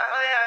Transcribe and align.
Oui, 0.00 0.37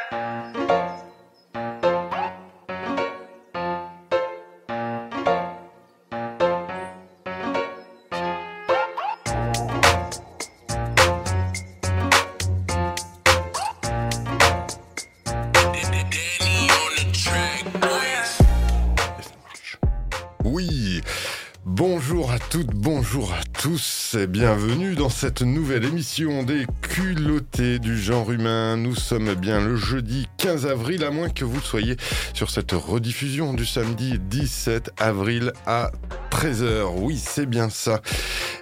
bienvenue 24.31 24.95
dans 24.95 25.09
cette 25.09 25.41
nouvelle 25.41 25.83
émission 25.83 26.43
des 26.43 26.65
culottés 26.81 27.79
du 27.79 27.97
genre 27.97 28.31
humain. 28.31 28.77
Nous 28.77 28.95
sommes 28.95 29.33
bien 29.33 29.59
le 29.59 29.75
jeudi 29.75 30.25
15 30.37 30.67
avril, 30.67 31.03
à 31.03 31.11
moins 31.11 31.27
que 31.27 31.43
vous 31.43 31.59
soyez 31.59 31.97
sur 32.33 32.49
cette 32.49 32.71
rediffusion 32.71 33.53
du 33.53 33.65
samedi 33.65 34.19
17 34.19 34.91
avril 34.97 35.51
à 35.65 35.91
13h. 36.31 36.93
Oui, 36.95 37.17
c'est 37.17 37.45
bien 37.45 37.69
ça. 37.69 37.99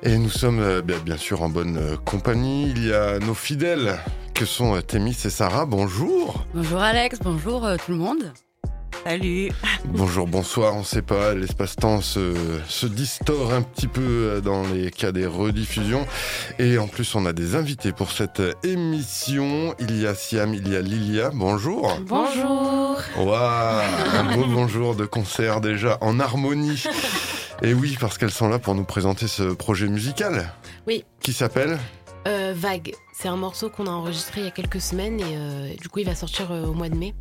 Et 0.02 0.18
nous 0.18 0.32
sommes 0.32 0.60
euh, 0.60 0.82
bien, 0.82 1.18
sûr 1.18 1.44
en 1.44 1.50
bonne 1.50 1.78
euh, 1.78 1.98
compagnie. 1.98 2.72
Il 2.72 2.88
y 2.88 2.92
a 2.92 3.20
nos 3.20 3.36
fidèles 3.36 4.00
que 4.34 4.46
sont 4.46 4.76
euh, 4.76 4.82
Thémis 4.82 5.18
et 5.24 5.30
Sarah. 5.30 5.68
Bonjour. 5.68 6.46
Bonjour 6.56 6.80
Alex, 6.80 7.20
bonjour 7.24 7.70
tout 7.86 7.92
le 7.92 7.98
monde. 7.98 8.34
Salut. 9.06 9.52
Bonjour, 9.86 10.28
bonsoir, 10.28 10.76
on 10.76 10.84
sait 10.84 11.02
pas, 11.02 11.34
l'espace-temps 11.34 12.02
se, 12.02 12.34
se 12.68 12.86
distord 12.86 13.54
un 13.54 13.62
petit 13.62 13.88
peu 13.88 14.02
euh, 14.02 14.42
dans 14.42 14.64
les 14.68 14.92
cas 14.92 15.12
des 15.12 15.26
rediffusions. 15.26 16.06
Et 16.60 16.78
en 16.78 16.88
plus, 16.88 17.16
on 17.16 17.26
a 17.26 17.34
des 17.34 17.56
invités 17.56 17.92
pour 17.92 18.12
cette 18.12 18.42
émission. 18.64 19.74
Il 19.80 20.00
y 20.00 20.06
a 20.06 20.14
Siam, 20.14 20.54
il 20.54 20.68
y 20.68 20.76
a 20.76 20.82
Lilia. 20.82 21.32
Bonjour. 21.34 21.98
Bonjour. 22.06 23.02
Waouh, 23.18 23.82
un 24.18 24.36
beau 24.36 24.46
bonjour 24.46 24.96
de 24.96 25.06
concert 25.06 25.62
déjà 25.62 25.98
en 26.02 26.20
harmonie. 26.20 26.84
Et 27.62 27.74
oui, 27.74 27.98
parce 28.00 28.18
qu'elles 28.18 28.32
sont 28.32 28.50
là 28.50 28.60
pour 28.60 28.76
nous 28.76 28.86
présenter 28.86 29.28
ce 29.28 29.44
projet 29.44 29.88
musical. 29.88 30.52
Oui. 30.88 31.04
Qui 31.22 31.34
s'appelle? 31.34 31.78
Euh, 32.28 32.54
Vague, 32.56 32.94
c'est 33.14 33.28
un 33.28 33.38
morceau 33.38 33.70
qu'on 33.70 33.88
a 33.88 33.92
enregistré 33.92 34.42
il 34.42 34.44
y 34.46 34.48
a 34.48 34.52
quelques 34.52 34.82
semaines 34.82 35.20
et 35.20 35.24
euh, 35.38 35.74
du 35.82 35.88
coup 35.90 36.00
il 36.00 36.06
va 36.06 36.16
sortir 36.16 36.52
euh, 36.52 36.66
au 36.66 36.74
mois 36.74 36.90
de 36.90 36.96
mai 36.96 37.16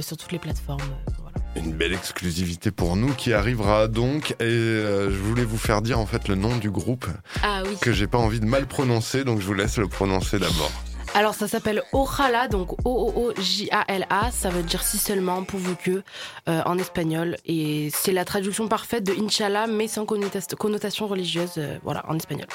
sur 0.00 0.16
toutes 0.16 0.32
les 0.32 0.40
plateformes. 0.40 0.80
voilà. 1.20 1.36
Une 1.54 1.72
belle 1.72 1.92
exclusivité 1.92 2.72
pour 2.72 2.96
nous 2.96 3.12
qui 3.14 3.32
arrivera 3.32 3.86
donc. 3.86 4.32
Et 4.40 4.44
je 4.48 5.16
voulais 5.22 5.44
vous 5.44 5.58
faire 5.58 5.82
dire 5.82 6.00
en 6.00 6.06
fait 6.06 6.26
le 6.26 6.34
nom 6.34 6.56
du 6.56 6.68
groupe 6.68 7.06
Ah 7.44 7.62
oui. 7.64 7.76
que 7.80 7.92
j'ai 7.92 8.08
pas 8.08 8.18
envie 8.18 8.40
de 8.40 8.46
mal 8.46 8.66
prononcer, 8.66 9.22
donc 9.22 9.40
je 9.40 9.46
vous 9.46 9.54
laisse 9.54 9.76
le 9.76 9.86
prononcer 9.86 10.40
d'abord. 10.40 10.72
Alors 11.14 11.34
ça 11.34 11.46
s'appelle 11.46 11.82
Ojala, 11.92 12.48
donc 12.48 12.72
O-O-O-J-A-L-A, 12.84 14.32
ça 14.32 14.48
veut 14.48 14.64
dire 14.64 14.82
si 14.82 14.98
seulement, 14.98 15.44
pourvu 15.44 15.76
que, 15.76 16.02
euh, 16.48 16.62
en 16.66 16.76
espagnol. 16.78 17.36
Et 17.46 17.88
c'est 17.94 18.10
la 18.10 18.24
traduction 18.24 18.66
parfaite 18.66 19.04
de 19.04 19.12
Inch'Allah, 19.22 19.68
mais 19.68 19.86
sans 19.86 20.06
connota- 20.06 20.56
connotation 20.56 21.06
religieuse, 21.06 21.52
euh, 21.58 21.78
voilà, 21.84 22.04
en 22.08 22.16
espagnol. 22.16 22.48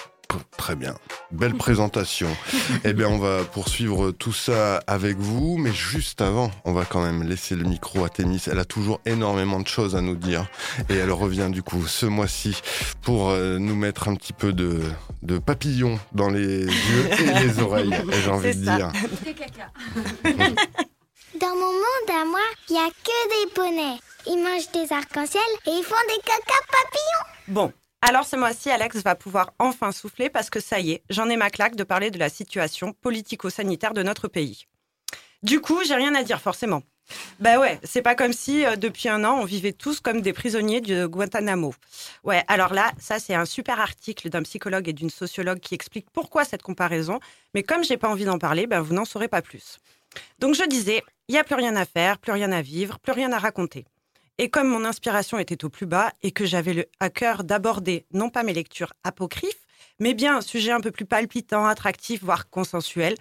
Très 0.57 0.75
bien. 0.75 0.95
Belle 1.31 1.55
présentation. 1.55 2.27
eh 2.83 2.93
bien, 2.93 3.07
on 3.07 3.17
va 3.17 3.43
poursuivre 3.43 4.11
tout 4.11 4.33
ça 4.33 4.83
avec 4.87 5.17
vous, 5.17 5.57
mais 5.57 5.73
juste 5.73 6.21
avant, 6.21 6.51
on 6.65 6.73
va 6.73 6.85
quand 6.85 7.01
même 7.01 7.23
laisser 7.23 7.55
le 7.55 7.63
micro 7.63 8.03
à 8.03 8.09
Témis. 8.09 8.43
Elle 8.47 8.59
a 8.59 8.65
toujours 8.65 9.01
énormément 9.05 9.59
de 9.59 9.67
choses 9.67 9.95
à 9.95 10.01
nous 10.01 10.15
dire 10.15 10.47
et 10.89 10.95
elle 10.95 11.11
revient 11.11 11.49
du 11.51 11.63
coup 11.63 11.85
ce 11.87 12.05
mois-ci 12.05 12.61
pour 13.01 13.29
euh, 13.29 13.57
nous 13.57 13.75
mettre 13.75 14.07
un 14.09 14.15
petit 14.15 14.33
peu 14.33 14.53
de, 14.53 14.81
de 15.23 15.37
papillons 15.37 15.99
dans 16.13 16.29
les 16.29 16.65
yeux 16.65 17.09
et 17.19 17.39
les 17.43 17.59
oreilles, 17.63 17.95
j'ai 18.23 18.29
envie 18.29 18.55
de 18.55 18.65
ça. 18.65 18.75
dire. 18.75 18.91
Dans 21.39 21.55
mon 21.55 21.71
monde 21.71 22.09
à 22.09 22.25
moi, 22.25 22.41
il 22.69 22.73
n'y 22.73 22.79
a 22.79 22.89
que 22.89 23.45
des 23.45 23.53
bonnets. 23.55 23.99
Ils 24.27 24.43
mangent 24.43 24.71
des 24.73 24.93
arcs-en-ciel 24.93 25.41
et 25.67 25.69
ils 25.69 25.83
font 25.83 25.95
des 26.09 26.21
caca 26.21 26.59
papillons. 26.67 27.25
Bon, 27.47 27.71
alors 28.01 28.25
ce 28.25 28.35
mois-ci, 28.35 28.69
Alex 28.69 29.03
va 29.03 29.15
pouvoir 29.15 29.53
enfin 29.59 29.91
souffler 29.91 30.29
parce 30.29 30.49
que 30.49 30.59
ça 30.59 30.79
y 30.79 30.91
est, 30.91 31.03
j'en 31.09 31.29
ai 31.29 31.37
ma 31.37 31.49
claque 31.49 31.75
de 31.75 31.83
parler 31.83 32.11
de 32.11 32.19
la 32.19 32.29
situation 32.29 32.93
politico-sanitaire 32.93 33.93
de 33.93 34.03
notre 34.03 34.27
pays. 34.27 34.67
Du 35.43 35.59
coup, 35.61 35.83
j'ai 35.85 35.95
rien 35.95 36.15
à 36.15 36.23
dire 36.23 36.41
forcément. 36.41 36.81
Bah 37.39 37.59
ouais, 37.59 37.79
c'est 37.83 38.01
pas 38.01 38.15
comme 38.15 38.33
si 38.33 38.65
euh, 38.65 38.75
depuis 38.75 39.09
un 39.09 39.23
an 39.23 39.39
on 39.39 39.45
vivait 39.45 39.71
tous 39.71 39.99
comme 39.99 40.21
des 40.21 40.33
prisonniers 40.33 40.81
de 40.81 41.05
Guantanamo. 41.07 41.73
Ouais, 42.23 42.43
alors 42.47 42.73
là, 42.73 42.91
ça 42.99 43.19
c'est 43.19 43.33
un 43.33 43.45
super 43.45 43.79
article 43.79 44.29
d'un 44.29 44.43
psychologue 44.43 44.87
et 44.87 44.93
d'une 44.93 45.09
sociologue 45.09 45.59
qui 45.59 45.73
explique 45.73 46.09
pourquoi 46.11 46.45
cette 46.45 46.61
comparaison, 46.61 47.19
mais 47.53 47.63
comme 47.63 47.83
j'ai 47.83 47.97
pas 47.97 48.09
envie 48.09 48.25
d'en 48.25 48.37
parler, 48.37 48.67
ben 48.67 48.81
vous 48.81 48.93
n'en 48.93 49.05
saurez 49.05 49.27
pas 49.27 49.41
plus. 49.41 49.79
Donc 50.39 50.55
je 50.55 50.63
disais, 50.63 51.03
il 51.27 51.35
y 51.35 51.37
a 51.37 51.43
plus 51.43 51.55
rien 51.55 51.75
à 51.75 51.85
faire, 51.85 52.17
plus 52.17 52.31
rien 52.31 52.51
à 52.51 52.61
vivre, 52.61 52.99
plus 52.99 53.13
rien 53.13 53.31
à 53.31 53.39
raconter. 53.39 53.85
Et 54.41 54.49
comme 54.49 54.69
mon 54.69 54.85
inspiration 54.85 55.37
était 55.37 55.65
au 55.65 55.69
plus 55.69 55.85
bas 55.85 56.13
et 56.23 56.31
que 56.31 56.45
j'avais 56.45 56.89
à 57.01 57.09
cœur 57.09 57.43
d'aborder 57.43 58.05
non 58.13 58.29
pas 58.29 58.43
mes 58.43 58.53
lectures 58.53 58.93
apocryphes, 59.03 59.65
mais 59.99 60.13
bien 60.13 60.37
un 60.37 60.41
sujet 60.41 60.71
un 60.71 60.79
peu 60.79 60.91
plus 60.91 61.03
palpitant, 61.03 61.65
attractif, 61.65 62.23
voire 62.23 62.49
consensuel, 62.49 63.15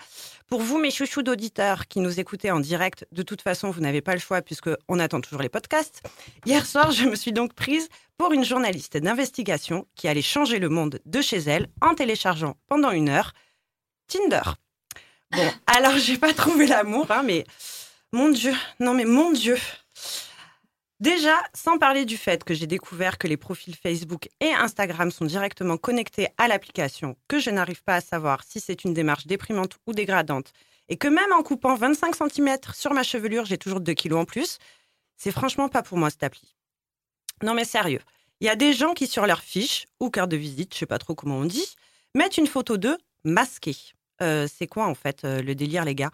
pour 0.47 0.61
vous, 0.61 0.79
mes 0.79 0.93
chouchous 0.93 1.25
d'auditeurs 1.25 1.89
qui 1.89 1.99
nous 1.99 2.21
écoutez 2.21 2.53
en 2.53 2.61
direct, 2.61 3.05
de 3.11 3.25
toute 3.25 3.43
façon, 3.43 3.73
vous 3.73 3.81
n'avez 3.81 4.01
pas 4.01 4.13
le 4.13 4.21
choix 4.21 4.43
puisque 4.43 4.71
on 4.87 5.01
attend 5.01 5.21
toujours 5.21 5.43
les 5.43 5.49
podcasts. 5.49 6.03
Hier 6.47 6.65
soir, 6.65 6.93
je 6.93 7.07
me 7.07 7.17
suis 7.17 7.33
donc 7.33 7.53
prise 7.53 7.89
pour 8.17 8.33
une 8.33 8.45
journaliste 8.45 8.97
d'investigation 8.97 9.89
qui 9.97 10.07
allait 10.07 10.23
changer 10.23 10.61
le 10.61 10.69
monde 10.69 11.01
de 11.05 11.21
chez 11.21 11.39
elle 11.39 11.67
en 11.81 11.97
téléchargeant 11.97 12.55
pendant 12.69 12.93
une 12.93 13.09
heure 13.09 13.33
Tinder. 14.07 14.53
Bon, 15.33 15.51
alors 15.67 15.99
j'ai 15.99 16.17
pas 16.17 16.33
trouvé 16.33 16.69
l'amour, 16.69 17.11
hein, 17.11 17.25
mais 17.25 17.45
mon 18.13 18.29
Dieu, 18.29 18.55
non 18.79 18.95
mais 18.95 19.05
mon 19.05 19.33
Dieu. 19.33 19.57
Déjà, 21.01 21.37
sans 21.55 21.79
parler 21.79 22.05
du 22.05 22.17
fait 22.17 22.43
que 22.43 22.55
j'ai 22.55 22.67
découvert 22.67 23.19
que 23.19 23.29
les 23.29 23.37
profils 23.37 23.77
Facebook 23.77 24.29
et 24.41 24.53
Instagram 24.53 25.13
sont 25.13 25.27
directement 25.27 25.77
connectés 25.77 26.27
à 26.39 26.49
l'application, 26.49 27.17
que 27.29 27.39
je 27.39 27.51
n'arrive 27.51 27.85
pas 27.85 27.95
à 27.95 28.01
savoir 28.01 28.43
si 28.45 28.59
c'est 28.59 28.83
une 28.83 28.95
démarche 28.95 29.29
déprimante 29.29 29.77
ou 29.87 29.93
dégradante, 29.93 30.53
et 30.89 30.97
que 30.97 31.07
même 31.07 31.33
en 31.33 31.45
coupant 31.45 31.77
25 31.77 32.17
cm 32.17 32.59
sur 32.75 32.95
ma 32.95 33.05
chevelure, 33.05 33.45
j'ai 33.45 33.59
toujours 33.59 33.81
2 33.81 33.93
kilos 33.95 34.19
en 34.19 34.25
plus, 34.25 34.59
c'est 35.17 35.31
franchement 35.31 35.69
pas 35.69 35.83
pour 35.83 35.99
moi 35.99 36.11
cette 36.11 36.25
appli. 36.25 36.57
Non 37.45 37.55
mais 37.55 37.65
sérieux, 37.65 38.01
il 38.41 38.49
y 38.49 38.51
a 38.51 38.57
des 38.57 38.73
gens 38.73 38.93
qui 38.93 39.07
sur 39.07 39.25
leur 39.25 39.41
fiche, 39.41 39.87
ou 40.01 40.11
carte 40.11 40.31
de 40.33 40.37
visite, 40.37 40.75
je 40.75 40.81
sais 40.81 40.87
pas 40.87 40.99
trop 40.99 41.15
comment 41.15 41.37
on 41.37 41.45
dit, 41.45 41.77
mettent 42.17 42.39
une 42.39 42.49
photo 42.49 42.77
d'eux 42.77 42.99
masqués. 43.23 43.77
Euh, 44.21 44.49
c'est 44.53 44.67
quoi 44.67 44.87
en 44.89 44.97
fait 44.97 45.25
euh, 45.25 45.43
le 45.43 45.55
délire 45.55 45.85
les 45.85 45.95
gars? 45.95 46.11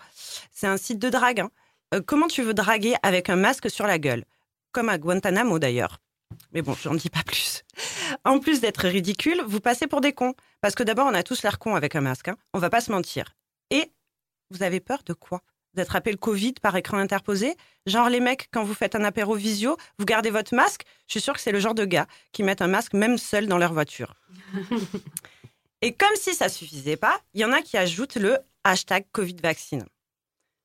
C'est 0.53 0.67
un 0.67 0.77
site 0.77 0.99
de 0.99 1.09
drague. 1.09 1.41
hein. 1.41 1.51
Euh, 1.95 2.03
comment 2.07 2.29
tu 2.29 2.43
veux 2.43 2.53
draguer 2.53 2.97
avec 3.03 3.31
un 3.31 3.37
masque 3.37 3.71
sur 3.71 3.87
la 3.87 3.99
gueule? 3.99 4.25
Comme 4.75 4.91
à 4.91 4.99
Guantanamo 4.99 5.59
d'ailleurs. 5.59 6.01
Mais 6.53 6.61
bon, 6.63 6.75
j'en 6.83 6.95
dis 6.95 7.09
pas 7.11 7.23
plus. 7.23 7.63
En 8.25 8.39
plus 8.41 8.61
d'être 8.61 8.87
ridicule, 8.87 9.41
vous 9.47 9.61
passez 9.61 9.87
pour 9.87 10.01
des 10.01 10.13
cons. 10.13 10.35
Parce 10.61 10.75
que 10.75 10.83
d'abord, 10.83 11.07
on 11.07 11.15
a 11.15 11.23
tous 11.23 11.43
l'air 11.43 11.59
cons 11.59 11.75
avec 11.77 11.95
un 11.97 12.01
masque. 12.03 12.29
hein. 12.29 12.37
On 12.53 12.59
va 12.59 12.71
pas 12.71 12.81
se 12.81 12.91
mentir. 12.93 13.35
Et 13.71 13.91
vous 14.51 14.63
avez 14.63 14.81
peur 14.81 15.03
de 15.07 15.13
quoi? 15.15 15.41
D'attraper 15.75 16.11
le 16.13 16.17
Covid 16.19 16.55
par 16.63 16.77
écran 16.77 16.99
interposé? 16.99 17.57
Genre 17.87 18.09
les 18.09 18.21
mecs, 18.21 18.49
quand 18.53 18.63
vous 18.65 18.75
faites 18.75 18.95
un 18.95 19.05
apéro 19.05 19.35
visio, 19.35 19.77
vous 19.99 20.05
gardez 20.05 20.31
votre 20.31 20.55
masque? 20.55 20.83
Je 21.07 21.13
suis 21.13 21.21
sûre 21.21 21.35
que 21.35 21.41
c'est 21.41 21.53
le 21.53 21.59
genre 21.61 21.75
de 21.75 21.85
gars 21.85 22.07
qui 22.33 22.43
mettent 22.43 22.63
un 22.63 22.69
masque 22.69 22.93
même 22.95 23.17
seul 23.19 23.47
dans 23.47 23.59
leur 23.59 23.73
voiture. 23.73 24.15
Et 25.83 25.93
comme 25.93 26.15
si 26.17 26.35
ça 26.35 26.49
suffisait 26.49 26.97
pas, 26.97 27.21
il 27.35 27.41
y 27.41 27.45
en 27.45 27.53
a 27.53 27.61
qui 27.63 27.77
ajoutent 27.77 28.17
le 28.17 28.39
hashtag 28.65 29.05
Covid 29.13 29.37
vaccine. 29.43 29.85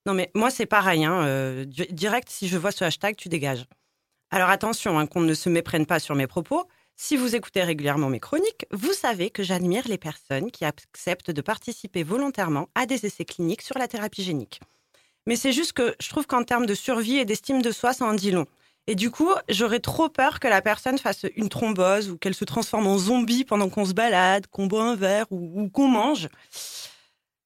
Non 0.05 0.13
mais 0.13 0.31
moi 0.33 0.49
c'est 0.49 0.65
pareil, 0.65 1.03
hein, 1.03 1.23
euh, 1.25 1.65
di- 1.65 1.87
direct 1.91 2.29
si 2.29 2.47
je 2.47 2.57
vois 2.57 2.71
ce 2.71 2.85
hashtag, 2.85 3.15
tu 3.17 3.27
dégages. 3.27 3.65
Alors 4.31 4.49
attention, 4.49 4.99
hein, 4.99 5.07
qu'on 5.07 5.21
ne 5.21 5.33
se 5.33 5.49
méprenne 5.49 5.87
pas 5.87 5.99
sur 5.99 6.13
mes 6.13 6.27
propos. 6.27 6.65
Si 6.95 7.17
vous 7.17 7.35
écoutez 7.35 7.63
régulièrement 7.63 8.09
mes 8.09 8.19
chroniques, 8.19 8.67
vous 8.71 8.93
savez 8.93 9.31
que 9.31 9.41
j'admire 9.41 9.87
les 9.87 9.97
personnes 9.97 10.51
qui 10.51 10.65
acceptent 10.65 11.31
de 11.31 11.41
participer 11.41 12.03
volontairement 12.03 12.69
à 12.75 12.85
des 12.85 13.05
essais 13.05 13.25
cliniques 13.25 13.63
sur 13.63 13.79
la 13.79 13.87
thérapie 13.87 14.21
génique. 14.21 14.59
Mais 15.25 15.35
c'est 15.35 15.51
juste 15.51 15.73
que 15.73 15.95
je 15.99 16.09
trouve 16.09 16.27
qu'en 16.27 16.43
termes 16.43 16.67
de 16.67 16.75
survie 16.75 17.17
et 17.17 17.25
d'estime 17.25 17.61
de 17.63 17.71
soi, 17.71 17.93
ça 17.93 18.05
en 18.05 18.13
dit 18.13 18.31
long. 18.31 18.45
Et 18.85 18.95
du 18.95 19.09
coup, 19.09 19.29
j'aurais 19.49 19.79
trop 19.79 20.09
peur 20.09 20.39
que 20.39 20.47
la 20.47 20.61
personne 20.61 20.99
fasse 20.99 21.25
une 21.35 21.49
thrombose 21.49 22.09
ou 22.11 22.17
qu'elle 22.17 22.35
se 22.35 22.45
transforme 22.45 22.87
en 22.87 22.97
zombie 22.97 23.45
pendant 23.45 23.69
qu'on 23.69 23.85
se 23.85 23.93
balade, 23.93 24.45
qu'on 24.47 24.67
boit 24.67 24.83
un 24.83 24.95
verre 24.95 25.25
ou, 25.31 25.61
ou 25.61 25.69
qu'on 25.69 25.87
mange. 25.87 26.27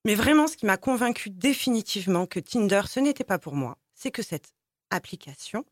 Mais 0.03 0.15
vraiment, 0.15 0.47
ce 0.47 0.57
qui 0.57 0.65
m'a 0.65 0.77
convaincu 0.77 1.29
définitivement 1.29 2.25
que 2.25 2.39
Tinder, 2.39 2.81
ce 2.89 2.99
n'était 2.99 3.23
pas 3.23 3.39
pour 3.39 3.55
moi, 3.55 3.77
c'est 3.93 4.11
que 4.11 4.21
cette 4.21 4.51
application 4.89 5.63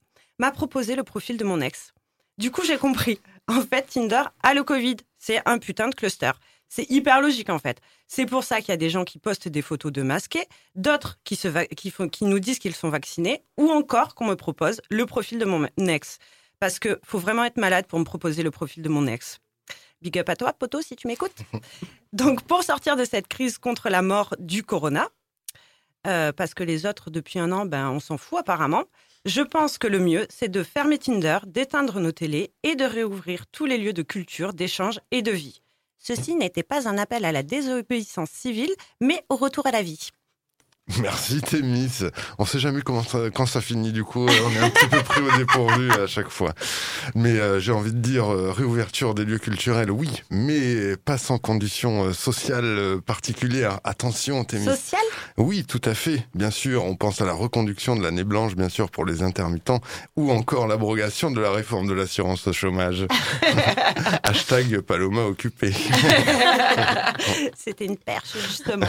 m'a 0.41 0.51
proposé 0.51 0.95
le 0.95 1.03
profil 1.03 1.38
de 1.38 1.45
mon 1.45 1.61
ex. 1.61 1.93
Du 2.38 2.49
coup, 2.51 2.63
j'ai 2.65 2.77
compris. 2.77 3.19
En 3.47 3.61
fait, 3.61 3.83
Tinder 3.83 4.23
a 4.43 4.53
le 4.53 4.63
Covid. 4.63 4.97
C'est 5.17 5.41
un 5.45 5.57
putain 5.59 5.88
de 5.89 5.95
cluster. 5.95 6.31
C'est 6.69 6.89
hyper 6.89 7.19
logique, 7.21 7.49
en 7.49 7.59
fait. 7.59 7.81
C'est 8.07 8.25
pour 8.25 8.43
ça 8.43 8.59
qu'il 8.59 8.69
y 8.69 8.71
a 8.71 8.77
des 8.77 8.89
gens 8.89 9.03
qui 9.03 9.19
postent 9.19 9.47
des 9.49 9.61
photos 9.61 9.91
de 9.91 10.03
masqués, 10.03 10.45
d'autres 10.75 11.19
qui, 11.25 11.35
se 11.35 11.47
va- 11.49 11.65
qui, 11.65 11.91
font- 11.91 12.07
qui 12.07 12.23
nous 12.25 12.39
disent 12.39 12.59
qu'ils 12.59 12.75
sont 12.75 12.89
vaccinés, 12.89 13.43
ou 13.57 13.69
encore 13.71 14.15
qu'on 14.15 14.25
me 14.27 14.35
propose 14.35 14.79
le 14.89 15.05
profil 15.05 15.38
de 15.38 15.45
mon 15.45 15.67
ex. 15.77 16.17
Parce 16.59 16.79
que 16.79 16.99
faut 17.03 17.19
vraiment 17.19 17.43
être 17.43 17.57
malade 17.57 17.88
pour 17.88 17.99
me 17.99 18.05
proposer 18.05 18.41
le 18.41 18.51
profil 18.51 18.81
de 18.83 18.89
mon 18.89 19.05
ex. 19.07 19.39
Big 20.01 20.17
up 20.17 20.29
à 20.29 20.35
toi, 20.35 20.53
poteau, 20.53 20.81
si 20.81 20.95
tu 20.95 21.07
m'écoutes. 21.07 21.39
Donc, 22.13 22.43
pour 22.43 22.63
sortir 22.63 22.95
de 22.95 23.03
cette 23.05 23.27
crise 23.27 23.57
contre 23.57 23.89
la 23.89 24.01
mort 24.01 24.33
du 24.39 24.63
corona, 24.63 25.09
euh, 26.07 26.31
parce 26.31 26.53
que 26.53 26.63
les 26.63 26.86
autres, 26.86 27.09
depuis 27.09 27.39
un 27.39 27.51
an, 27.51 27.65
ben, 27.65 27.89
on 27.89 28.00
s'en 28.00 28.18
fout 28.18 28.39
apparemment. 28.39 28.83
Je 29.25 29.42
pense 29.42 29.77
que 29.77 29.88
le 29.88 30.00
mieux, 30.00 30.25
c'est 30.30 30.50
de 30.50 30.63
fermer 30.63 30.98
Tinder, 30.98 31.39
d'éteindre 31.45 32.00
nos 32.00 32.12
télés 32.12 32.53
et 32.63 32.75
de 32.75 32.86
réouvrir 32.86 33.45
tous 33.48 33.65
les 33.65 33.77
lieux 33.77 33.94
de 33.94 34.01
culture, 34.01 34.53
d'échange 34.53 35.00
et 35.12 35.21
de 35.21 35.31
vie. 35.31 35.62
Ceci 36.00 36.36
n'était 36.36 36.63
pas 36.63 36.88
un 36.88 36.98
appel 36.98 37.25
à 37.25 37.31
la 37.31 37.44
désobéissance 37.44 38.31
civile, 38.31 38.74
mais 39.00 39.24
au 39.30 39.36
retour 39.36 39.68
à 39.68 39.71
la 39.71 39.83
vie. 39.83 40.09
Merci 41.01 41.41
Thémis. 41.41 41.99
On 42.38 42.45
sait 42.45 42.59
jamais 42.59 42.81
comment 42.81 43.03
ça, 43.03 43.29
quand 43.33 43.45
ça 43.45 43.61
finit 43.61 43.91
du 43.91 44.03
coup. 44.03 44.25
On 44.25 44.51
est 44.51 44.59
un 44.59 44.69
petit 44.69 44.88
peu 44.88 45.01
pris 45.01 45.21
au 45.21 45.38
dépourvu 45.38 45.91
à 45.91 46.07
chaque 46.07 46.29
fois. 46.29 46.53
Mais 47.15 47.39
euh, 47.39 47.59
j'ai 47.59 47.71
envie 47.71 47.93
de 47.93 47.99
dire 47.99 48.31
euh, 48.31 48.51
réouverture 48.51 49.13
des 49.13 49.25
lieux 49.25 49.38
culturels, 49.38 49.91
oui, 49.91 50.09
mais 50.29 50.97
pas 50.97 51.17
sans 51.17 51.38
conditions 51.38 52.05
euh, 52.05 52.13
sociales 52.13 52.63
euh, 52.65 52.99
particulières. 52.99 53.79
Attention 53.83 54.43
Thémis. 54.43 54.65
Social 54.65 55.01
Oui, 55.38 55.65
tout 55.65 55.81
à 55.85 55.93
fait. 55.93 56.25
Bien 56.35 56.51
sûr, 56.51 56.83
on 56.83 56.95
pense 56.95 57.21
à 57.21 57.25
la 57.25 57.33
reconduction 57.33 57.95
de 57.95 58.03
l'année 58.03 58.23
blanche, 58.23 58.55
bien 58.55 58.69
sûr, 58.69 58.89
pour 58.89 59.05
les 59.05 59.23
intermittents, 59.23 59.81
ou 60.15 60.31
encore 60.31 60.67
l'abrogation 60.67 61.31
de 61.31 61.39
la 61.39 61.51
réforme 61.51 61.88
de 61.88 61.93
l'assurance 61.93 62.47
au 62.47 62.53
chômage. 62.53 63.05
Hashtag 64.23 64.81
Paloma 64.81 65.23
occupé. 65.23 65.73
C'était 67.55 67.85
une 67.85 67.97
perche, 67.97 68.35
justement. 68.47 68.88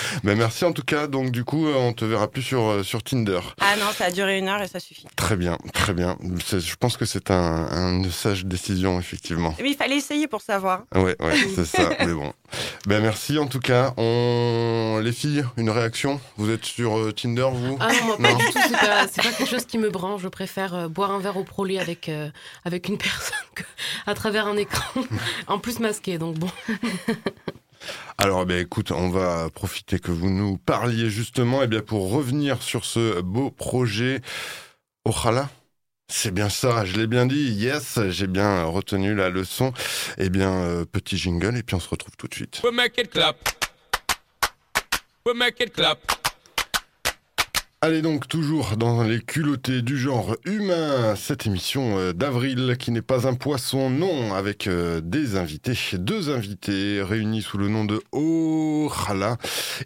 Ben 0.24 0.36
merci 0.36 0.64
en 0.64 0.72
tout 0.72 0.82
cas. 0.82 1.06
Donc 1.06 1.30
du 1.30 1.44
coup, 1.44 1.66
on 1.68 1.92
te 1.92 2.04
verra 2.04 2.28
plus 2.28 2.42
sur, 2.42 2.62
euh, 2.68 2.82
sur 2.82 3.02
Tinder. 3.02 3.40
ah 3.60 3.76
non, 3.76 3.86
ça 3.94 4.06
a 4.06 4.10
duré 4.10 4.38
une 4.38 4.48
heure 4.48 4.62
et 4.62 4.68
ça 4.68 4.80
suffit. 4.80 5.06
Très 5.16 5.36
bien, 5.36 5.58
très 5.72 5.94
bien. 5.94 6.16
Je 6.52 6.74
pense 6.76 6.96
que 6.96 7.04
c'est 7.04 7.30
un, 7.30 7.34
un- 7.70 7.96
une 8.02 8.10
sage 8.10 8.44
décision, 8.46 8.98
effectivement. 8.98 9.54
Mais 9.60 9.70
il 9.70 9.76
fallait 9.76 9.96
essayer 9.96 10.26
pour 10.28 10.40
savoir. 10.42 10.82
Ouais, 10.94 11.16
ouais, 11.20 11.34
c'est 11.54 11.64
ça. 11.66 11.90
Mais 12.00 12.12
bon. 12.12 12.32
Ben 12.86 13.02
merci 13.02 13.38
en 13.40 13.46
tout 13.48 13.58
cas. 13.58 13.92
On... 13.96 15.00
Les 15.02 15.10
filles, 15.12 15.44
une 15.56 15.68
réaction? 15.70 16.20
Vous 16.36 16.48
êtes 16.50 16.64
sur 16.64 16.96
euh, 16.96 17.12
Tinder, 17.12 17.48
vous? 17.52 17.76
Ah 17.80 17.88
non, 17.92 18.06
moi 18.06 18.16
pas 18.18 18.30
Non. 18.30 18.38
du 18.38 18.44
tout, 18.44 18.52
c'est 18.62 18.86
pas, 18.86 19.06
quelque 19.22 19.44
chose 19.46 19.64
qui 19.66 19.78
me 19.78 19.90
branche. 19.90 20.22
Je 20.22 20.28
préfère 20.28 20.74
euh, 20.74 20.88
boire 20.88 21.10
un 21.10 21.18
verre 21.18 21.36
au 21.36 21.42
prolet 21.44 21.80
avec, 21.80 22.08
euh, 22.08 22.28
avec 22.64 22.88
une 22.88 22.98
personne 22.98 23.34
que, 23.56 23.64
à 24.06 24.14
travers 24.14 24.46
un 24.46 24.56
écran, 24.56 25.02
en 25.48 25.58
plus 25.58 25.80
masqué. 25.80 26.18
Donc 26.18 26.38
bon. 26.38 26.48
Alors, 28.18 28.46
ben 28.46 28.58
écoute, 28.58 28.90
on 28.92 29.10
va 29.10 29.50
profiter 29.50 29.98
que 29.98 30.10
vous 30.10 30.30
nous 30.30 30.58
parliez 30.58 31.10
justement, 31.10 31.62
et 31.62 31.66
bien 31.66 31.80
pour 31.80 32.10
revenir 32.10 32.62
sur 32.62 32.84
ce 32.84 33.20
beau 33.20 33.50
projet 33.50 34.20
Ojalá. 35.04 35.48
C'est 36.08 36.32
bien 36.32 36.48
ça, 36.48 36.84
je 36.84 36.96
l'ai 36.96 37.06
bien 37.06 37.26
dit. 37.26 37.52
Yes, 37.52 37.98
j'ai 38.10 38.26
bien 38.26 38.64
retenu 38.64 39.14
la 39.14 39.28
leçon. 39.28 39.72
Eh 40.18 40.30
bien, 40.30 40.50
euh, 40.50 40.84
petit 40.84 41.16
jingle, 41.16 41.56
et 41.56 41.62
puis 41.62 41.74
on 41.74 41.80
se 41.80 41.88
retrouve 41.88 42.16
tout 42.16 42.28
de 42.28 42.34
suite. 42.34 42.60
Allez 47.86 48.02
donc 48.02 48.26
toujours 48.26 48.76
dans 48.76 49.04
les 49.04 49.20
culottés 49.20 49.80
du 49.80 49.96
genre 49.96 50.34
humain, 50.44 51.14
cette 51.14 51.46
émission 51.46 51.96
euh, 51.98 52.12
d'avril 52.12 52.74
qui 52.80 52.90
n'est 52.90 53.00
pas 53.00 53.28
un 53.28 53.34
poisson, 53.34 53.90
non, 53.90 54.34
avec 54.34 54.66
euh, 54.66 55.00
des 55.00 55.36
invités, 55.36 55.74
deux 55.92 56.28
invités 56.30 57.00
réunis 57.00 57.42
sous 57.42 57.58
le 57.58 57.68
nom 57.68 57.84
de 57.84 58.02
Ojalá. 58.10 59.36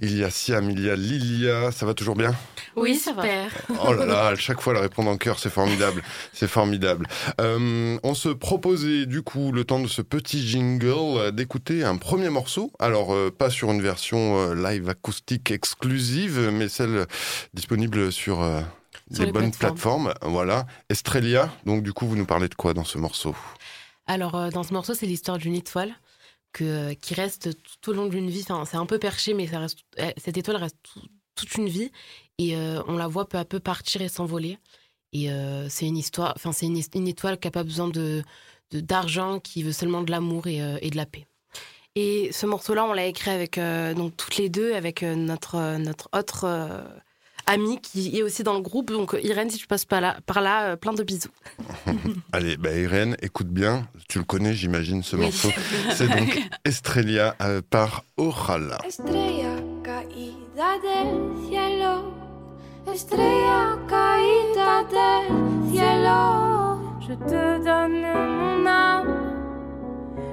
Il 0.00 0.16
y 0.16 0.24
a 0.24 0.30
Siam, 0.30 0.70
il 0.70 0.82
y 0.82 0.88
a 0.88 0.96
Lilia, 0.96 1.72
ça 1.72 1.84
va 1.84 1.92
toujours 1.92 2.16
bien? 2.16 2.34
Oui, 2.76 2.94
ça 2.94 3.12
va. 3.12 3.22
super. 3.22 3.52
Oh 3.84 3.92
là 3.92 4.06
là, 4.06 4.26
à 4.28 4.34
chaque 4.36 4.60
fois 4.60 4.74
elle 4.74 4.80
répond 4.80 5.06
en 5.06 5.16
cœur, 5.16 5.38
c'est 5.38 5.50
formidable, 5.50 6.02
c'est 6.32 6.48
formidable. 6.48 7.06
Euh, 7.40 7.98
on 8.02 8.14
se 8.14 8.28
proposait 8.28 9.06
du 9.06 9.22
coup, 9.22 9.52
le 9.52 9.64
temps 9.64 9.80
de 9.80 9.88
ce 9.88 10.02
petit 10.02 10.46
jingle, 10.46 11.32
d'écouter 11.32 11.84
un 11.84 11.96
premier 11.96 12.30
morceau. 12.30 12.72
Alors 12.78 13.12
euh, 13.12 13.30
pas 13.36 13.50
sur 13.50 13.70
une 13.72 13.82
version 13.82 14.38
euh, 14.38 14.54
live 14.54 14.88
acoustique 14.88 15.50
exclusive, 15.50 16.50
mais 16.52 16.68
celle 16.68 17.06
disponible 17.54 17.89
sur 18.10 18.40
euh, 18.42 18.60
Sur 19.12 19.24
les 19.24 19.32
bonnes 19.32 19.50
plateformes. 19.50 20.04
plateformes. 20.12 20.32
Voilà, 20.32 20.66
Estrelia. 20.88 21.52
Donc 21.66 21.82
du 21.82 21.92
coup, 21.92 22.06
vous 22.06 22.16
nous 22.16 22.26
parlez 22.26 22.48
de 22.48 22.54
quoi 22.54 22.74
dans 22.74 22.84
ce 22.84 22.98
morceau? 22.98 23.34
Alors, 24.06 24.34
euh, 24.34 24.50
dans 24.50 24.62
ce 24.62 24.72
morceau, 24.72 24.94
c'est 24.94 25.06
l'histoire 25.06 25.38
d'une 25.38 25.54
étoile 25.54 25.94
que, 26.52 26.92
qui 26.94 27.14
reste 27.14 27.50
tout 27.62 27.90
au 27.90 27.92
long 27.94 28.06
d'une 28.06 28.28
vie. 28.28 28.42
Enfin, 28.48 28.64
c'est 28.64 28.76
un 28.76 28.86
peu 28.86 28.98
perché, 28.98 29.34
mais 29.34 29.46
ça 29.46 29.60
reste, 29.60 29.78
cette 30.16 30.36
étoile 30.36 30.56
reste 30.56 30.76
tout- 30.82 31.06
toute 31.36 31.54
une 31.54 31.68
vie. 31.68 31.90
Et 32.38 32.56
euh, 32.56 32.82
on 32.88 32.96
la 32.96 33.06
voit 33.06 33.28
peu 33.28 33.38
à 33.38 33.44
peu 33.44 33.60
partir 33.60 34.02
et 34.02 34.08
s'envoler. 34.08 34.58
Et 35.12 35.30
euh, 35.30 35.68
c'est 35.68 35.86
une 35.86 35.96
histoire, 35.96 36.32
enfin, 36.36 36.52
c'est 36.52 36.66
une, 36.66 36.80
une 36.94 37.08
étoile 37.08 37.38
qui 37.38 37.46
n'a 37.46 37.50
pas 37.52 37.64
besoin 37.64 37.88
de, 37.88 38.22
d'argent, 38.72 39.38
qui 39.40 39.62
veut 39.62 39.72
seulement 39.72 40.02
de 40.02 40.10
l'amour 40.10 40.46
et, 40.46 40.62
euh, 40.62 40.78
et 40.82 40.90
de 40.90 40.96
la 40.96 41.06
paix. 41.06 41.26
Et 41.96 42.30
ce 42.32 42.46
morceau-là, 42.46 42.84
on 42.84 42.92
l'a 42.92 43.06
écrit 43.06 43.30
avec 43.30 43.58
euh, 43.58 43.94
donc 43.94 44.16
toutes 44.16 44.36
les 44.36 44.48
deux, 44.48 44.74
avec 44.74 45.02
euh, 45.02 45.14
notre, 45.16 45.56
euh, 45.56 45.78
notre 45.78 46.08
autre 46.16 46.44
euh, 46.44 46.82
amie 47.50 47.80
qui 47.80 48.16
est 48.18 48.22
aussi 48.22 48.42
dans 48.42 48.54
le 48.54 48.60
groupe. 48.60 48.90
Donc 48.90 49.16
Irène, 49.22 49.50
si 49.50 49.58
tu 49.58 49.66
passes 49.66 49.84
par 49.84 50.00
là, 50.00 50.16
par 50.26 50.40
là 50.40 50.64
euh, 50.72 50.76
plein 50.76 50.92
de 50.92 51.02
bisous. 51.02 51.28
Allez, 52.32 52.56
bah 52.56 52.72
Irène, 52.72 53.16
écoute 53.22 53.48
bien. 53.48 53.86
Tu 54.08 54.18
le 54.18 54.24
connais, 54.24 54.54
j'imagine, 54.54 55.02
ce 55.02 55.16
Oui. 55.16 55.22
morceau. 55.22 55.48
C'est 55.94 56.08
donc 56.08 56.40
Estrelia 56.64 57.34
euh, 57.42 57.60
par 57.68 58.04
Ojalá. 58.16 58.78
Estrella 58.86 59.56
caída 59.82 60.78
del 60.82 61.46
cielo, 61.48 62.12
estrella 62.92 63.78
caída 63.88 64.84
del 64.90 65.72
cielo. 65.72 66.78
Je 67.00 67.14
te 67.14 67.64
donne 67.64 68.02
mon 68.38 68.66
âme, 68.66 69.16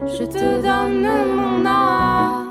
je 0.06 0.24
te 0.26 0.62
donne 0.62 1.36
mon 1.36 1.66
âme. 1.66 2.47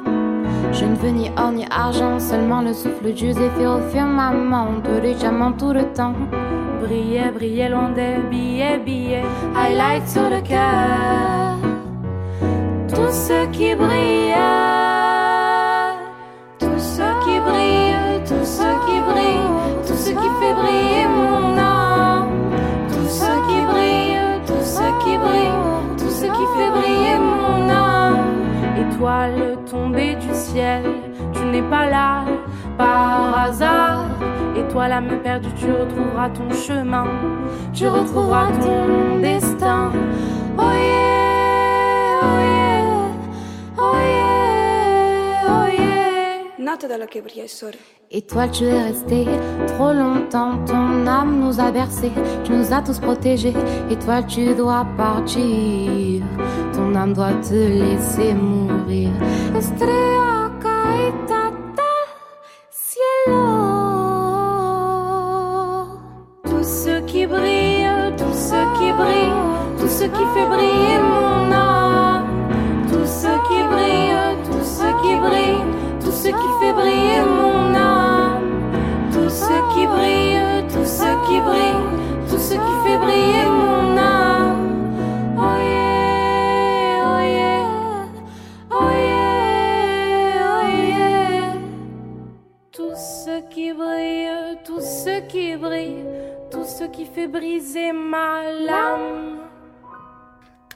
Je 0.79 0.85
ne 0.85 0.95
veux 0.95 1.09
ni 1.09 1.31
or 1.39 1.53
ni 1.53 1.65
argent, 1.71 2.21
seulement 2.21 2.61
le 2.61 2.75
souffle 2.75 3.11
du 3.15 3.33
zéphyr 3.33 3.79
au 3.79 3.91
firmament, 3.91 4.75
de 4.85 5.15
diamants 5.15 5.53
tout 5.53 5.73
le 5.73 5.85
temps. 5.95 6.13
Briller, 6.83 7.31
briller 7.35 7.71
loin 7.71 7.89
des 7.89 8.17
billets, 8.31 8.79
billets, 8.85 9.25
highlight 9.57 10.07
sur 10.07 10.29
le 10.29 10.43
cœur. 10.43 11.57
Tout 12.89 13.11
ce 13.11 13.47
qui 13.53 13.75
brille, 13.75 14.35
ciel, 30.57 30.85
tu 31.35 31.45
n'es 31.45 31.67
pas 31.75 31.91
là 31.91 32.25
par 32.79 33.39
hasard. 33.45 34.07
Étoile 34.57 34.93
à 34.93 35.01
me 35.03 35.17
perdue, 35.23 35.53
tu 35.61 35.67
retrouveras 35.71 36.31
ton 36.31 36.51
chemin, 36.51 37.07
tu 37.75 37.87
retrouveras 37.87 38.51
ton 38.65 39.19
destin. 39.21 39.93
Oh 40.59 40.73
yeah, 40.91 42.21
oh 42.23 42.41
yeah, 42.55 42.85
oh 43.85 43.99
yeah, 44.17 45.53
oh 45.53 45.67
yeah. 45.79 46.65
Nata 46.65 46.89
dalla. 46.89 47.07
Étoile, 48.11 48.51
tu 48.51 48.65
es 48.65 48.83
resté 48.83 49.27
trop 49.67 49.93
longtemps, 49.93 50.55
ton 50.65 51.07
âme 51.07 51.41
nous 51.41 51.61
a 51.61 51.71
bercés, 51.71 52.13
tu 52.45 52.53
nous 52.53 52.73
as 52.73 52.81
tous 52.81 52.99
protégés. 52.99 53.53
Étoile, 53.91 54.27
tu 54.27 54.55
dois 54.55 54.87
partir, 54.97 56.23
ton 56.73 56.95
âme 56.95 57.13
doit 57.13 57.35
te 57.43 57.53
laisser 57.53 58.33
mourir. 58.33 59.11
Estrella 59.55 60.36
fait 97.17 97.29
briser 97.29 97.93
ma 97.93 98.43
lame. 98.67 99.56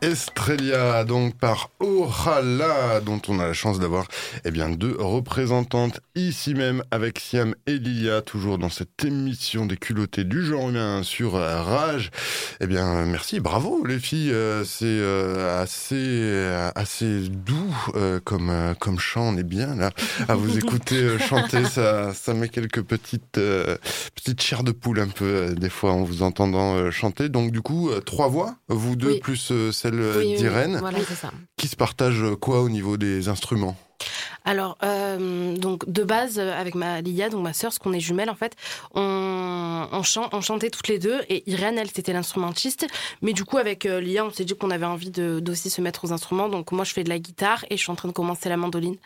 Estrella, 0.02 1.04
donc 1.04 1.34
par 1.36 1.70
Orala, 1.80 3.00
dont 3.00 3.20
on 3.28 3.38
a 3.38 3.46
la 3.46 3.52
chance 3.52 3.78
d'avoir 3.78 4.06
eh 4.44 4.50
bien 4.50 4.70
deux 4.70 4.96
représentantes 4.98 6.00
ici 6.14 6.54
même 6.54 6.82
avec 6.90 7.18
Siam 7.18 7.54
et 7.66 7.78
Lilia, 7.78 8.22
toujours 8.22 8.58
dans 8.58 8.68
cette 8.70 9.04
émission 9.04 9.66
des 9.66 9.76
culottés 9.76 10.24
du 10.24 10.44
genre 10.44 10.68
humain 10.70 11.02
sur 11.02 11.32
Rage. 11.32 12.10
Eh 12.60 12.66
bien, 12.66 13.04
merci, 13.06 13.40
bravo 13.40 13.84
les 13.86 13.98
filles, 13.98 14.32
euh, 14.32 14.64
c'est 14.64 14.84
euh, 14.86 15.62
assez 15.62 16.70
assez 16.74 17.28
doux 17.28 17.74
euh, 17.94 18.20
comme 18.24 18.50
euh, 18.50 18.74
comme 18.74 18.98
chant, 18.98 19.34
on 19.34 19.36
est 19.36 19.42
bien 19.42 19.74
là 19.76 19.90
à 20.28 20.34
vous 20.34 20.58
écouter 20.58 20.96
euh, 20.96 21.18
chanter, 21.18 21.64
ça 21.64 22.12
ça 22.14 22.34
met 22.34 22.48
quelques 22.48 22.82
petites 22.82 23.38
euh, 23.38 23.76
petites 24.14 24.40
chairs 24.42 24.62
de 24.64 24.72
poule 24.72 25.00
un 25.00 25.08
peu 25.08 25.24
euh, 25.24 25.54
des 25.54 25.70
fois 25.70 25.92
en 25.92 26.02
vous 26.02 26.22
entendant 26.22 26.74
euh, 26.76 26.90
chanter. 26.90 27.28
Donc 27.28 27.52
du 27.52 27.60
coup, 27.60 27.90
euh, 27.90 28.00
trois 28.00 28.28
voix, 28.28 28.54
vous 28.68 28.96
deux 28.96 29.12
Oui. 29.12 29.20
plus 29.20 29.50
euh, 29.52 29.72
celle 29.90 30.00
euh, 30.00 30.12
Oui, 30.18 30.24
oui, 30.26 30.32
oui. 30.32 30.36
d'Irène, 30.38 30.78
Voilà, 30.78 30.98
qui 31.56 31.68
se 31.68 31.76
partagent 31.76 32.22
euh, 32.22 32.36
quoi 32.36 32.60
au 32.62 32.68
niveau 32.68 32.96
des 32.96 33.28
instruments? 33.28 33.76
Alors, 34.46 34.78
euh, 34.82 35.54
donc 35.56 35.86
de 35.90 36.02
base, 36.02 36.38
avec 36.38 36.74
ma 36.74 37.02
Lilia, 37.02 37.28
donc 37.28 37.42
ma 37.42 37.52
sœur, 37.52 37.74
ce 37.74 37.78
qu'on 37.78 37.92
est 37.92 38.00
jumelles 38.00 38.30
en 38.30 38.34
fait, 38.34 38.54
on, 38.94 39.86
on, 39.92 40.02
chan- 40.02 40.30
on 40.32 40.40
chantait 40.40 40.70
toutes 40.70 40.88
les 40.88 40.98
deux 40.98 41.20
et 41.28 41.48
Irène, 41.50 41.76
elle, 41.76 41.90
c'était 41.90 42.14
l'instrumentiste. 42.14 42.86
Mais 43.20 43.34
du 43.34 43.44
coup, 43.44 43.58
avec 43.58 43.84
euh, 43.84 44.00
Lilia, 44.00 44.24
on 44.24 44.30
s'est 44.30 44.46
dit 44.46 44.54
qu'on 44.56 44.70
avait 44.70 44.86
envie 44.86 45.10
d'aussi 45.10 45.68
se 45.68 45.82
mettre 45.82 46.06
aux 46.06 46.12
instruments. 46.12 46.48
Donc 46.48 46.72
moi, 46.72 46.84
je 46.84 46.94
fais 46.94 47.04
de 47.04 47.10
la 47.10 47.18
guitare 47.18 47.66
et 47.68 47.76
je 47.76 47.82
suis 47.82 47.92
en 47.92 47.96
train 47.96 48.08
de 48.08 48.14
commencer 48.14 48.48
la 48.48 48.56
mandoline. 48.56 48.96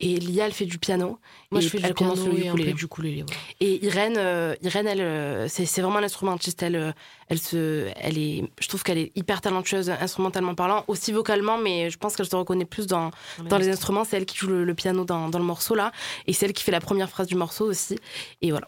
Et 0.00 0.16
Lilia, 0.18 0.46
elle 0.46 0.52
fait 0.54 0.64
du 0.64 0.78
piano. 0.78 1.18
Moi, 1.50 1.60
Et 1.60 1.64
je 1.64 1.68
fais 1.70 1.80
elle 1.82 1.94
commence 1.94 2.24
le 2.26 2.38
ukulélé. 2.46 2.72
du 2.74 2.84
ukulélé. 2.84 3.22
ouais. 3.22 3.28
Et 3.60 3.84
Irène, 3.84 4.16
euh, 4.18 4.54
Irène, 4.62 4.86
elle, 4.86 5.00
euh, 5.00 5.48
c'est 5.48 5.80
vraiment 5.80 6.00
l'instrumentiste. 6.00 6.62
Elle, 6.62 6.76
euh, 6.76 6.92
elle 7.28 7.38
se, 7.38 7.90
elle 7.96 8.18
est, 8.18 8.44
je 8.60 8.68
trouve 8.68 8.82
qu'elle 8.82 8.98
est 8.98 9.12
hyper 9.16 9.40
talentueuse 9.40 9.88
instrumentalement 9.88 10.54
parlant, 10.54 10.84
aussi 10.88 11.10
vocalement, 11.10 11.56
mais 11.56 11.88
je 11.88 11.96
pense 11.96 12.16
qu'elle 12.16 12.28
se 12.28 12.36
reconnaît 12.36 12.66
plus 12.66 12.86
dans 12.86 13.10
dans 13.46 13.56
les 13.56 13.68
instruments. 13.70 14.04
C'est 14.04 14.18
elle 14.18 14.26
qui 14.26 14.36
joue 14.36 14.48
le, 14.48 14.64
le 14.64 14.74
piano 14.74 15.04
dans, 15.06 15.30
dans 15.30 15.38
le 15.38 15.44
morceau 15.46 15.74
là, 15.74 15.90
et 16.26 16.34
c'est 16.34 16.44
elle 16.44 16.52
qui 16.52 16.64
fait 16.64 16.72
la 16.72 16.80
première 16.80 17.08
phrase 17.08 17.26
du 17.28 17.34
morceau 17.34 17.64
aussi. 17.64 17.98
Et 18.42 18.50
voilà. 18.50 18.66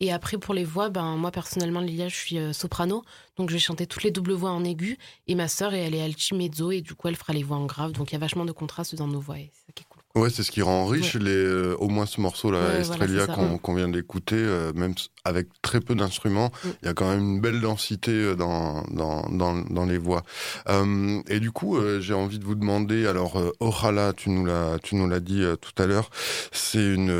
Et 0.00 0.10
après, 0.10 0.38
pour 0.38 0.54
les 0.54 0.64
voix, 0.64 0.88
ben, 0.88 1.16
moi, 1.16 1.30
personnellement, 1.30 1.80
Lilia, 1.80 2.08
je 2.08 2.16
suis 2.16 2.38
euh, 2.38 2.54
soprano. 2.54 3.04
Donc, 3.36 3.50
je 3.50 3.54
vais 3.54 3.60
chanter 3.60 3.86
toutes 3.86 4.02
les 4.02 4.10
doubles 4.10 4.32
voix 4.32 4.50
en 4.52 4.64
aigu. 4.64 4.96
Et 5.26 5.34
ma 5.34 5.48
sœur, 5.48 5.74
elle 5.74 5.94
est 5.94 6.00
alti 6.02 6.34
mezzo. 6.34 6.70
Et 6.70 6.80
du 6.80 6.94
coup, 6.94 7.08
elle 7.08 7.16
fera 7.16 7.34
les 7.34 7.42
voix 7.42 7.58
en 7.58 7.66
grave. 7.66 7.92
Donc, 7.92 8.10
il 8.10 8.14
y 8.14 8.16
a 8.16 8.18
vachement 8.18 8.46
de 8.46 8.52
contraste 8.52 8.94
dans 8.94 9.06
nos 9.06 9.20
voix. 9.20 9.38
Et 9.38 9.50
c'est 9.52 9.66
ça 9.66 9.72
qui 9.74 9.82
est. 9.82 9.86
Ouais, 10.16 10.28
c'est 10.28 10.42
ce 10.42 10.50
qui 10.50 10.60
rend 10.60 10.86
riche 10.86 11.14
les, 11.14 11.30
euh, 11.30 11.76
au 11.78 11.88
moins 11.88 12.04
ce 12.04 12.20
Ouais, 12.20 12.30
voilà, 12.58 12.80
Estrella, 12.80 13.20
c'est 13.20 13.26
ça. 13.32 13.58
qu'on 13.62 13.74
vient 13.74 13.88
d'écouter, 13.88 14.34
euh, 14.36 14.72
même 14.74 14.92
avec 15.24 15.46
très 15.62 15.80
peu 15.80 15.94
d'instruments, 15.94 16.50
Mm. 16.64 16.68
il 16.82 16.86
y 16.86 16.88
a 16.88 16.94
quand 16.94 17.08
même 17.08 17.20
une 17.20 17.40
belle 17.40 17.60
densité 17.60 18.10
euh, 18.10 18.34
dans, 18.34 18.82
dans, 18.90 19.28
dans, 19.30 19.54
dans 19.54 19.84
les 19.86 19.98
voix. 19.98 20.22
Euh, 20.68 21.20
et 21.28 21.38
du 21.38 21.52
coup, 21.52 21.78
j'ai 22.00 22.14
envie 22.14 22.40
de 22.40 22.44
vous 22.44 22.56
demander, 22.56 23.06
alors, 23.06 23.40
Ojalá, 23.60 24.12
tu 24.12 24.30
nous 24.30 24.44
l'as, 24.44 24.78
tu 24.82 24.96
nous 24.96 25.08
l'as 25.08 25.20
dit 25.20 25.44
tout 25.60 25.80
à 25.80 25.86
l'heure, 25.86 26.10
c'est 26.50 26.84
une 26.84 27.12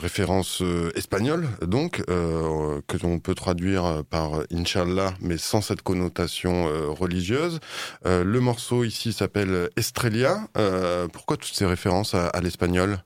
référence 0.00 0.62
espagnole, 0.94 1.46
donc, 1.66 2.02
que 2.06 2.96
l'on 3.02 3.18
peut 3.18 3.34
traduire 3.34 4.02
par 4.08 4.40
Inch'Allah, 4.52 5.12
mais 5.20 5.36
sans 5.36 5.60
cette 5.60 5.82
connotation 5.82 6.68
religieuse. 6.94 7.60
Le 8.04 8.38
morceau 8.40 8.84
ici 8.84 9.12
s'appelle 9.12 9.68
Estrella. 9.76 10.48
Pourquoi 11.12 11.36
toutes 11.36 11.54
ces 11.54 11.66
références 11.66 12.13
à, 12.14 12.28
à 12.28 12.40
l'espagnol 12.40 12.98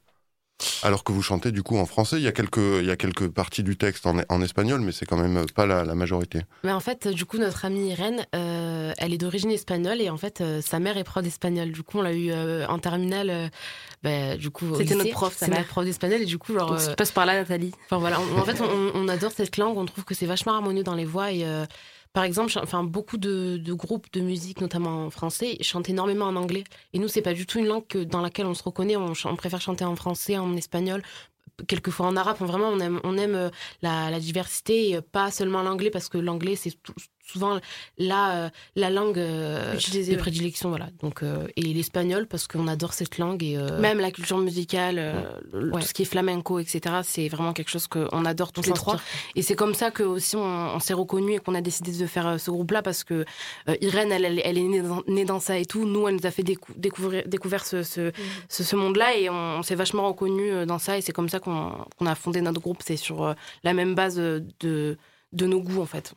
alors 0.83 1.05
que 1.05 1.13
vous 1.13 1.23
chantez 1.23 1.53
du 1.53 1.63
coup 1.63 1.77
en 1.79 1.87
français, 1.87 2.17
il 2.17 2.23
y 2.23 2.27
a 2.27 2.33
quelques, 2.33 2.57
il 2.59 2.85
y 2.85 2.91
a 2.91 2.97
quelques 2.97 3.29
parties 3.29 3.63
du 3.63 3.77
texte 3.77 4.07
en, 4.09 4.17
en 4.29 4.43
espagnol, 4.43 4.81
mais 4.81 4.91
c'est 4.91 5.07
quand 5.07 5.17
même 5.17 5.47
pas 5.55 5.67
la, 5.67 5.85
la 5.85 5.95
majorité. 5.95 6.41
Mais 6.65 6.73
en 6.73 6.81
fait, 6.81 7.07
du 7.07 7.25
coup, 7.27 7.39
notre 7.39 7.65
amie 7.65 7.91
Irène, 7.91 8.27
euh, 8.35 8.93
elle 8.99 9.15
est 9.15 9.19
d'origine 9.19 9.53
espagnole. 9.53 10.01
Et 10.01 10.11
en 10.11 10.17
fait, 10.17 10.41
euh, 10.41 10.61
sa 10.61 10.81
mère 10.81 10.97
est 10.97 11.05
prof 11.05 11.23
d'espagnol. 11.23 11.71
Du 11.71 11.85
coup, 11.85 11.99
on 11.99 12.03
l'a 12.03 12.13
eu 12.13 12.33
euh, 12.33 12.67
en 12.67 12.81
terminale. 12.81 13.31
euh, 13.31 13.49
bah, 14.03 14.37
du 14.37 14.51
coup, 14.51 14.75
C'était 14.77 14.97
notre 14.97 15.11
prof, 15.11 15.33
sa 15.33 15.47
C'est 15.47 15.51
mère. 15.53 15.61
notre 15.61 15.71
prof 15.71 15.85
d'espagnol. 15.85 16.23
Et 16.23 16.27
du 16.27 16.39
coup, 16.39 16.53
genre. 16.53 16.71
Donc, 16.73 16.81
euh, 16.81 16.89
tu 16.91 16.97
passes 16.97 17.13
par 17.13 17.25
là, 17.25 17.35
Nathalie. 17.35 17.73
Enfin 17.85 17.99
voilà, 17.99 18.19
on- 18.21 18.39
en 18.41 18.45
fait, 18.45 18.61
on, 18.61 18.91
on 18.95 19.07
adore 19.07 19.31
cette 19.31 19.59
langue. 19.59 19.79
On 19.79 19.87
trouve 19.87 20.05
que 20.05 20.15
c'est 20.15 20.27
vachement 20.27 20.55
harmonieux 20.55 20.83
dans 20.83 20.97
les 20.97 21.05
voix. 21.05 21.31
Et 21.31 21.45
euh, 21.47 21.67
par 22.19 22.25
exemple, 22.25 22.53
enfin 22.61 22.83
beaucoup 22.83 23.17
de, 23.17 23.63
groupes 23.75 24.09
de 24.13 24.21
musique, 24.21 24.61
notamment 24.61 25.05
en 25.05 25.11
français, 25.11 25.57
chantent 25.61 25.89
énormément 25.89 26.25
en 26.25 26.35
anglais. 26.35 26.65
Et 26.93 26.99
nous, 26.99 27.07
c'est 27.07 27.23
pas 27.23 27.33
du 27.33 27.47
tout 27.47 27.61
une 27.61 27.69
langue 27.69 27.87
dans 28.07 28.21
laquelle 28.21 28.47
on 28.47 28.55
se 28.55 28.65
reconnaît. 28.65 28.97
On, 28.97 29.37
préfère 29.37 29.61
chanter 29.61 29.85
en 29.85 29.95
français, 29.95 30.37
en 30.37 30.57
espagnol. 30.57 31.01
Quelquefois 31.69 32.07
en 32.07 32.17
arabe, 32.17 32.39
vraiment 32.41 32.71
on 32.71 33.17
aime, 33.19 33.35
euh, 33.37 33.51
la, 33.83 34.11
la 34.11 34.19
diversité 34.19 34.91
et 34.91 35.01
pas 35.01 35.31
seulement 35.31 35.63
l'anglais 35.63 35.91
parce 35.91 36.09
que 36.09 36.19
l'anglais 36.19 36.57
c'est 36.57 36.73
tout- 36.83 36.93
souvent 37.31 37.59
la, 37.99 38.37
euh, 38.47 38.51
la 38.77 38.91
langue 38.91 39.21
Utilisée, 39.75 40.15
de 40.15 40.19
prédilection. 40.19 40.69
Voilà. 40.71 40.89
Donc, 41.03 41.23
euh, 41.23 41.47
et 41.57 41.63
l'espagnol 41.63 42.27
parce 42.27 42.47
qu'on 42.47 42.67
adore 42.69 42.93
cette 42.95 43.19
langue. 43.19 43.43
Et, 43.43 43.57
euh, 43.57 43.79
Même 43.81 43.99
la 44.01 44.11
culture 44.11 44.39
musicale, 44.39 44.97
le- 45.53 45.71
Ouais. 45.73 45.81
tout 45.81 45.87
ce 45.89 45.95
qui 45.95 46.03
est 46.03 46.07
flamenco, 46.07 46.59
etc. 46.59 46.97
C'est 47.05 47.29
vraiment 47.29 47.53
quelque 47.53 47.71
chose 47.71 47.87
qu'on 47.87 48.25
adore 48.25 48.53
toutes 48.53 48.67
on 48.67 48.71
les 48.71 48.75
trois. 48.75 49.01
Et 49.35 49.43
c'est 49.43 49.57
comme 49.57 49.75
ça 49.75 49.91
que 49.91 50.03
aussi 50.03 50.37
on, 50.37 50.41
on 50.43 50.81
s'est 50.81 50.95
reconnus 50.95 51.37
et 51.37 51.39
qu'on 51.39 51.55
a 51.55 51.61
décidé 51.61 51.93
de 51.93 52.07
faire 52.07 52.39
ce 52.41 52.51
groupe-là 52.51 52.83
parce 52.83 53.05
que 53.05 53.25
Irène, 53.81 54.13
elle, 54.13 54.25
elle, 54.25 54.41
elle 54.45 54.59
est 54.59 54.63
née 54.63 54.83
dans, 54.83 55.03
née 55.07 55.25
dans 55.25 55.41
ça 55.41 55.59
et 55.59 55.67
tout. 55.67 55.85
Nous, 55.87 56.09
elle 56.09 56.17
nous 56.17 56.27
a 56.27 56.31
fait 56.31 56.43
décou- 56.43 56.73
découvrir, 56.77 57.23
découvrir 57.27 57.65
ce, 57.65 57.83
ce, 57.83 58.13
ce, 58.49 58.65
ce 58.65 58.77
monde-là 58.77 59.17
et 59.17 59.29
on, 59.29 59.35
on 59.59 59.63
s'est 59.63 59.75
vachement 59.75 60.07
reconnus 60.09 60.67
dans 60.67 60.79
ça. 60.79 60.97
Et 60.99 61.01
c'est 61.03 61.13
comme 61.13 61.29
ça 61.29 61.41
qu'on 61.41 61.75
a 62.07 62.15
fondé 62.15 62.41
notre 62.41 62.61
groupe. 62.61 62.79
C'est 62.85 62.97
sur 62.97 63.35
la 63.65 63.75
même 63.75 63.95
base 63.95 64.17
de, 64.17 64.97
de 65.33 65.47
nos 65.47 65.61
goûts, 65.61 65.83
en 65.83 65.87
fait. 65.87 66.15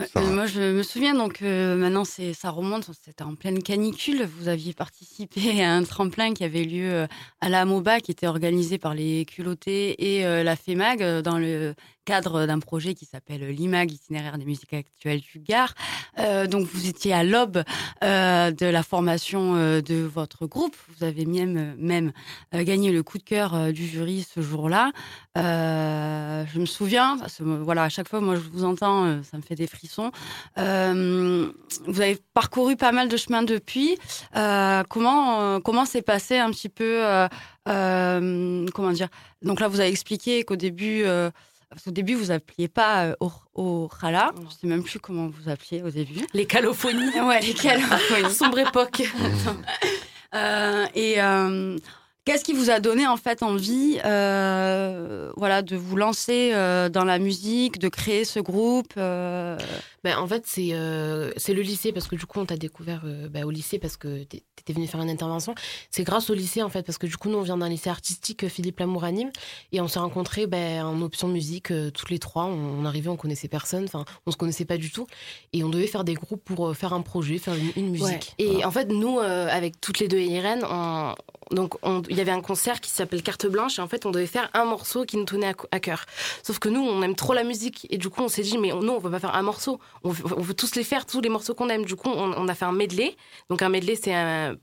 Euh, 0.00 0.32
moi, 0.32 0.46
je 0.46 0.60
me 0.60 0.82
souviens, 0.82 1.14
donc 1.14 1.42
euh, 1.42 1.74
maintenant, 1.76 2.04
c'est, 2.04 2.32
ça 2.32 2.50
remonte, 2.50 2.88
c'était 3.02 3.22
en 3.24 3.34
pleine 3.34 3.62
canicule. 3.62 4.24
Vous 4.24 4.48
aviez 4.48 4.72
participé 4.72 5.62
à 5.64 5.74
un 5.74 5.82
tremplin 5.82 6.34
qui 6.34 6.44
avait 6.44 6.64
lieu 6.64 6.92
euh, 6.92 7.06
à 7.40 7.48
la 7.48 7.64
MOBA, 7.64 8.00
qui 8.00 8.12
était 8.12 8.28
organisé 8.28 8.78
par 8.78 8.94
les 8.94 9.24
culottés 9.24 10.16
et 10.16 10.24
euh, 10.24 10.44
la 10.44 10.54
FEMAG 10.54 11.22
dans 11.22 11.38
le 11.38 11.74
cadre 12.08 12.46
d'un 12.46 12.58
projet 12.58 12.94
qui 12.94 13.04
s'appelle 13.04 13.46
l'IMAG, 13.50 13.92
Itinéraire 13.92 14.38
des 14.38 14.46
musiques 14.46 14.72
actuelles 14.72 15.20
du 15.20 15.40
Gard. 15.40 15.74
Euh, 16.18 16.46
donc, 16.46 16.66
vous 16.66 16.88
étiez 16.88 17.12
à 17.12 17.22
l'aube 17.22 17.62
euh, 18.02 18.50
de 18.50 18.64
la 18.64 18.82
formation 18.82 19.56
euh, 19.56 19.82
de 19.82 19.96
votre 19.96 20.46
groupe. 20.46 20.74
Vous 20.88 21.04
avez 21.04 21.26
même, 21.26 21.76
même 21.78 22.12
gagné 22.54 22.92
le 22.92 23.02
coup 23.02 23.18
de 23.18 23.24
cœur 23.24 23.74
du 23.74 23.86
jury 23.86 24.26
ce 24.34 24.40
jour-là. 24.40 24.90
Je 25.36 26.58
me 26.58 26.64
souviens, 26.64 27.18
voilà, 27.40 27.82
à 27.82 27.88
chaque 27.90 28.08
fois, 28.08 28.22
moi, 28.22 28.36
je 28.36 28.48
vous 28.50 28.64
entends, 28.64 29.22
ça 29.22 29.36
me 29.36 29.42
fait 29.42 29.54
des 29.54 29.66
frissons. 29.66 30.10
Vous 30.56 32.00
avez 32.00 32.18
parcouru 32.32 32.76
pas 32.76 32.92
mal 32.92 33.10
de 33.10 33.16
chemins 33.18 33.42
depuis. 33.42 33.98
Comment 34.32 35.60
comment 35.60 35.84
s'est 35.84 36.02
passé 36.02 36.38
un 36.38 36.50
petit 36.50 36.70
peu 36.70 37.02
Comment 37.66 38.92
dire? 38.92 39.08
Donc 39.42 39.60
là, 39.60 39.68
vous 39.68 39.80
avez 39.80 39.90
expliqué 39.90 40.42
qu'au 40.44 40.56
début. 40.56 41.04
Parce 41.70 41.84
qu'au 41.84 41.90
début, 41.90 42.14
vous 42.14 42.30
appeliez 42.30 42.68
pas 42.68 43.04
euh, 43.06 43.14
au, 43.20 43.30
au 43.54 43.88
Khala. 44.00 44.32
Je 44.48 44.54
sais 44.54 44.66
même 44.66 44.82
plus 44.82 44.98
comment 44.98 45.28
vous 45.28 45.50
appeliez 45.50 45.82
au 45.82 45.90
début. 45.90 46.20
Les 46.32 46.46
calophonies. 46.46 47.10
Ouais, 47.22 47.40
lesquels 47.40 47.82
Sombre 48.30 48.58
époque. 48.58 49.02
Euh, 50.34 50.84
et 50.94 51.22
euh, 51.22 51.78
qu'est-ce 52.26 52.44
qui 52.44 52.52
vous 52.52 52.68
a 52.68 52.80
donné 52.80 53.06
en 53.06 53.16
fait 53.16 53.42
envie, 53.42 53.98
euh, 54.04 55.32
voilà, 55.38 55.62
de 55.62 55.74
vous 55.74 55.96
lancer 55.96 56.52
dans 56.92 57.04
la 57.06 57.18
musique, 57.18 57.78
de 57.78 57.88
créer 57.88 58.26
ce 58.26 58.38
groupe 58.38 58.92
Ben, 60.04 60.16
en 60.18 60.26
fait, 60.26 60.44
c'est 60.46 60.68
euh, 60.72 61.32
le 61.48 61.60
lycée, 61.62 61.92
parce 61.92 62.06
que 62.08 62.16
du 62.16 62.24
coup, 62.26 62.38
on 62.40 62.46
t'a 62.46 62.56
découvert 62.56 63.02
euh, 63.04 63.28
ben, 63.28 63.44
au 63.44 63.50
lycée 63.50 63.78
parce 63.78 63.96
que 63.96 64.22
t'é- 64.24 64.44
t'étais 64.56 64.72
venu 64.72 64.86
faire 64.86 65.00
une 65.00 65.10
intervention. 65.10 65.54
C'est 65.90 66.04
grâce 66.04 66.30
au 66.30 66.34
lycée, 66.34 66.62
en 66.62 66.68
fait, 66.68 66.82
parce 66.84 66.98
que 66.98 67.06
du 67.06 67.16
coup, 67.16 67.28
nous, 67.28 67.38
on 67.38 67.42
vient 67.42 67.56
d'un 67.56 67.68
lycée 67.68 67.90
artistique 67.90 68.44
euh, 68.44 68.48
Philippe 68.48 68.78
Lamour 68.80 69.04
anime, 69.04 69.30
et 69.72 69.80
on 69.80 69.88
s'est 69.88 69.98
rencontrés 69.98 70.46
ben, 70.46 70.84
en 70.84 71.00
option 71.02 71.28
musique, 71.28 71.70
euh, 71.72 71.90
toutes 71.90 72.10
les 72.10 72.18
trois. 72.18 72.44
On, 72.44 72.84
arrivait, 72.84 73.08
on 73.08 73.16
connaissait 73.16 73.48
personne, 73.48 73.84
enfin, 73.84 74.04
on 74.26 74.30
se 74.30 74.36
connaissait 74.36 74.64
pas 74.64 74.76
du 74.76 74.90
tout, 74.90 75.06
et 75.52 75.64
on 75.64 75.68
devait 75.68 75.86
faire 75.86 76.04
des 76.04 76.14
groupes 76.14 76.44
pour 76.44 76.74
faire 76.76 76.92
un 76.92 77.02
projet, 77.02 77.38
faire 77.38 77.54
une, 77.76 77.90
musique. 77.90 78.34
Et 78.38 78.64
en 78.64 78.70
fait, 78.70 78.88
nous, 78.88 79.18
avec 79.18 79.80
toutes 79.80 79.98
les 79.98 80.08
deux 80.08 80.18
et 80.18 80.26
Irène, 80.26 80.64
on- 80.70 81.14
donc 81.50 81.74
on- 81.82 82.02
il 82.10 82.16
y 82.16 82.20
avait 82.20 82.30
un 82.30 82.42
concert 82.42 82.80
qui 82.80 82.90
s'appelle 82.90 83.22
Carte 83.22 83.46
Blanche 83.46 83.78
et 83.78 83.82
en 83.82 83.88
fait, 83.88 84.04
on 84.06 84.10
devait 84.10 84.26
faire 84.26 84.50
un 84.54 84.64
morceau 84.66 85.04
qui 85.04 85.16
nous 85.16 85.24
tenait 85.24 85.48
à, 85.48 85.54
à 85.72 85.80
cœur. 85.80 86.04
Sauf 86.42 86.58
que 86.58 86.68
nous, 86.68 86.80
on 86.80 87.02
aime 87.02 87.14
trop 87.14 87.32
la 87.32 87.42
musique 87.44 87.86
et 87.90 87.96
du 87.98 88.10
coup, 88.10 88.22
on 88.22 88.28
s'est 88.28 88.42
dit, 88.42 88.58
mais 88.58 88.72
on- 88.72 88.82
nous, 88.82 88.92
on 88.92 88.98
veut 88.98 89.10
pas 89.10 89.18
faire 89.20 89.34
un 89.34 89.42
morceau. 89.42 89.80
On 90.04 90.10
veut, 90.10 90.54
tous 90.54 90.76
les 90.76 90.84
faire, 90.84 91.06
tous 91.06 91.20
les 91.20 91.28
morceaux 91.28 91.54
qu'on 91.54 91.68
aime. 91.68 91.84
Du 91.84 91.96
coup, 91.96 92.08
on, 92.08 92.48
a 92.48 92.54
fait 92.54 92.64
un 92.64 92.72
medley. 92.72 93.16
Donc 93.50 93.62
un 93.62 93.68
medley, 93.68 93.96
c'est 93.96 94.14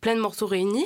plein 0.02 0.16
de 0.16 0.22
morceaux 0.22 0.48
réunis. 0.48 0.86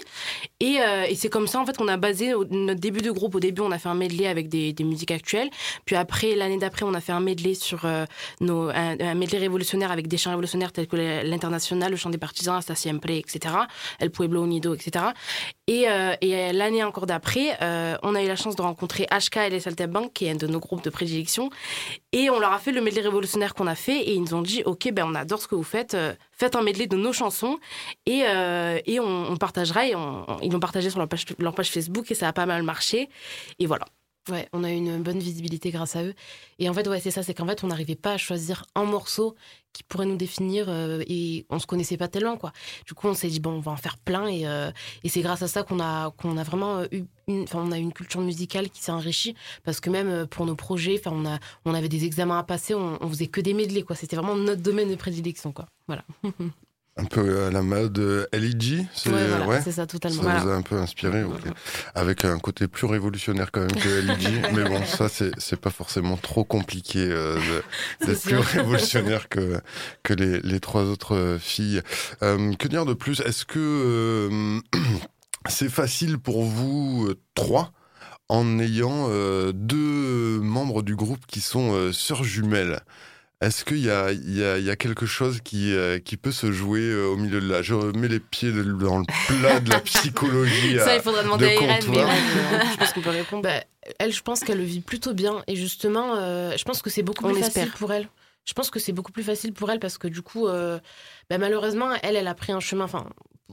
Et, 0.60 0.82
euh, 0.82 1.06
et 1.08 1.16
c'est 1.16 1.30
comme 1.30 1.48
ça, 1.48 1.60
en 1.60 1.66
fait, 1.66 1.78
qu'on 1.78 1.88
a 1.88 1.98
basé 1.98 2.34
notre 2.50 2.80
début 2.80 3.02
de 3.02 3.12
groupe. 3.12 3.36
Au 3.36 3.40
début, 3.40 3.62
on 3.62 3.72
a 3.72 3.78
fait 3.78 3.90
un 3.90 3.96
medley 3.96 4.28
avec 4.28 4.50
des, 4.50 4.74
musiques 4.80 5.12
actuelles. 5.12 5.50
Puis 5.86 5.96
après, 5.96 6.36
l'année 6.36 6.58
d'après, 6.58 6.84
on 6.84 6.94
a 6.94 7.02
fait 7.02 7.12
un 7.12 7.20
medley 7.20 7.54
sur 7.54 7.86
euh, 7.86 8.06
nos, 8.42 8.70
un, 8.70 9.14
medley 9.14 9.38
révolutionnaire 9.38 9.92
avec 9.92 10.08
des 10.08 10.18
chants 10.18 10.32
révolutionnaires 10.32 10.72
tels 10.72 10.88
que 10.88 10.96
l'international, 10.96 11.92
le 11.92 11.98
chant 11.98 12.10
des 12.10 12.18
partisans, 12.18 12.56
Hasta 12.56 12.76
Siempre, 12.76 13.12
etc. 13.12 13.54
El 14.00 14.10
Pueblo 14.10 14.46
Unido, 14.46 14.74
etc. 14.74 15.06
Et, 15.68 15.90
euh, 15.90 16.16
et 16.22 16.52
l'année 16.54 16.84
encore 16.84 17.06
d'après, 17.06 17.58
on 18.04 18.16
a 18.16 18.24
eu 18.24 18.28
la 18.28 18.36
chance 18.36 18.56
de 18.56 18.62
rencontrer 18.62 19.06
HK 19.06 19.38
et 19.38 19.50
les 19.50 19.60
Saltimbanques, 19.60 20.14
qui 20.14 20.26
est 20.26 20.32
un 20.32 20.36
de 20.36 20.48
nos 20.48 20.60
groupes 20.60 20.84
de 20.84 20.90
prédilection. 20.90 21.50
Et 22.12 22.30
on 22.30 22.40
leur 22.40 22.52
a 22.54 22.60
fait 22.60 22.72
le 22.72 22.82
medley 22.82 23.02
révolutionnaire 23.02 23.54
qu'on 23.54 23.68
a 23.68 23.76
fait 23.76 24.00
et 24.00 24.14
ils 24.14 24.22
nous 24.22 24.34
ont 24.34 24.42
dit 24.42 24.64
ok 24.66 24.92
ben 24.92 25.06
on 25.08 25.14
adore 25.14 25.42
ce 25.42 25.48
que 25.48 25.54
vous 25.56 25.64
faites, 25.64 25.94
euh, 25.94 26.14
faites 26.32 26.56
un 26.56 26.64
medley 26.64 26.88
de 26.88 26.98
nos 26.98 27.14
chansons 27.14 27.60
et, 28.08 28.24
euh, 28.26 28.80
et 28.86 29.00
on, 29.00 29.32
on 29.32 29.38
partagera 29.38 29.86
et 29.86 29.94
ils 30.42 30.52
l'ont 30.52 30.60
partagé 30.60 30.90
sur 30.90 30.98
leur 30.98 31.08
page, 31.08 31.26
leur 31.38 31.54
page 31.54 31.70
Facebook 31.70 32.10
et 32.10 32.16
ça 32.16 32.28
a 32.28 32.34
pas 32.34 32.48
mal 32.48 32.64
marché 32.64 33.10
et 33.60 33.68
voilà. 33.68 33.86
Ouais, 34.30 34.48
on 34.54 34.64
a 34.64 34.70
une 34.70 35.02
bonne 35.02 35.18
visibilité 35.18 35.72
grâce 35.72 35.96
à 35.96 36.04
eux. 36.04 36.14
Et 36.60 36.70
en 36.70 36.74
fait, 36.74 36.88
ouais, 36.88 37.00
c'est 37.00 37.10
ça, 37.10 37.24
c'est 37.24 37.34
qu'en 37.34 37.48
fait, 37.48 37.64
on 37.64 37.68
n'arrivait 37.68 37.96
pas 37.96 38.14
à 38.14 38.18
choisir 38.18 38.64
un 38.76 38.84
morceau 38.84 39.34
qui 39.74 39.82
pourrait 39.82 40.06
nous 40.06 40.18
définir 40.18 40.66
euh, 40.70 41.02
et 41.08 41.48
on 41.50 41.58
se 41.58 41.66
connaissait 41.66 41.98
pas 41.98 42.10
tellement, 42.10 42.38
quoi. 42.38 42.52
Du 42.86 42.94
coup, 42.94 43.08
on 43.08 43.16
s'est 43.16 43.30
dit, 43.30 43.40
bon, 43.40 43.54
on 43.54 43.60
va 43.60 43.72
en 43.72 43.78
faire 43.78 43.98
plein 43.98 44.28
et, 44.28 44.44
et 45.04 45.10
c'est 45.10 45.22
grâce 45.22 45.42
à 45.42 45.48
ça 45.48 45.64
qu'on 45.64 45.80
a, 45.80 46.12
qu'on 46.12 46.38
a 46.38 46.44
vraiment 46.44 46.84
eu 46.92 47.06
une, 47.30 47.44
enfin, 47.44 47.60
on 47.66 47.72
a 47.72 47.78
une 47.78 47.94
culture 47.94 48.22
musicale 48.22 48.70
qui 48.70 48.82
s'est 48.84 48.92
enrichie 48.92 49.36
parce 49.64 49.80
que 49.80 49.90
même 49.90 50.08
euh, 50.10 50.26
pour 50.26 50.46
nos 50.46 50.56
projets, 50.56 51.00
enfin, 51.00 51.16
on, 51.16 51.26
a, 51.26 51.40
on 51.66 51.74
avait 51.74 51.90
des 51.90 52.04
examens 52.06 52.40
à 52.40 52.44
passer, 52.44 52.74
on, 52.74 52.98
on 53.02 53.08
faisait 53.10 53.28
que 53.28 53.42
des 53.42 53.54
medley, 53.54 53.84
quoi. 53.84 53.96
C'était 53.96 54.16
vraiment 54.16 54.36
notre 54.36 54.62
domaine 54.62 54.90
de 54.90 54.96
prédilection, 54.96 55.52
quoi. 55.52 55.68
Voilà. 55.88 56.04
Un 56.98 57.06
peu 57.06 57.46
à 57.46 57.50
la 57.52 57.62
mode 57.62 57.98
euh, 58.00 58.26
LEG, 58.34 58.86
c'est 58.94 59.10
Ouais, 59.10 59.26
voilà, 59.26 59.48
ouais, 59.48 59.62
c'est 59.64 59.72
ça, 59.72 59.84
ça 59.84 59.88
totalement. 59.88 60.18
vous 60.18 60.24
Voilà. 60.24 60.42
a 60.42 60.56
un 60.58 60.62
peu 60.62 60.76
inspiré, 60.76 61.24
avec 61.96 62.26
un 62.26 62.38
côté 62.40 62.68
plus 62.68 62.88
révolutionnaire 62.88 63.54
quand 63.54 63.62
même 63.62 63.72
que 63.72 63.88
LEG, 64.02 64.52
mais 64.54 64.66
bon, 64.66 64.84
ça 64.84 65.08
c'est 65.08 65.56
pas 65.56 65.70
forcément 65.70 66.18
trop 66.18 66.44
compliqué 66.44 67.00
euh, 67.00 67.40
d'être 68.06 68.22
plus 68.22 68.36
révolutionnaire 68.40 69.30
que 69.30 69.62
que 70.04 70.14
les, 70.14 70.42
les 70.42 70.60
trois 70.60 70.84
autres 70.84 71.16
euh, 71.16 71.40
filles. 71.40 71.82
Euh, 72.22 72.54
que 72.56 72.68
dire 72.68 72.86
de 72.86 72.94
plus? 72.94 73.22
Est-ce 73.22 73.46
que 73.46 73.60
euh, 73.60 74.60
c'est 75.48 75.70
facile 75.70 76.18
pour 76.18 76.44
vous 76.44 77.08
euh, 77.10 77.16
trois 77.36 77.72
en 78.28 78.60
ayant 78.60 79.08
euh, 79.10 79.52
deux 79.54 80.40
membres 80.42 80.82
du 80.84 80.96
groupe 80.96 81.26
qui 81.28 81.42
sont 81.42 81.74
euh, 81.74 81.92
sœurs 81.92 82.24
jumelles 82.24 82.82
est-ce 83.42 83.64
qu'il 83.64 83.78
y 83.78 83.90
a, 83.90 84.12
il 84.12 84.38
y, 84.38 84.44
a, 84.44 84.58
il 84.58 84.66
y 84.66 84.70
a 84.70 84.76
quelque 84.76 85.06
chose 85.06 85.40
qui, 85.42 85.74
euh, 85.74 85.98
qui 85.98 86.18
peut 86.18 86.34
se 86.34 86.52
jouer 86.52 86.82
euh, 86.82 87.06
au 87.08 87.16
milieu 87.16 87.40
de 87.40 87.48
là? 87.50 87.62
Je 87.62 87.74
mets 87.98 88.10
les 88.10 88.20
pieds 88.20 88.52
dans 88.52 88.98
le 89.00 89.06
plat 89.28 89.62
de 89.62 89.70
la 89.70 89.80
psychologie. 90.20 90.76
Ça, 90.78 90.92
à- 90.92 90.96
il 90.98 91.02
faudra 91.02 91.24
demander 91.24 91.46
de 91.46 91.50
à 91.52 91.54
Irène. 91.54 91.84
Mais 91.90 91.98
ouais. 92.04 92.66
Je 92.74 92.76
pense 92.78 92.92
qu'on 92.92 93.00
peut 93.00 93.12
répondre. 93.12 93.44
Bah, 93.44 93.64
elle, 93.98 94.12
je 94.12 94.22
pense 94.24 94.42
qu'elle 94.42 94.58
le 94.58 94.66
vit 94.66 94.82
plutôt 94.82 95.14
bien. 95.14 95.42
Et 95.48 95.56
justement, 95.56 96.16
euh, 96.18 96.52
je 96.58 96.64
pense 96.66 96.82
que 96.82 96.90
c'est 96.90 97.02
beaucoup 97.02 97.24
On 97.28 97.30
plus 97.32 97.40
espère. 97.40 97.64
facile 97.64 97.72
pour 97.80 97.94
elle. 97.94 98.10
Je 98.44 98.52
pense 98.52 98.70
que 98.70 98.78
c'est 98.78 98.92
beaucoup 98.92 99.14
plus 99.14 99.24
facile 99.24 99.54
pour 99.54 99.72
elle 99.72 99.80
parce 99.80 99.98
que 99.98 100.10
du 100.10 100.22
coup, 100.22 100.50
euh, 100.50 100.78
bah, 101.30 101.38
malheureusement, 101.38 101.94
elle, 102.04 102.18
elle 102.18 102.28
a 102.28 102.36
pris 102.36 102.52
un 102.52 102.60
chemin. 102.60 102.84
Enfin, 102.84 103.06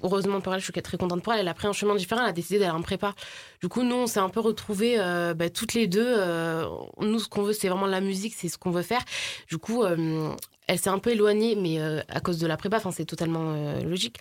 heureusement 0.02 0.40
pour 0.40 0.54
elle, 0.54 0.60
je 0.60 0.64
suis 0.64 0.82
très 0.82 0.96
contente 0.96 1.22
pour 1.22 1.32
elle. 1.32 1.40
Elle 1.40 1.48
a 1.48 1.54
pris 1.54 1.66
un 1.66 1.72
chemin 1.72 1.94
différent. 1.94 2.22
Elle 2.22 2.30
a 2.30 2.32
décidé 2.32 2.58
d'aller 2.58 2.72
en 2.72 2.82
prépa. 2.82 3.14
Du 3.60 3.68
coup, 3.68 3.82
nous, 3.82 3.96
on 3.96 4.06
s'est 4.06 4.20
un 4.20 4.28
peu 4.28 4.40
retrouvés 4.40 4.96
euh, 4.98 5.34
bah, 5.34 5.50
toutes 5.50 5.74
les 5.74 5.86
deux. 5.86 6.04
euh, 6.06 6.66
nous, 7.00 7.18
ce 7.18 7.28
qu'on 7.28 7.42
veut, 7.42 7.52
c'est 7.52 7.68
vraiment 7.68 7.86
la 7.86 8.00
musique, 8.00 8.34
c'est 8.34 8.48
ce 8.48 8.58
qu'on 8.58 8.70
veut 8.70 8.82
faire. 8.82 9.02
Du 9.48 9.58
coup, 9.58 9.82
euh, 9.82 10.30
elle 10.68 10.78
s'est 10.78 10.90
un 10.90 10.98
peu 10.98 11.10
éloignée, 11.10 11.54
mais 11.54 11.78
à 12.08 12.18
cause 12.20 12.38
de 12.38 12.46
la 12.46 12.56
prépa, 12.56 12.80
c'est 12.90 13.04
totalement 13.04 13.78
logique. 13.84 14.16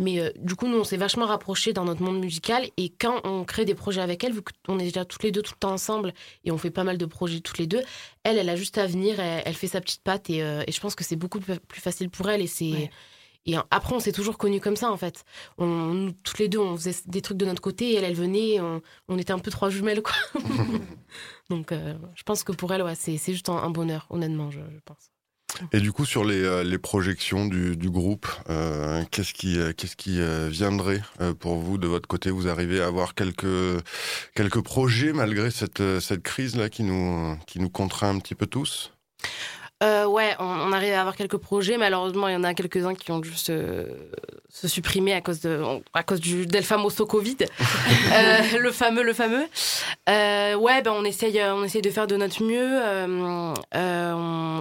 Mais 0.00 0.32
du 0.40 0.56
coup, 0.56 0.66
nous, 0.66 0.78
on 0.78 0.82
s'est 0.82 0.96
vachement 0.96 1.26
rapprochés 1.26 1.72
dans 1.72 1.84
notre 1.84 2.02
monde 2.02 2.18
musical. 2.18 2.66
Et 2.76 2.88
quand 2.88 3.20
on 3.22 3.44
crée 3.44 3.64
des 3.64 3.76
projets 3.76 4.00
avec 4.00 4.24
elle, 4.24 4.32
vu 4.32 4.40
qu'on 4.66 4.80
est 4.80 4.86
déjà 4.86 5.04
toutes 5.04 5.22
les 5.22 5.30
deux 5.30 5.42
tout 5.42 5.52
le 5.54 5.60
temps 5.60 5.72
ensemble 5.72 6.12
et 6.44 6.50
on 6.50 6.58
fait 6.58 6.72
pas 6.72 6.82
mal 6.82 6.98
de 6.98 7.06
projets 7.06 7.38
toutes 7.38 7.58
les 7.58 7.68
deux, 7.68 7.82
elle, 8.24 8.38
elle 8.38 8.48
a 8.48 8.56
juste 8.56 8.76
à 8.76 8.88
venir, 8.88 9.20
elle, 9.20 9.54
fait 9.54 9.68
sa 9.68 9.80
petite 9.80 10.02
patte 10.02 10.30
et, 10.30 10.40
je 10.40 10.80
pense 10.80 10.96
que 10.96 11.04
c'est 11.04 11.14
beaucoup 11.14 11.38
plus 11.38 11.80
facile 11.80 12.10
pour 12.10 12.28
elle. 12.28 12.42
Et 12.42 12.48
c'est. 12.48 12.90
Et 13.46 13.56
après, 13.70 13.94
on 13.94 14.00
s'est 14.00 14.12
toujours 14.12 14.38
connus 14.38 14.60
comme 14.60 14.76
ça, 14.76 14.90
en 14.90 14.96
fait. 14.96 15.24
On, 15.58 15.66
nous, 15.66 16.12
toutes 16.12 16.38
les 16.38 16.48
deux, 16.48 16.58
on 16.58 16.76
faisait 16.76 16.94
des 17.06 17.20
trucs 17.20 17.36
de 17.36 17.44
notre 17.44 17.60
côté, 17.60 17.90
et 17.90 17.96
elle, 17.96 18.04
elle 18.04 18.14
venait, 18.14 18.60
on, 18.60 18.80
on 19.08 19.18
était 19.18 19.32
un 19.32 19.38
peu 19.38 19.50
trois 19.50 19.68
jumelles, 19.68 20.02
quoi. 20.02 20.14
Donc, 21.50 21.72
euh, 21.72 21.94
je 22.14 22.22
pense 22.22 22.42
que 22.42 22.52
pour 22.52 22.72
elle, 22.72 22.82
ouais, 22.82 22.94
c'est 22.94 23.18
juste 23.18 23.50
un, 23.50 23.56
un 23.56 23.70
bonheur, 23.70 24.06
honnêtement, 24.08 24.50
je, 24.50 24.60
je 24.60 24.80
pense. 24.84 25.10
Et 25.72 25.78
du 25.80 25.92
coup, 25.92 26.04
sur 26.04 26.24
les, 26.24 26.42
euh, 26.42 26.64
les 26.64 26.78
projections 26.78 27.46
du, 27.46 27.76
du 27.76 27.90
groupe, 27.90 28.26
euh, 28.48 29.04
qu'est-ce 29.10 29.34
qui, 29.34 29.58
qu'est-ce 29.76 29.94
qui 29.94 30.18
viendrait 30.50 31.02
pour 31.38 31.56
vous 31.56 31.76
de 31.76 31.86
votre 31.86 32.08
côté? 32.08 32.30
Vous 32.30 32.48
arrivez 32.48 32.80
à 32.80 32.86
avoir 32.86 33.14
quelques, 33.14 33.84
quelques 34.34 34.62
projets 34.62 35.12
malgré 35.12 35.50
cette, 35.50 36.00
cette 36.00 36.22
crise-là 36.22 36.70
qui 36.70 36.82
nous, 36.82 37.36
qui 37.46 37.60
nous 37.60 37.70
contraint 37.70 38.08
un 38.08 38.18
petit 38.18 38.34
peu 38.34 38.46
tous? 38.46 38.94
Euh, 39.82 40.06
ouais, 40.06 40.34
on, 40.38 40.44
on 40.44 40.72
arrive 40.72 40.94
à 40.94 41.00
avoir 41.00 41.16
quelques 41.16 41.36
projets. 41.36 41.76
Malheureusement, 41.76 42.28
il 42.28 42.32
y 42.32 42.36
en 42.36 42.44
a 42.44 42.54
quelques-uns 42.54 42.94
qui 42.94 43.10
ont 43.10 43.18
dû 43.18 43.34
se, 43.34 43.86
se 44.48 44.68
supprimer 44.68 45.12
à 45.12 45.20
cause, 45.20 45.40
de, 45.40 45.62
à 45.92 46.02
cause 46.02 46.20
du 46.20 46.46
del 46.46 46.62
famoso 46.62 47.06
Covid. 47.06 47.36
Euh, 48.12 48.58
le 48.60 48.70
fameux, 48.70 49.02
le 49.02 49.12
fameux. 49.12 49.44
Euh, 50.08 50.54
ouais, 50.54 50.82
ben, 50.82 50.92
on, 50.92 51.04
essaye, 51.04 51.40
on 51.42 51.64
essaye 51.64 51.82
de 51.82 51.90
faire 51.90 52.06
de 52.06 52.16
notre 52.16 52.42
mieux. 52.44 52.78
On- 53.08 53.54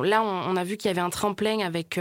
là, 0.02 0.22
on, 0.24 0.52
on 0.52 0.56
a 0.56 0.64
vu 0.64 0.78
qu'il 0.78 0.90
y 0.90 0.92
avait 0.92 1.02
un 1.02 1.10
tremplin 1.10 1.60
avec. 1.60 2.00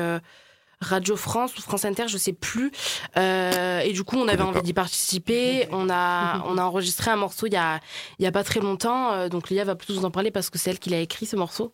Radio 0.80 1.14
France 1.14 1.56
ou 1.56 1.62
France 1.62 1.84
Inter, 1.84 2.08
je 2.08 2.18
sais 2.18 2.32
plus. 2.32 2.72
Euh, 3.16 3.78
et 3.82 3.92
du 3.92 4.02
coup, 4.02 4.16
on 4.16 4.26
avait 4.26 4.42
envie 4.42 4.62
d'y 4.62 4.72
participer. 4.72 5.68
On 5.70 5.88
a, 5.88 6.42
on 6.48 6.58
a 6.58 6.62
enregistré 6.64 7.12
un 7.12 7.16
morceau 7.16 7.46
il 7.46 7.52
y 7.52 7.56
a, 7.56 7.78
il 8.18 8.24
y 8.24 8.26
a 8.26 8.32
pas 8.32 8.42
très 8.42 8.58
longtemps. 8.58 9.28
Donc 9.28 9.48
Lia 9.48 9.62
va 9.62 9.76
plutôt 9.76 9.94
vous 9.94 10.04
en 10.04 10.10
parler 10.10 10.32
parce 10.32 10.50
que 10.50 10.58
c'est 10.58 10.70
elle 10.70 10.80
qui 10.80 10.90
l'a 10.90 10.98
écrit 10.98 11.24
ce 11.24 11.36
morceau. 11.36 11.72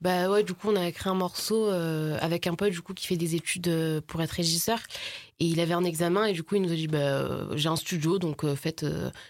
Bah 0.00 0.30
ouais, 0.30 0.44
du 0.44 0.54
coup, 0.54 0.68
on 0.70 0.76
a 0.76 0.86
écrit 0.86 1.08
un 1.08 1.14
morceau 1.14 1.66
euh, 1.66 2.16
avec 2.20 2.46
un 2.46 2.54
pote 2.54 2.70
du 2.70 2.80
coup 2.80 2.94
qui 2.94 3.06
fait 3.06 3.16
des 3.16 3.34
études 3.34 3.66
euh, 3.68 4.00
pour 4.06 4.22
être 4.22 4.30
régisseur. 4.30 4.78
Et 5.40 5.44
il 5.44 5.60
avait 5.60 5.74
un 5.74 5.84
examen 5.84 6.24
et 6.24 6.32
du 6.32 6.42
coup 6.42 6.56
il 6.56 6.62
nous 6.62 6.72
a 6.72 6.74
dit 6.74 6.88
bah 6.88 6.98
euh, 6.98 7.56
j'ai 7.56 7.68
un 7.68 7.76
studio 7.76 8.18
donc 8.18 8.44
faites 8.56 8.84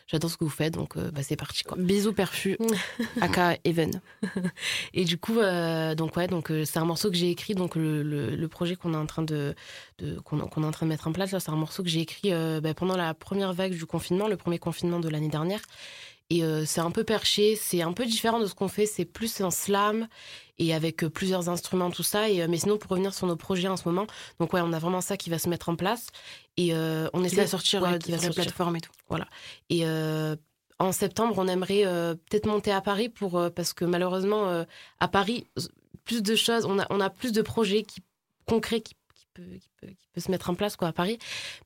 j'adore 0.06 0.30
ce 0.30 0.38
que 0.38 0.44
vous 0.44 0.48
faites 0.48 0.72
donc 0.72 0.96
bah 0.96 1.22
c'est 1.22 1.36
parti 1.36 1.64
quoi. 1.64 1.76
Bisous 1.78 2.14
perfu, 2.14 2.56
aka 3.20 3.58
Even. 3.66 4.00
Et 4.94 5.04
du 5.04 5.18
coup 5.18 5.34
donc 5.34 6.16
ouais 6.16 6.26
donc 6.26 6.50
c'est 6.64 6.78
un 6.78 6.86
morceau 6.86 7.10
que 7.10 7.16
j'ai 7.18 7.28
écrit 7.28 7.54
donc 7.54 7.76
le, 7.76 8.02
le, 8.02 8.34
le 8.34 8.48
projet 8.48 8.74
qu'on 8.74 8.94
est 8.94 8.96
en 8.96 9.04
train 9.04 9.22
de, 9.22 9.54
de 9.98 10.18
qu'on 10.20 10.38
est 10.38 10.64
en 10.64 10.70
train 10.70 10.86
de 10.86 10.90
mettre 10.90 11.08
en 11.08 11.12
place 11.12 11.32
là 11.32 11.40
c'est 11.40 11.50
un 11.50 11.56
morceau 11.56 11.82
que 11.82 11.90
j'ai 11.90 12.00
écrit 12.00 12.30
bah, 12.62 12.72
pendant 12.72 12.96
la 12.96 13.12
première 13.12 13.52
vague 13.52 13.72
du 13.74 13.84
confinement 13.84 14.28
le 14.28 14.38
premier 14.38 14.58
confinement 14.58 15.00
de 15.00 15.10
l'année 15.10 15.28
dernière 15.28 15.60
et 16.30 16.44
euh, 16.44 16.64
c'est 16.66 16.80
un 16.80 16.90
peu 16.90 17.04
perché 17.04 17.56
c'est 17.56 17.80
un 17.80 17.92
peu 17.92 18.04
différent 18.04 18.38
de 18.38 18.46
ce 18.46 18.54
qu'on 18.54 18.68
fait 18.68 18.86
c'est 18.86 19.06
plus 19.06 19.40
un 19.40 19.50
slam 19.50 20.08
et 20.58 20.74
avec 20.74 21.02
euh, 21.02 21.08
plusieurs 21.08 21.48
instruments 21.48 21.90
tout 21.90 22.02
ça. 22.02 22.28
Et 22.28 22.42
euh, 22.42 22.46
mais 22.48 22.58
sinon 22.58 22.76
pour 22.76 22.90
revenir 22.90 23.14
sur 23.14 23.26
nos 23.26 23.36
projets 23.36 23.68
en 23.68 23.76
ce 23.76 23.88
moment 23.88 24.06
donc 24.38 24.52
ouais 24.52 24.60
on 24.62 24.72
a 24.72 24.78
vraiment 24.78 25.00
ça 25.00 25.16
qui 25.16 25.30
va 25.30 25.38
se 25.38 25.48
mettre 25.48 25.68
en 25.68 25.76
place. 25.76 26.08
Et 26.56 26.74
on 26.74 27.22
essaie 27.22 27.44
de 27.44 27.46
sortir, 27.46 27.82
ouais, 27.82 28.00
qui 28.00 28.10
va 28.10 28.18
sur 28.18 28.30
la 28.30 28.34
plateforme 28.34 28.74
et 28.74 28.80
tout. 28.80 28.90
Et 29.70 29.86
euh, 29.86 30.34
en 30.80 30.90
septembre, 30.90 31.34
on 31.38 31.46
aimerait 31.46 31.84
peut-être 32.28 32.46
monter 32.46 32.72
à 32.72 32.80
Paris 32.80 33.08
pour 33.08 33.40
parce 33.54 33.72
que 33.72 33.84
malheureusement 33.84 34.64
à 34.98 35.08
Paris, 35.08 35.46
plus 36.04 36.20
de 36.20 36.34
choses, 36.34 36.64
on 36.64 36.80
a 36.80 36.86
on 36.90 37.00
a 37.00 37.10
plus 37.10 37.30
de 37.30 37.42
projets 37.42 37.84
qui 37.84 38.02
concrets 38.44 38.80
qui 38.80 38.96
qui, 39.60 39.70
peut, 39.80 40.20
se 40.20 40.30
mettre 40.30 40.50
en 40.50 40.54
place 40.54 40.76
quoi 40.76 40.88
à 40.88 40.92
Paris. 40.92 41.18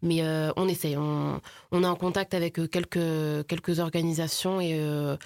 Mais 0.02 0.22
euh, 0.22 0.52
on 0.56 0.68
essaye. 0.68 0.96
On, 0.96 1.40
on 1.70 1.84
est 1.84 1.86
en 1.86 1.96
contact 1.96 2.34
avec 2.34 2.58
euh, 2.58 2.66
quelques 2.66 3.46
quelques 3.46 3.78
organisations 3.78 4.60
et 4.60 4.78
euh, 4.78 5.16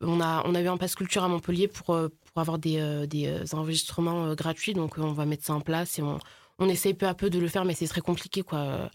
on 0.00 0.20
a 0.20 0.42
on 0.46 0.54
a 0.54 0.60
eu 0.60 0.68
un 0.68 0.76
passe 0.76 0.94
culture 0.94 1.24
à 1.24 1.28
Montpellier 1.28 1.68
pour 1.68 1.86
pour 1.86 2.40
avoir 2.40 2.58
des 2.58 3.06
des 3.06 3.54
enregistrements 3.54 4.34
gratuits. 4.34 4.74
Donc 4.74 4.98
on 4.98 5.12
va 5.12 5.26
mettre 5.26 5.44
ça 5.44 5.54
en 5.54 5.60
place 5.60 5.98
et 5.98 6.02
on 6.02 6.18
on 6.62 6.68
essaye 6.68 6.94
peu 6.94 7.06
à 7.06 7.14
peu 7.14 7.28
de 7.30 7.38
le 7.38 7.48
faire 7.48 7.64
mais 7.64 7.74
c'est 7.74 7.86
très 7.88 8.00
compliqué 8.00 8.42
quoi 8.42 8.90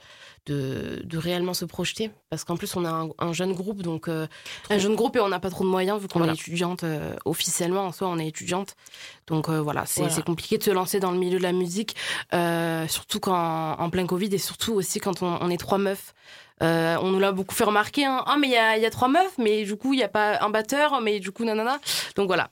de, 0.46 1.02
de 1.04 1.18
réellement 1.18 1.54
se 1.54 1.66
projeter 1.66 2.10
parce 2.30 2.44
qu'en 2.46 2.56
plus 2.56 2.74
on 2.78 2.86
a 2.86 2.90
un, 2.90 3.10
un 3.20 3.34
jeune 3.34 3.54
groupe 3.54 3.82
donc 3.82 4.08
euh, 4.08 4.28
Un 4.70 4.78
jeune 4.78 4.96
groupe 4.96 5.16
et 5.18 5.20
on 5.20 5.28
n'a 5.28 5.40
pas 5.42 5.50
trop 5.50 5.66
de 5.66 5.70
moyens 5.70 6.00
vu 6.02 6.08
qu'on 6.08 6.20
Voilà. 6.20 6.34
est 6.34 6.36
étudiante 6.36 6.84
euh, 6.86 7.14
officiellement 7.26 7.82
en 7.86 7.92
soi 7.92 8.08
on 8.08 8.18
est 8.18 8.28
étudiante 8.28 8.76
donc 9.28 9.50
euh, 9.50 9.60
voilà 9.62 9.86
c'est 9.86 10.04
Voilà. 10.08 10.22
compliqué 10.22 10.58
de 10.58 10.64
se 10.64 10.72
lancer 10.72 11.00
dans 11.02 11.12
le 11.12 11.18
milieu 11.20 11.38
de 11.38 11.44
la 11.44 11.52
musique 11.52 11.96
surtout 12.88 13.20
quand 13.20 13.76
en 13.78 13.90
plein 13.90 14.06
Covid 14.06 14.30
et 14.34 14.38
surtout 14.38 14.74
aussi 14.74 15.00
quand 15.00 15.22
on, 15.22 15.38
on 15.42 15.50
est 15.50 15.58
trois 15.58 15.78
meufs 15.80 16.14
Euh, 16.64 16.98
on 17.04 17.12
nous 17.12 17.20
l'a 17.20 17.32
beaucoup 17.32 17.54
fait 17.54 17.66
remarquer 17.66 18.06
hein. 18.06 18.24
ah 18.26 18.36
mais 18.40 18.48
il 18.48 18.54
y 18.54 18.58
a, 18.58 18.78
y 18.80 18.86
a 18.86 18.90
trois 18.90 19.08
meufs 19.10 19.38
mais 19.38 19.64
du 19.64 19.76
coup 19.76 19.94
il 19.94 20.00
y 20.00 20.04
a 20.04 20.08
pas 20.10 20.42
un 20.42 20.50
batteur 20.50 21.02
mais 21.02 21.20
du 21.20 21.30
coup 21.32 21.44
nanana 21.46 21.78
donc 22.16 22.26
voilà 22.26 22.50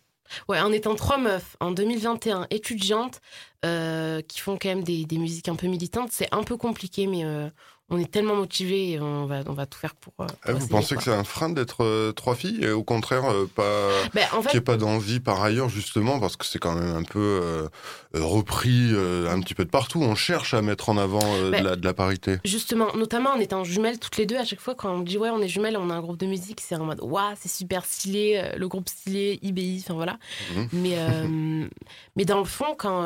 Ouais, 0.48 0.60
en 0.60 0.72
étant 0.72 0.96
trois 0.96 1.18
meufs 1.18 1.56
en 1.60 1.72
2021 1.72 2.48
étudiantes 2.50 3.22
euh, 3.64 4.22
qui 4.22 4.40
font 4.40 4.58
quand 4.58 4.70
même 4.70 4.84
des, 4.84 5.06
des 5.06 5.18
musiques 5.18 5.50
un 5.50 5.56
peu 5.56 5.68
militantes, 5.68 6.10
c'est 6.12 6.34
un 6.34 6.44
peu 6.44 6.58
compliqué, 6.58 7.08
mais 7.08 7.24
euh, 7.24 7.50
on 7.90 8.00
est 8.00 8.10
tellement 8.12 8.36
motivés 8.36 8.92
et 8.94 9.00
on 9.00 9.28
va, 9.28 9.42
on 9.46 9.54
va 9.54 9.68
tout 9.68 9.78
faire 9.78 9.94
pour. 9.96 10.14
euh, 10.22 10.26
pour 10.26 10.36
Eh, 10.50 10.54
Vous 10.54 10.68
pensez 10.68 10.96
quoi. 10.96 10.98
que 10.98 11.04
c'est 11.04 11.14
un 11.16 11.24
frein 11.24 11.50
d'être 11.50 11.84
euh, 11.84 12.12
trois 12.14 12.34
filles 12.34 12.64
et 12.64 12.72
au 12.72 12.84
contraire 12.84 13.26
euh, 13.26 13.46
pas 13.54 13.90
Ben, 14.14 14.24
en 14.34 14.38
qu'il 14.38 14.46
n'y 14.48 14.52
fait, 14.54 14.58
ait 14.58 14.62
pas 14.62 14.78
d'envie 14.78 15.20
par 15.20 15.44
ailleurs 15.44 15.70
justement 15.70 16.20
parce 16.20 16.36
que 16.36 16.46
c'est 16.46 16.58
quand 16.58 16.74
même 16.74 16.96
un 16.96 17.04
peu 17.04 17.20
euh, 17.20 17.68
repris 18.14 18.92
un 19.30 19.40
petit 19.42 19.54
peu 19.54 19.66
de 19.66 19.70
partout. 19.70 20.02
On 20.02 20.16
cherche 20.16 20.54
à 20.56 20.62
mettre 20.64 20.90
en 20.90 20.98
avant 20.98 21.20
Ben, 21.52 21.62
de, 21.62 21.64
la, 21.70 21.76
de 21.76 21.86
la 21.86 21.94
parité. 21.94 22.38
justement, 22.44 22.88
notamment 22.96 23.32
en 23.32 23.40
étant 23.40 23.64
jumelles 23.64 24.00
toutes 24.00 24.18
les 24.18 24.26
deux, 24.26 24.38
à 24.38 24.46
chaque 24.46 24.62
fois 24.62 24.74
quand 24.74 24.90
on 24.92 25.00
dit 25.02 25.18
ouais, 25.18 25.30
on 25.30 25.42
est 25.42 25.48
jumelles, 25.48 25.78
on 25.78 25.90
a 25.90 25.94
un 25.94 26.02
groupe 26.02 26.18
de 26.18 26.26
musique, 26.26 26.62
c'est 26.62 26.76
en 26.76 26.86
mode 26.86 27.00
waouh, 27.02 27.36
c'est 27.40 27.50
super 27.52 27.86
stylé, 27.86 28.52
le 28.58 28.68
groupe 28.68 28.90
stylé, 28.90 29.38
IBI, 29.44 29.84
enfin 29.84 29.94
voilà. 29.94 30.18
Mhm. 30.56 30.68
Mais, 30.74 30.98
mais 32.16 32.26
dans 32.26 32.40
le 32.40 32.46
fond, 32.46 32.76
quand, 32.78 33.04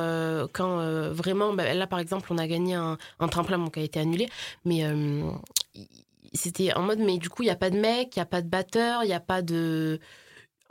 quand 0.53 1.09
vraiment, 1.11 1.53
bah, 1.53 1.73
là 1.73 1.85
par 1.87 1.99
exemple, 1.99 2.29
on 2.31 2.37
a 2.37 2.47
gagné 2.47 2.75
un, 2.75 2.97
un 3.19 3.27
tremplin 3.27 3.57
bon, 3.57 3.69
qui 3.69 3.79
a 3.79 3.83
été 3.83 3.99
annulé, 3.99 4.29
mais 4.65 4.68
il- 4.71 5.87
c'était 6.33 6.73
en 6.75 6.83
mode, 6.83 6.99
mais 6.99 7.17
du 7.17 7.27
coup, 7.29 7.41
il 7.43 7.47
n'y 7.47 7.51
a 7.51 7.55
pas 7.55 7.69
de 7.71 7.79
mec, 7.79 8.15
il 8.15 8.19
n'y 8.19 8.23
a 8.23 8.25
pas 8.27 8.41
de 8.41 8.47
batteur, 8.47 9.03
il 9.03 9.07
n'y 9.07 9.13
a 9.13 9.19
pas 9.19 9.41
de. 9.41 9.99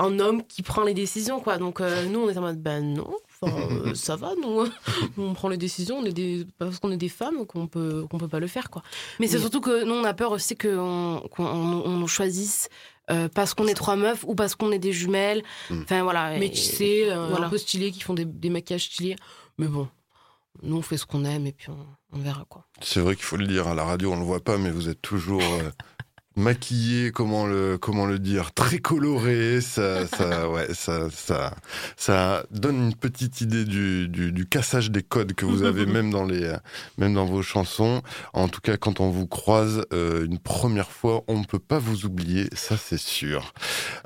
un 0.01 0.21
homme 0.21 0.45
qui 0.47 0.63
prend 0.63 0.85
les 0.85 0.95
décisions, 0.95 1.41
quoi. 1.41 1.59
Donc 1.59 1.81
euh, 1.81 2.05
nous, 2.07 2.21
on 2.21 2.29
est 2.29 2.39
en 2.39 2.43
mode, 2.43 2.63
ben 2.63 2.95
non, 2.95 3.11
enfin, 3.43 3.53
euh, 3.87 3.95
ça 3.95 4.15
va, 4.15 4.35
nous, 4.41 4.65
on 5.19 5.35
prend 5.35 5.49
les 5.49 5.57
décisions, 5.57 5.97
on 5.99 6.05
est 6.05 6.13
des, 6.13 6.47
parce 6.59 6.79
qu'on 6.79 6.93
est 6.93 6.97
des 6.97 7.09
femmes 7.09 7.45
qu'on 7.47 7.67
peut, 7.67 8.07
qu'on 8.09 8.17
peut 8.19 8.29
pas 8.29 8.39
le 8.39 8.47
faire, 8.47 8.71
quoi. 8.71 8.85
Mais 9.19 9.27
c'est 9.27 9.41
surtout 9.41 9.61
que 9.61 9.83
nous, 9.83 9.95
on 9.95 10.05
a 10.05 10.15
peur 10.15 10.31
aussi 10.31 10.57
qu'on 10.57 11.21
on, 11.39 11.45
on 11.45 12.07
choisisse 12.07 12.69
euh, 13.11 13.29
parce 13.35 13.55
qu'on 13.55 13.67
est 13.67 13.75
trois 13.75 13.97
meufs 13.97 14.23
ou 14.29 14.37
parce 14.37 14.55
qu'on 14.55 14.71
est 14.71 14.79
des 14.79 14.93
jumelles. 14.93 15.43
Mm. 15.71 15.83
Enfin 15.83 16.03
voilà. 16.05 16.39
Mais 16.39 16.51
tu 16.51 16.61
sais, 16.61 17.11
euh, 17.11 17.27
voilà. 17.31 17.47
un 17.47 17.51
peu 17.51 17.59
stylés 17.59 17.91
qui 17.91 18.03
font 18.03 18.15
des, 18.15 18.25
des 18.25 18.51
maquillages 18.51 18.85
stylés. 18.85 19.17
Mais 19.57 19.67
bon, 19.67 19.89
nous 20.63 20.77
on 20.77 20.83
fait 20.83 20.97
ce 20.97 21.07
qu'on 21.07 21.25
aime 21.25 21.47
et 21.49 21.53
puis 21.53 21.71
on, 21.71 21.87
on 22.13 22.19
verra 22.19 22.45
quoi. 22.49 22.67
C'est 22.81 23.01
vrai 23.01 23.15
qu'il 23.17 23.25
faut 23.25 23.37
le 23.37 23.47
dire 23.47 23.69
à 23.69 23.75
la 23.75 23.85
radio, 23.85 24.13
on 24.13 24.19
le 24.19 24.25
voit 24.25 24.43
pas, 24.43 24.59
mais 24.59 24.71
vous 24.71 24.89
êtes 24.89 25.03
toujours 25.03 25.43
euh, 25.43 25.71
maquillé, 26.37 27.11
comment 27.11 27.47
le 27.47 27.77
comment 27.79 28.07
le 28.07 28.19
dire, 28.21 28.55
très 28.55 28.79
coloré. 28.79 29.61
Ça, 29.61 30.07
ça, 30.07 30.49
ouais, 30.49 30.73
ça, 30.73 31.11
ça, 31.11 31.55
ça 31.97 32.45
donne 32.53 32.77
une 32.77 32.95
petite 32.95 33.41
idée 33.41 33.65
du, 33.65 34.09
du, 34.09 34.31
du 34.33 34.47
cassage 34.47 34.91
des 34.93 35.03
codes 35.03 35.33
que 35.35 35.45
vous 35.45 35.65
avez 35.65 35.85
même 35.97 36.11
dans 36.11 36.25
les, 36.25 36.55
même 36.97 37.15
dans 37.15 37.27
vos 37.27 37.43
chansons. 37.43 38.03
En 38.33 38.49
tout 38.49 38.61
cas, 38.61 38.77
quand 38.77 39.01
on 39.01 39.11
vous 39.11 39.27
croise 39.27 39.85
euh, 39.93 40.25
une 40.25 40.39
première 40.39 40.91
fois, 40.93 41.25
on 41.27 41.41
ne 41.41 41.45
peut 41.45 41.59
pas 41.59 41.81
vous 41.81 42.07
oublier, 42.07 42.49
ça 42.55 42.77
c'est 42.77 42.99
sûr. 43.01 43.53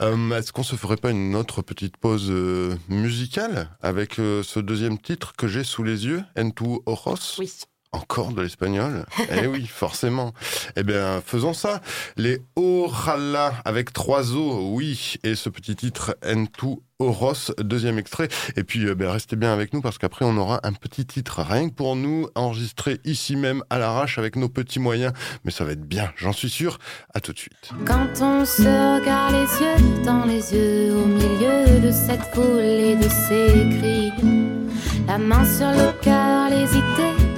Euh, 0.00 0.30
Est-ce 0.30 0.52
qu'on 0.52 0.62
se 0.62 0.76
ferait 0.76 0.96
pas 0.96 1.10
une 1.10 1.36
autre 1.36 1.60
petite 1.60 1.98
pause 1.98 2.28
euh, 2.30 2.74
musicale 2.88 3.68
avec 3.82 4.18
euh, 4.18 4.42
ce 4.42 4.58
deuxième 4.58 4.98
titre 4.98 5.34
que 5.36 5.46
j'ai 5.46 5.64
sous 5.64 5.82
les 5.84 6.06
yeux, 6.06 6.22
En 6.38 6.50
tu 6.50 6.64
ojos? 6.86 7.36
Oui. 7.38 7.52
Encore 7.92 8.32
de 8.32 8.40
l'espagnol? 8.40 9.04
Eh 9.30 9.46
oui, 9.46 9.66
forcément. 9.66 10.32
Eh 10.76 10.82
bien, 10.82 11.22
faisons 11.24 11.52
ça. 11.52 11.82
Les 12.16 12.40
Ojala 12.56 13.52
avec 13.66 13.92
trois 13.92 14.32
O, 14.32 14.70
oui. 14.72 15.16
Et 15.24 15.34
ce 15.34 15.50
petit 15.50 15.76
titre, 15.76 16.16
En 16.26 16.46
tu 16.46 16.78
Oros, 16.98 17.52
deuxième 17.58 17.98
extrait. 17.98 18.28
Et 18.56 18.64
puis, 18.64 18.94
ben, 18.94 19.10
restez 19.10 19.36
bien 19.36 19.52
avec 19.52 19.74
nous 19.74 19.82
parce 19.82 19.98
qu'après, 19.98 20.24
on 20.24 20.36
aura 20.38 20.60
un 20.62 20.72
petit 20.72 21.04
titre 21.04 21.42
rien 21.42 21.68
que 21.68 21.74
pour 21.74 21.96
nous, 21.96 22.28
enregistré 22.34 22.98
ici 23.04 23.36
même 23.36 23.62
à 23.68 23.78
l'arrache 23.78 24.18
avec 24.18 24.36
nos 24.36 24.48
petits 24.48 24.78
moyens. 24.78 25.12
Mais 25.44 25.50
ça 25.50 25.64
va 25.64 25.72
être 25.72 25.86
bien, 25.86 26.12
j'en 26.16 26.32
suis 26.32 26.50
sûr. 26.50 26.78
À 27.12 27.20
tout 27.20 27.32
de 27.32 27.38
suite. 27.38 27.72
Quand 27.84 28.08
on 28.22 28.44
se 28.46 28.62
regarde 28.62 29.34
les 29.34 29.66
yeux 29.66 30.04
dans 30.04 30.24
les 30.24 30.54
yeux 30.54 30.94
au 30.94 31.06
milieu 31.06 31.80
de 31.80 31.92
cette 31.92 32.22
foule 32.34 32.98
de 32.98 33.08
ces 33.08 33.78
cris, 33.78 34.12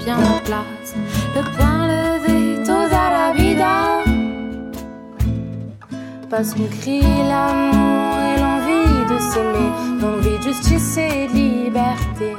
bien 0.05 0.17
en 0.19 0.39
place, 0.45 0.95
le 1.35 1.43
poing 1.57 1.89
levé, 1.89 2.63
toda 2.63 3.05
la 3.11 3.33
vida. 3.33 4.03
Parce 6.29 6.53
qu'on 6.55 6.67
crie 6.67 7.01
l'amour 7.01 8.19
et 8.29 8.41
l'envie 8.41 9.05
de 9.11 9.19
s'aimer, 9.19 9.71
l'envie 10.01 10.39
de 10.39 10.43
justice 10.43 10.99
et 10.99 11.29
de 11.29 11.33
liberté. 11.33 12.37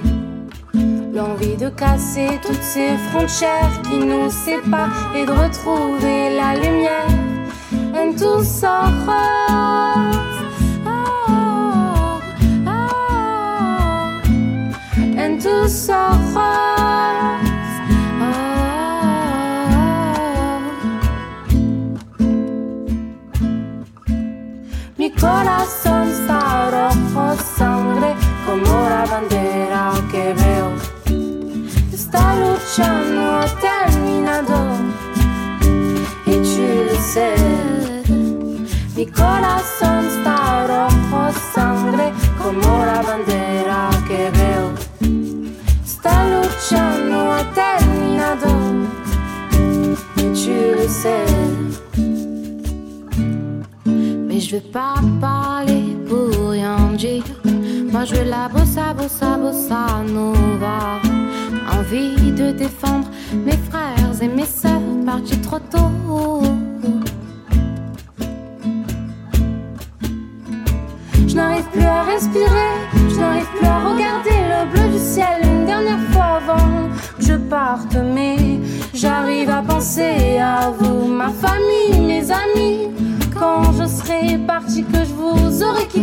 L'envie 1.13 1.55
de 1.55 1.69
casser 1.69 2.39
toutes 2.45 2.61
ces 2.61 2.97
frontières 3.09 3.81
qui 3.83 3.97
nous 3.97 4.29
séparent 4.29 5.15
et 5.15 5.25
de 5.25 5.31
retrouver 5.31 6.35
la 6.35 6.55
lumière. 6.55 7.07
En 7.95 8.11
tus 8.11 8.63
ojos, 8.63 10.34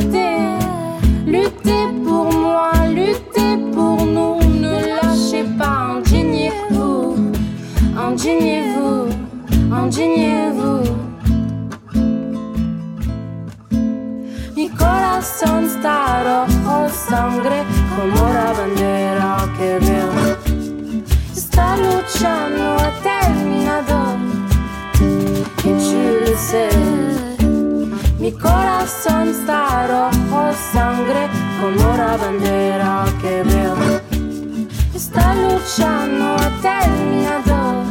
quitté. 0.02 0.28
Luttez 1.26 1.86
pour 2.04 2.32
moi, 2.32 2.72
luttez 2.88 3.56
pour 3.72 4.04
nous. 4.04 4.38
Ne 4.60 4.74
lâchez 4.96 5.44
pas, 5.58 5.96
indignez-vous, 5.96 7.16
indignez-vous, 7.96 9.08
indignez-vous. 9.72 10.82
Mi 14.56 14.68
corazón 14.68 15.64
está 15.64 16.22
rojo 16.24 16.88
sangre 17.08 17.64
como 17.94 18.32
la 18.36 18.52
bandera 18.58 19.36
que 19.56 19.78
veo. 19.84 20.10
Esta 21.36 21.76
lucha 21.76 22.48
no 22.56 22.76
ha 22.82 22.90
terminado 23.02 23.98
y 25.64 25.72
tu 25.84 26.02
le 26.24 26.36
sais. 26.36 26.91
Corazón 28.42 29.28
está 29.28 29.86
rojo 29.86 30.52
sangre 30.72 31.28
como 31.60 31.96
la 31.96 32.16
bandera 32.16 33.04
que 33.20 33.42
veo. 33.44 33.76
Esta 34.94 35.34
lucha 35.34 36.06
no 36.06 36.34
ha 36.34 36.50
terminado 36.60 37.84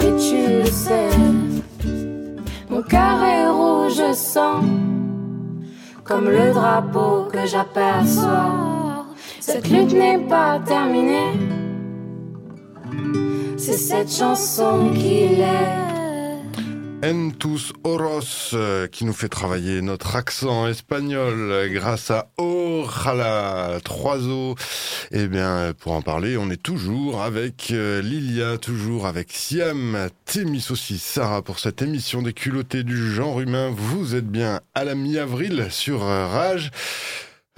y 0.00 0.08
tu 0.22 0.40
le 0.62 0.66
sais. 0.66 1.10
Mon 2.70 2.82
cœur 2.82 3.22
est 3.24 3.48
rouge 3.48 4.14
sang 4.14 4.62
comme 6.04 6.30
le 6.30 6.52
drapeau 6.52 7.28
que 7.32 7.44
j'aperçois. 7.46 9.06
Cette 9.40 9.68
lutte 9.68 9.92
n'est 9.92 10.18
pas 10.18 10.60
terminée. 10.64 11.32
C'est 13.56 13.78
cette 13.78 14.12
chanson 14.12 14.90
qui 14.94 15.28
l'est. 15.28 15.95
En 17.06 17.30
tus 17.30 17.72
oros, 17.84 18.50
euh, 18.54 18.88
qui 18.88 19.04
nous 19.04 19.12
fait 19.12 19.28
travailler 19.28 19.80
notre 19.80 20.16
accent 20.16 20.66
espagnol 20.66 21.34
euh, 21.36 21.68
grâce 21.68 22.10
à 22.10 22.30
Ojala, 22.36 23.78
trois 23.84 24.26
O. 24.26 24.56
Eh 25.12 25.28
bien, 25.28 25.48
euh, 25.48 25.72
pour 25.72 25.92
en 25.92 26.02
parler, 26.02 26.36
on 26.36 26.50
est 26.50 26.60
toujours 26.60 27.22
avec 27.22 27.68
Lilia, 27.68 28.58
toujours 28.58 29.06
avec 29.06 29.28
Siam, 29.30 30.08
Témis 30.24 30.66
aussi, 30.70 30.98
Sarah, 30.98 31.42
pour 31.42 31.60
cette 31.60 31.80
émission 31.80 32.22
des 32.22 32.32
culottés 32.32 32.82
du 32.82 33.12
genre 33.12 33.40
humain. 33.40 33.70
Vous 33.72 34.16
êtes 34.16 34.28
bien 34.28 34.60
à 34.74 34.82
la 34.82 34.96
mi-avril 34.96 35.68
sur 35.70 36.00
Rage. 36.00 36.72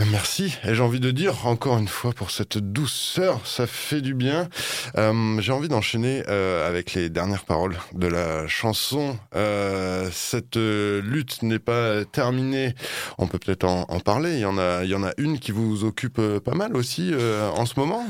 Euh, 0.00 0.04
Merci, 0.10 0.56
et 0.64 0.74
j'ai 0.74 0.82
envie 0.82 1.00
de 1.00 1.10
dire 1.10 1.46
encore 1.46 1.76
une 1.76 1.88
fois 1.88 2.12
pour 2.12 2.30
cette 2.30 2.58
douceur, 2.58 3.40
ça 3.44 3.66
fait 3.66 4.00
du 4.00 4.14
bien. 4.14 4.48
Euh, 4.96 5.40
j'ai 5.40 5.52
envie 5.52 5.68
d'enchaîner 5.68 6.22
euh, 6.28 6.68
avec 6.68 6.94
les 6.94 7.08
dernières 7.08 7.44
paroles 7.44 7.76
de 7.94 8.06
la 8.06 8.46
chanson. 8.46 9.18
Euh, 9.34 10.08
cette 10.12 10.56
lutte 10.56 11.42
n'est 11.42 11.58
pas 11.58 12.04
terminée. 12.04 12.74
On 13.18 13.26
peut 13.26 13.38
peut-être 13.38 13.64
en, 13.64 13.84
parler. 14.00 14.34
Il 14.34 14.40
y 14.40 14.44
en 14.44 14.56
a, 14.56 14.84
il 14.84 14.90
y 14.90 14.94
en 14.94 15.02
a 15.02 15.10
une 15.18 15.40
qui 15.40 15.50
vous 15.50 15.84
occupe 15.84 16.20
pas 16.38 16.54
mal 16.54 16.76
aussi 16.76 17.12
en 17.54 17.66
ce 17.66 17.78
moment. 17.78 18.04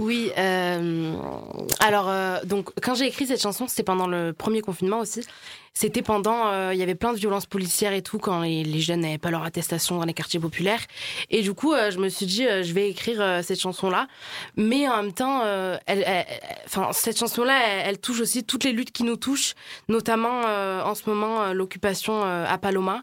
Oui, 0.00 0.32
alors 1.80 2.12
donc 2.44 2.70
quand 2.82 2.94
j'ai 2.94 3.06
écrit 3.06 3.26
cette 3.26 3.40
chanson, 3.42 3.68
c'était 3.68 3.82
pendant 3.82 4.06
le 4.06 4.32
premier 4.32 4.60
confinement 4.62 4.98
aussi. 4.98 5.22
C'était 5.72 6.02
pendant, 6.02 6.48
euh, 6.48 6.74
il 6.74 6.80
y 6.80 6.82
avait 6.82 6.94
plein 6.94 7.12
de 7.12 7.18
violences 7.18 7.46
policières 7.46 7.92
et 7.92 8.02
tout 8.02 8.18
quand 8.18 8.42
les, 8.42 8.64
les 8.64 8.80
jeunes 8.80 9.00
n'avaient 9.00 9.18
pas 9.18 9.30
leur 9.30 9.44
attestation 9.44 9.98
dans 9.98 10.04
les 10.04 10.12
quartiers 10.12 10.40
populaires. 10.40 10.80
Et 11.30 11.42
du 11.42 11.54
coup, 11.54 11.74
je 11.74 11.98
me 11.98 12.08
suis 12.08 12.26
dit, 12.26 12.44
je 12.44 12.72
vais 12.74 12.90
écrire 12.90 13.40
cette 13.42 13.60
chanson-là. 13.60 14.08
Mais 14.56 14.88
en 14.88 15.02
même 15.02 15.12
temps, 15.12 15.42
elle, 15.86 16.26
enfin, 16.66 16.88
cette 16.92 17.18
chanson-là, 17.18 17.58
elle, 17.84 17.98
touche 17.98 18.20
aussi 18.20 18.44
toutes 18.44 18.64
les 18.64 18.72
luttes 18.72 18.92
qui 18.92 19.04
nous 19.04 19.16
touchent, 19.16 19.54
notamment 19.88 20.40
en 20.40 20.94
ce 20.94 21.08
moment 21.08 21.52
l'occupation 21.52 22.22
à 22.22 22.58
Paloma. 22.58 23.02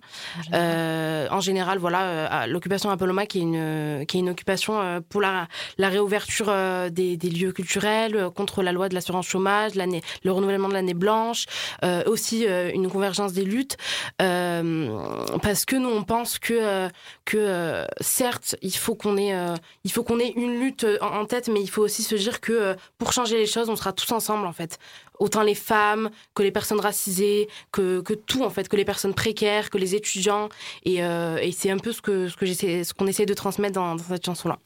En 0.53 1.39
général, 1.41 1.79
voilà, 1.79 2.47
l'occupation 2.47 2.89
à 2.89 2.97
Paloma 2.97 3.25
qui 3.25 3.39
est 3.39 3.41
une, 3.41 4.05
qui 4.05 4.17
est 4.17 4.19
une 4.19 4.29
occupation 4.29 5.01
pour 5.09 5.21
la, 5.21 5.47
la 5.77 5.89
réouverture 5.89 6.53
des, 6.91 7.17
des 7.17 7.29
lieux 7.29 7.53
culturels, 7.53 8.29
contre 8.35 8.61
la 8.61 8.71
loi 8.71 8.89
de 8.89 8.93
l'assurance 8.93 9.27
chômage, 9.27 9.75
l'année, 9.75 10.01
le 10.23 10.31
renouvellement 10.31 10.67
de 10.67 10.73
l'année 10.73 10.93
blanche, 10.93 11.45
aussi 12.05 12.45
une 12.73 12.89
convergence 12.89 13.33
des 13.33 13.43
luttes. 13.43 13.77
Euh, 14.21 14.99
parce 15.41 15.65
que 15.65 15.75
nous 15.75 15.89
on 15.89 16.03
pense 16.03 16.39
que 16.39 16.53
euh, 16.53 16.89
que 17.25 17.37
euh, 17.37 17.85
certes 18.01 18.55
il 18.61 18.75
faut 18.75 18.95
qu'on 18.95 19.17
ait 19.17 19.35
il 19.83 19.91
faut 19.91 20.03
qu'on 20.03 20.19
ait 20.19 20.33
une 20.35 20.59
lutte 20.59 20.85
en, 21.01 21.25
tête, 21.25 21.49
mais 21.49 21.61
il 21.61 21.69
faut 21.69 21.83
aussi 21.83 22.03
se 22.03 22.15
dire 22.15 22.41
que 22.41 22.75
pour 22.97 23.13
changer 23.13 23.37
les 23.37 23.45
choses, 23.45 23.69
on 23.69 23.75
sera 23.75 23.93
tous 23.93 24.11
ensemble 24.11 24.45
en 24.47 24.53
fait. 24.53 24.79
Autant 25.19 25.41
les 25.41 25.55
femmes 25.55 26.11
que 26.35 26.43
les 26.43 26.51
personnes 26.51 26.79
racisées, 26.79 27.47
que, 27.71 28.01
que 28.01 28.13
tout 28.13 28.43
en 28.43 28.51
fait, 28.51 28.69
que 28.69 28.75
les 28.75 28.85
personnes 28.85 29.15
précaires, 29.15 29.71
que 29.71 29.79
les 29.79 29.95
étudiants, 29.95 30.49
et, 30.83 30.97
et 30.97 31.51
c'est 31.51 31.71
un 31.71 31.79
peu 31.79 31.91
ce 31.91 32.01
que 32.01 32.27
ce 32.29 32.37
que 32.37 32.45
j'essaie, 32.45 32.83
ce 32.83 32.93
qu'on 32.93 33.07
essaie 33.07 33.25
de 33.25 33.33
transmettre 33.33 33.73
dans, 33.73 33.97
cette 33.97 34.25
chanson 34.25 34.49
là. 34.49 34.59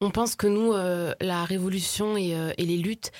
On 0.00 0.10
pense 0.10 0.34
que 0.34 0.48
nous, 0.48 0.72
la 0.72 1.44
révolution 1.44 2.16
et 2.16 2.54
les 2.58 2.76
luttes, 2.76 3.12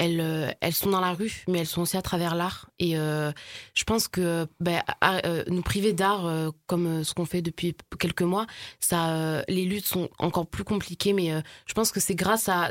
elles, 0.00 0.20
euh, 0.20 0.50
elles 0.62 0.72
sont 0.72 0.88
dans 0.88 1.00
la 1.00 1.12
rue, 1.12 1.44
mais 1.46 1.58
elles 1.58 1.66
sont 1.66 1.82
aussi 1.82 1.98
à 1.98 2.02
travers 2.02 2.34
l'art. 2.34 2.70
Et 2.78 2.98
euh, 2.98 3.30
je 3.74 3.84
pense 3.84 4.08
que 4.08 4.46
ben, 4.58 4.80
euh, 5.04 5.44
nous 5.46 5.60
priver 5.60 5.92
d'art, 5.92 6.50
comme 6.66 7.04
ce 7.04 7.12
qu'on 7.12 7.26
fait 7.26 7.42
depuis 7.42 7.76
quelques 7.98 8.22
mois, 8.22 8.46
les 8.90 9.64
luttes 9.66 9.86
sont 9.86 10.08
encore 10.18 10.46
plus 10.46 10.64
compliquées. 10.64 11.12
Mais 11.12 11.30
je 11.66 11.74
pense 11.74 11.92
que 11.92 12.00
c'est 12.00 12.14
grâce 12.14 12.48
à, 12.48 12.70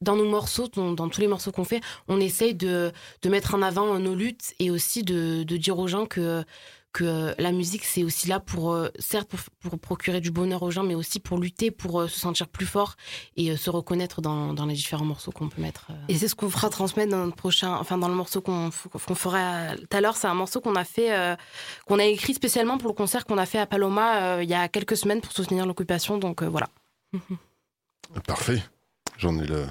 dans 0.00 0.16
nos 0.16 0.28
morceaux, 0.28 0.68
dans, 0.68 1.08
tous 1.10 1.20
les 1.20 1.28
morceaux 1.28 1.52
qu'on 1.52 1.64
fait, 1.64 1.82
on 2.08 2.18
essaye 2.20 2.54
de, 2.54 2.90
mettre 3.26 3.54
en 3.54 3.60
avant 3.60 3.98
nos 3.98 4.14
luttes 4.14 4.54
et 4.58 4.70
aussi 4.70 5.02
de 5.02 5.44
dire 5.44 5.78
aux 5.78 5.88
gens 5.88 6.06
que 6.06 6.42
que 6.96 7.04
euh, 7.04 7.34
la 7.38 7.52
musique, 7.52 7.84
c'est 7.84 8.02
aussi 8.04 8.26
là 8.26 8.40
pour, 8.40 8.72
euh, 8.72 8.88
certes, 8.98 9.30
pour, 9.60 9.78
procurer 9.78 10.22
du 10.22 10.30
bonheur 10.30 10.62
aux 10.62 10.70
gens, 10.70 10.82
mais 10.82 10.94
aussi 10.94 11.20
pour 11.20 11.38
lutter, 11.38 11.70
pour 11.70 12.00
euh, 12.00 12.08
se 12.08 12.18
sentir 12.18 12.48
plus 12.48 12.64
fort 12.64 12.96
et 13.36 13.54
se 13.54 13.68
reconnaître 13.68 14.22
dans, 14.22 14.54
dans, 14.54 14.64
les 14.64 14.72
différents 14.72 15.04
morceaux 15.04 15.30
qu'on 15.30 15.50
peut 15.50 15.60
mettre. 15.60 15.88
Et 16.08 16.16
c'est 16.16 16.26
ce 16.26 16.34
qu'on 16.34 16.48
fera 16.48 16.70
transmettre 16.70 17.10
dans 17.10 17.26
notre 17.26 17.36
prochain, 17.36 17.74
enfin, 17.74 17.98
dans 17.98 18.08
le 18.08 18.14
morceau 18.14 18.40
qu'on 18.40 18.70
qu'on 18.70 19.14
fera 19.14 19.76
tout 19.76 19.94
à 19.94 20.00
l'heure. 20.00 20.16
C'est 20.16 20.26
un 20.26 20.34
morceau 20.34 20.62
qu'on 20.62 20.74
a 20.74 20.84
fait, 20.84 21.36
qu'on 21.86 21.98
a 21.98 22.04
écrit 22.04 22.32
spécialement 22.32 22.78
pour 22.78 22.88
le 22.88 22.94
concert 22.94 23.26
qu'on 23.26 23.36
a 23.36 23.44
fait 23.44 23.58
à 23.58 23.66
Paloma 23.66 24.42
il 24.42 24.48
y 24.48 24.54
a 24.54 24.68
quelques 24.68 24.96
semaines 24.96 25.20
pour 25.20 25.32
soutenir 25.32 25.66
l'occupation. 25.66 26.16
Donc 26.16 26.42
voilà. 26.42 26.70
Parfait. 28.26 28.62
J'en 29.18 29.38
ai 29.38 29.46
le, 29.46 29.66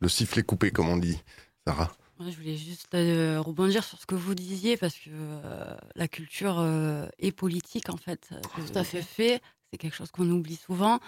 le 0.00 0.08
sifflet 0.08 0.42
coupé, 0.42 0.70
comme 0.70 0.90
on 0.90 0.98
dit. 0.98 1.18
Sarah 1.66 1.90
je 2.28 2.36
voulais 2.36 2.56
juste 2.56 2.94
euh, 2.94 3.40
rebondir 3.40 3.84
sur 3.84 3.98
ce 3.98 4.06
que 4.06 4.14
vous 4.14 4.34
disiez 4.34 4.76
parce 4.76 4.94
que 4.94 5.10
euh, 5.10 5.74
la 5.94 6.08
culture 6.08 6.58
euh, 6.58 7.06
est 7.18 7.32
politique 7.32 7.88
en 7.88 7.96
fait. 7.96 8.28
Tout 8.54 8.78
à 8.78 8.84
fait. 8.84 9.02
fait. 9.02 9.42
C'est 9.70 9.78
quelque 9.78 9.94
chose 9.94 10.10
qu'on 10.10 10.28
oublie 10.28 10.56
souvent. 10.56 10.98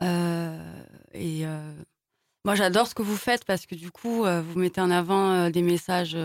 et 0.00 1.44
moi, 2.44 2.54
j'adore 2.54 2.86
ce 2.86 2.94
que 2.94 3.02
vous 3.02 3.16
faites 3.16 3.44
parce 3.44 3.66
que 3.66 3.74
du 3.74 3.90
coup, 3.90 4.24
vous 4.24 4.58
mettez 4.58 4.80
en 4.80 4.90
avant 4.90 5.50
des 5.50 5.62
messages 5.62 6.16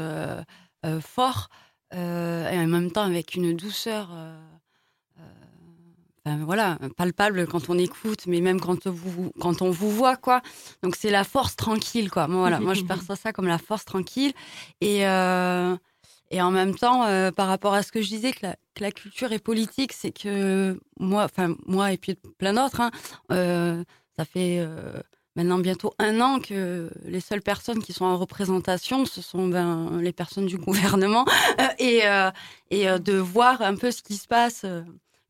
forts 1.02 1.50
et 1.92 1.96
en 1.96 2.68
même 2.68 2.92
temps 2.92 3.04
avec 3.04 3.34
une 3.34 3.56
douceur 3.56 4.12
voilà, 6.36 6.78
palpable 6.98 7.48
quand 7.48 7.70
on 7.70 7.78
écoute, 7.78 8.28
mais 8.28 8.42
même 8.42 8.60
quand, 8.60 8.88
vous, 8.88 9.32
quand 9.40 9.62
on 9.62 9.72
vous 9.72 9.90
voit, 9.90 10.18
quoi. 10.18 10.42
Donc 10.84 10.96
c'est 10.96 11.10
la 11.10 11.24
force 11.24 11.56
tranquille, 11.56 12.10
quoi. 12.10 12.28
Moi, 12.28 12.40
voilà, 12.40 12.60
moi 12.60 12.74
je 12.74 12.82
perçois 12.84 13.16
ça 13.16 13.34
comme 13.34 13.48
la 13.48 13.58
force 13.58 13.86
tranquille. 13.86 14.34
Et, 14.82 15.08
euh, 15.08 15.76
et 16.30 16.42
en 16.42 16.52
même 16.52 16.76
temps, 16.76 17.06
euh, 17.06 17.32
par 17.32 17.48
rapport 17.48 17.74
à 17.74 17.84
ce 17.84 17.92
que 17.92 18.02
je 18.02 18.08
disais, 18.08 18.32
que 18.32 18.46
la, 18.80 18.92
culture 18.92 19.32
est 19.32 19.40
politique, 19.40 19.94
c'est 19.94 20.12
que 20.12 20.80
moi, 21.00 21.24
enfin 21.24 21.56
moi 21.66 21.92
et 21.92 21.98
puis 21.98 22.16
plein 22.38 22.54
d'autres, 22.54 22.82
hein, 22.82 22.92
euh, 23.32 23.84
ça 24.18 24.26
fait 24.26 24.66
maintenant 25.36 25.60
bientôt 25.60 25.94
un 26.00 26.20
an 26.20 26.40
que 26.40 26.90
les 27.06 27.20
seules 27.20 27.42
personnes 27.42 27.82
qui 27.82 27.94
sont 27.94 28.06
en 28.06 28.18
représentation, 28.18 29.06
ce 29.06 29.22
sont 29.22 29.48
ben, 29.48 30.02
les 30.02 30.12
personnes 30.12 30.48
du 30.48 30.58
gouvernement, 30.58 31.26
et, 31.80 32.02
et 32.72 32.86
de 33.00 33.14
voir 33.14 33.62
un 33.62 33.76
peu 33.76 33.92
ce 33.92 34.02
qui 34.02 34.16
se 34.16 34.28
passe, 34.28 34.66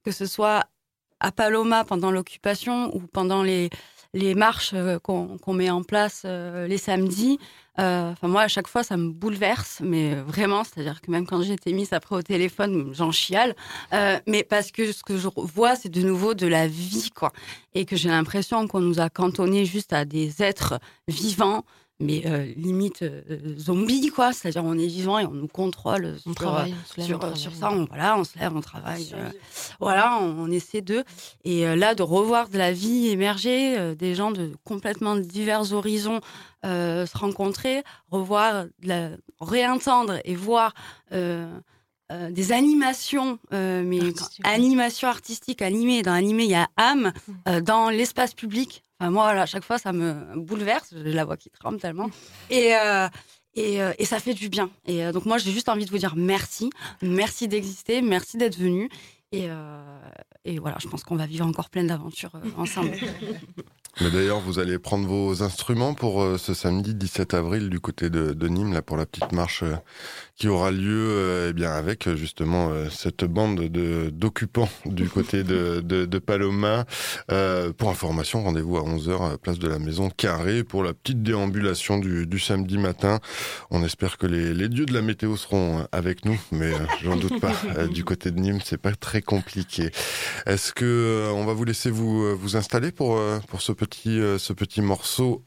que 0.04 0.12
ce 0.12 0.26
soit 0.26 0.68
à 1.20 1.32
Paloma 1.32 1.84
pendant 1.84 2.12
l'occupation 2.12 2.96
ou 2.96 3.02
pendant 3.02 3.44
les, 3.44 3.70
les 4.14 4.36
marches 4.36 4.72
euh, 4.74 5.00
qu'on 5.00 5.54
met 5.54 5.70
en 5.70 5.84
place 5.84 6.24
euh, 6.26 6.68
les 6.68 6.78
samedis, 6.78 7.40
euh, 7.80 8.12
enfin 8.12 8.28
moi 8.28 8.42
à 8.42 8.48
chaque 8.48 8.68
fois 8.68 8.84
ça 8.84 8.98
me 8.98 9.10
bouleverse, 9.10 9.82
mais 9.84 10.16
vraiment, 10.16 10.64
c'est-à-dire 10.64 11.02
que 11.02 11.12
même 11.12 11.28
quand 11.28 11.42
j'étais 11.44 11.74
mise 11.74 11.94
après 11.94 12.16
au 12.16 12.22
téléphone, 12.22 12.92
j'en 12.94 13.12
chiale, 13.12 13.56
mais 14.26 14.44
parce 14.44 14.72
que 14.72 14.92
ce 14.92 15.04
que 15.04 15.18
je 15.18 15.28
vois 15.36 15.76
c'est 15.76 15.90
de 15.90 16.02
nouveau 16.02 16.34
de 16.34 16.48
la 16.48 16.68
vie 16.68 17.12
quoi, 17.16 17.32
et 17.76 17.86
que 17.86 17.96
j'ai 17.96 18.10
l'impression 18.10 18.68
qu'on 18.68 18.80
nous 18.80 19.00
a 19.00 19.10
cantonné 19.10 19.66
juste 19.66 19.94
à 19.94 20.06
des 20.06 20.42
êtres 20.42 20.80
vivants 21.08 21.64
mais 22.00 22.24
euh, 22.28 22.46
limite 22.56 23.02
euh, 23.02 23.24
zombie 23.58 24.10
quoi. 24.10 24.32
C'est-à-dire 24.32 24.64
on 24.64 24.78
est 24.78 24.88
vivant 24.88 25.18
et 25.18 25.26
on 25.26 25.32
nous 25.32 25.48
contrôle 25.48 26.16
on 26.26 26.34
sur, 26.34 26.36
travaille, 26.36 26.76
on 26.98 27.02
sur, 27.02 27.20
on 27.24 27.36
sur 27.36 27.54
ça. 27.54 27.72
On, 27.72 27.86
voilà 27.86 28.18
on 28.18 28.24
se 28.24 28.38
lève 28.38 28.56
on 28.56 28.62
travaille 28.62 29.12
euh, 29.16 29.30
voilà 29.80 30.20
on, 30.22 30.52
essaie 30.52 30.82
de 30.82 31.04
et 31.44 31.66
là 31.76 31.96
de 31.96 32.04
revoir 32.04 32.50
de 32.50 32.58
la 32.58 32.72
vie 32.72 33.08
émerger 33.08 33.96
des 33.96 34.16
gens 34.16 34.32
de 34.32 34.52
complètement 34.64 35.16
divers 35.16 35.74
horizons 35.74 36.22
se 36.64 37.18
rencontrer 37.18 37.84
revoir 38.12 38.66
la, 38.84 39.10
réentendre 39.40 40.20
et 40.24 40.36
voir 40.36 40.74
des 42.10 42.52
animations, 42.52 43.40
mais 43.52 44.00
animations 44.44 45.08
artistiques 45.08 45.62
animées. 45.62 46.04
Dans 46.04 46.14
animé, 46.14 46.44
il 46.44 46.52
y 46.52 46.56
a 46.56 46.68
âme. 46.78 47.12
Mmh. 47.28 47.60
dans 47.62 47.90
l'espace 47.90 48.34
public, 48.34 48.84
moi, 49.00 49.30
à 49.30 49.46
chaque 49.46 49.64
fois, 49.64 49.78
ça 49.78 49.94
me 49.94 50.36
bouleverse. 50.36 50.90
J'ai 50.92 51.14
la 51.14 51.26
voix 51.26 51.38
qui 51.38 51.50
tremble 51.50 51.80
tellement. 51.80 52.10
Et, 52.50 52.76
euh, 52.76 53.08
et, 53.56 53.82
euh, 53.82 53.94
et, 54.00 54.06
ça 54.06 54.20
fait 54.20 54.34
du 54.34 54.50
bien. 54.50 54.70
Et 54.86 55.06
euh, 55.06 55.12
donc, 55.12 55.26
moi, 55.26 55.38
j'ai 55.38 55.52
juste 55.52 55.70
envie 55.70 55.86
de 55.86 55.92
vous 55.92 55.98
dire 55.98 56.16
merci. 56.16 56.70
Merci 57.02 57.48
d'exister. 57.48 58.02
Merci 58.02 58.38
d'être 58.38 58.58
venu. 58.58 58.90
Et, 59.32 59.50
et, 60.46 60.58
voilà, 60.58 60.78
je 60.80 60.88
pense 60.88 61.04
qu'on 61.04 61.18
va 61.18 61.26
vivre 61.26 61.46
encore 61.46 61.70
plein 61.70 61.84
d'aventures 61.84 62.32
ensemble. 62.58 62.94
Mais 64.02 64.12
d'ailleurs, 64.12 64.40
vous 64.40 64.60
allez 64.60 64.78
prendre 64.80 65.08
vos 65.08 65.44
instruments 65.44 65.94
pour 65.94 66.40
ce 66.40 66.54
samedi 66.54 66.94
17 66.94 67.34
avril 67.34 67.70
du 67.70 67.80
côté 67.80 68.10
de, 68.10 68.48
Nîmes, 68.48 68.74
là, 68.74 68.82
pour 68.82 68.98
la 68.98 69.06
petite 69.06 69.32
marche 69.32 69.64
qui 70.38 70.48
aura 70.48 70.70
lieu 70.70 71.08
euh, 71.10 71.48
eh 71.50 71.54
bien 71.54 71.72
avec 71.72 72.14
justement 72.16 72.70
euh, 72.70 72.90
cette 72.92 73.26
bande 73.26 73.60
de 73.60 74.12
d'occupants 74.12 74.70
du 74.86 75.10
côté 75.10 75.44
de, 75.44 75.82
de, 75.82 76.06
de 76.06 76.20
Paloma. 76.20 76.86
Euh, 77.32 77.74
pour 77.74 77.90
information, 77.90 78.44
rendez-vous 78.44 78.78
à 78.78 78.82
11h 78.82 79.38
place 79.38 79.58
de 79.58 79.68
la 79.68 79.80
Maison 79.80 80.10
Carrée 80.10 80.64
pour 80.64 80.84
la 80.84 80.94
petite 80.94 81.24
déambulation 81.24 81.98
du, 81.98 82.28
du 82.28 82.40
samedi 82.40 82.78
matin. 82.78 83.20
On 83.72 83.84
espère 83.84 84.18
que 84.18 84.28
les, 84.28 84.54
les 84.54 84.70
dieux 84.70 84.86
de 84.86 84.94
la 84.94 85.02
météo 85.02 85.36
seront 85.36 85.88
avec 85.92 86.24
nous, 86.24 86.40
mais 86.52 86.72
j'en 87.04 87.16
doute 87.16 87.40
pas. 87.40 87.54
du 87.92 88.04
côté 88.04 88.30
de 88.30 88.40
Nîmes, 88.40 88.60
c'est 88.64 88.78
pas 88.78 88.94
très 88.94 89.22
compliqué. 89.22 89.90
Est-ce 90.46 90.72
que 90.72 91.32
on 91.34 91.46
va 91.46 91.54
vous 91.54 91.64
laisser 91.64 91.90
vous 91.90 92.38
vous 92.38 92.56
installer 92.56 92.92
pour 92.92 93.20
pour 93.48 93.62
ce 93.62 93.72
petit 93.72 93.87
ce 93.96 94.54
petit 94.54 94.82
morceau 94.82 95.44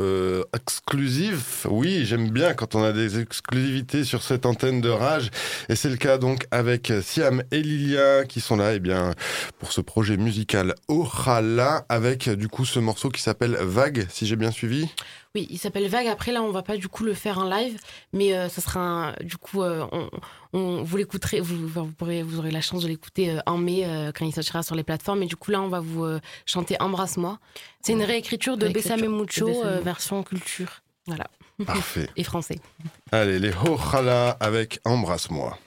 exclusif 0.55 1.67
Oui, 1.69 2.05
j'aime 2.05 2.31
bien 2.31 2.55
quand 2.55 2.75
on 2.75 2.83
a 2.83 2.93
des 2.93 3.21
exclusivités 3.21 4.05
sur 4.05 4.23
cette 4.23 4.47
antenne 4.47 4.81
de 4.81 4.89
rage. 4.89 5.31
Et 5.69 5.77
c'est 5.77 5.89
le 5.89 5.97
cas 5.97 6.19
donc 6.19 6.47
avec 6.51 6.93
Siam 7.03 7.43
et 7.51 7.63
Lilia 7.63 8.25
qui 8.25 8.41
sont 8.41 8.57
là, 8.57 8.75
eh 8.75 8.81
bien, 8.81 9.15
pour 9.59 9.73
ce 9.73 9.81
projet 9.81 10.17
musical 10.17 10.75
Orala 10.89 11.85
avec 11.89 12.29
du 12.29 12.49
coup 12.49 12.65
ce 12.65 12.79
morceau 12.79 13.09
qui 13.11 13.23
s'appelle 13.23 13.57
Vague, 13.61 14.07
si 14.11 14.27
j'ai 14.27 14.37
bien 14.37 14.51
suivi. 14.51 14.89
Oui, 15.35 15.47
il 15.49 15.59
s'appelle 15.59 15.87
Vague. 15.89 16.09
Après, 16.09 16.33
là, 16.33 16.43
on 16.43 16.51
va 16.51 16.63
pas 16.63 16.77
du 16.77 16.89
coup 16.89 17.05
le 17.05 17.15
faire 17.15 17.39
en 17.39 17.49
live, 17.49 17.79
mais 18.13 18.35
euh, 18.35 18.49
ça 18.49 18.61
sera 18.61 18.81
un, 18.81 19.13
du 19.21 19.37
coup, 19.37 19.63
euh, 19.63 19.87
on, 20.53 20.83
vous 20.83 20.97
l'écouterez, 20.97 21.41
vous, 21.41 21.69
vous, 21.69 21.87
pourrez, 21.93 22.25
vous 22.25 22.39
aurez 22.39 22.51
la 22.51 22.61
chance 22.61 22.83
de 22.83 22.89
l'écouter 22.89 23.31
euh, 23.31 23.41
en 23.47 23.57
mai 23.57 23.87
quand 24.17 24.27
il 24.27 24.35
sortira 24.35 24.63
sur 24.63 24.75
les 24.75 24.83
plateformes. 24.83 25.23
Et 25.23 25.27
du 25.27 25.37
coup, 25.37 25.53
là, 25.53 25.61
on 25.61 25.69
va 25.69 25.81
vous 25.81 26.07
chanter 26.47 26.77
Embrasse-moi. 26.81 27.39
C'est 27.81 27.93
une 27.93 28.03
réécriture 28.03 28.57
de 28.57 28.69
Bessame 28.69 29.07
Mucho, 29.07 29.63
version 29.83 30.23
culture. 30.23 30.83
Voilà. 31.07 31.27
Parfait. 31.65 32.09
Et 32.17 32.25
français. 32.25 32.59
Allez, 33.13 33.39
les 33.39 33.53
Hochala 33.53 34.31
avec. 34.41 34.81
Embrasse-moi 34.85 35.59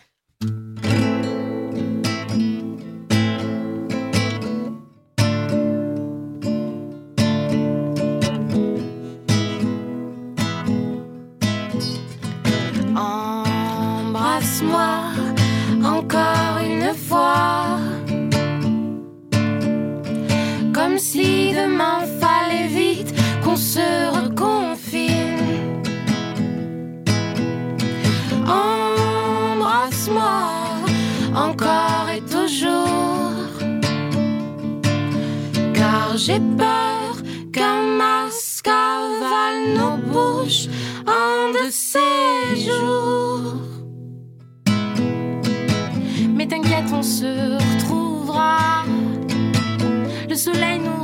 j'ai 36.25 36.39
peur 36.57 37.17
qu'un 37.51 37.81
masque 37.97 38.67
avale 38.67 39.75
nos 39.75 39.97
bouches 39.97 40.67
un 41.05 41.51
de 41.51 41.69
ces 41.69 42.61
jours. 42.65 43.55
Mais 46.33 46.47
t'inquiète, 46.47 46.85
on 46.93 47.03
se 47.03 47.57
retrouvera. 47.75 48.83
Le 50.29 50.35
soleil 50.35 50.79
nous 50.79 51.02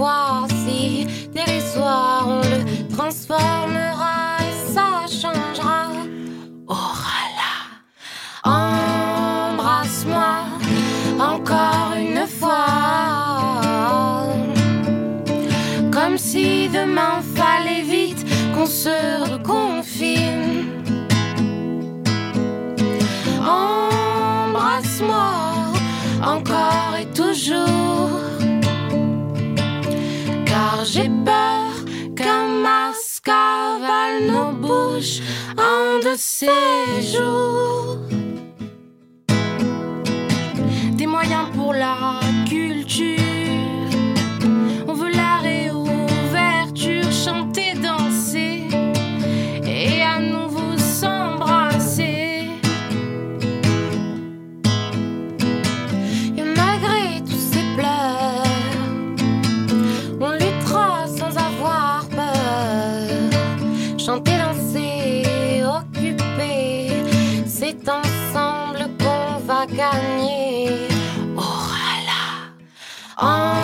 espoir 0.00 0.46
si 0.64 1.06
dérisoire, 1.34 2.26
on 2.26 2.40
le 2.40 2.88
transformera 2.96 3.49
de. 36.16 37.98
Des 40.96 41.06
moyens 41.06 41.48
pour 41.54 41.72
la 41.72 42.20
culture. 42.48 43.39
Gagner. 70.20 70.88
Oh 71.36 71.72
là 72.06 72.22
embrasse-moi 73.16 73.59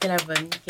C'était. 0.00 0.61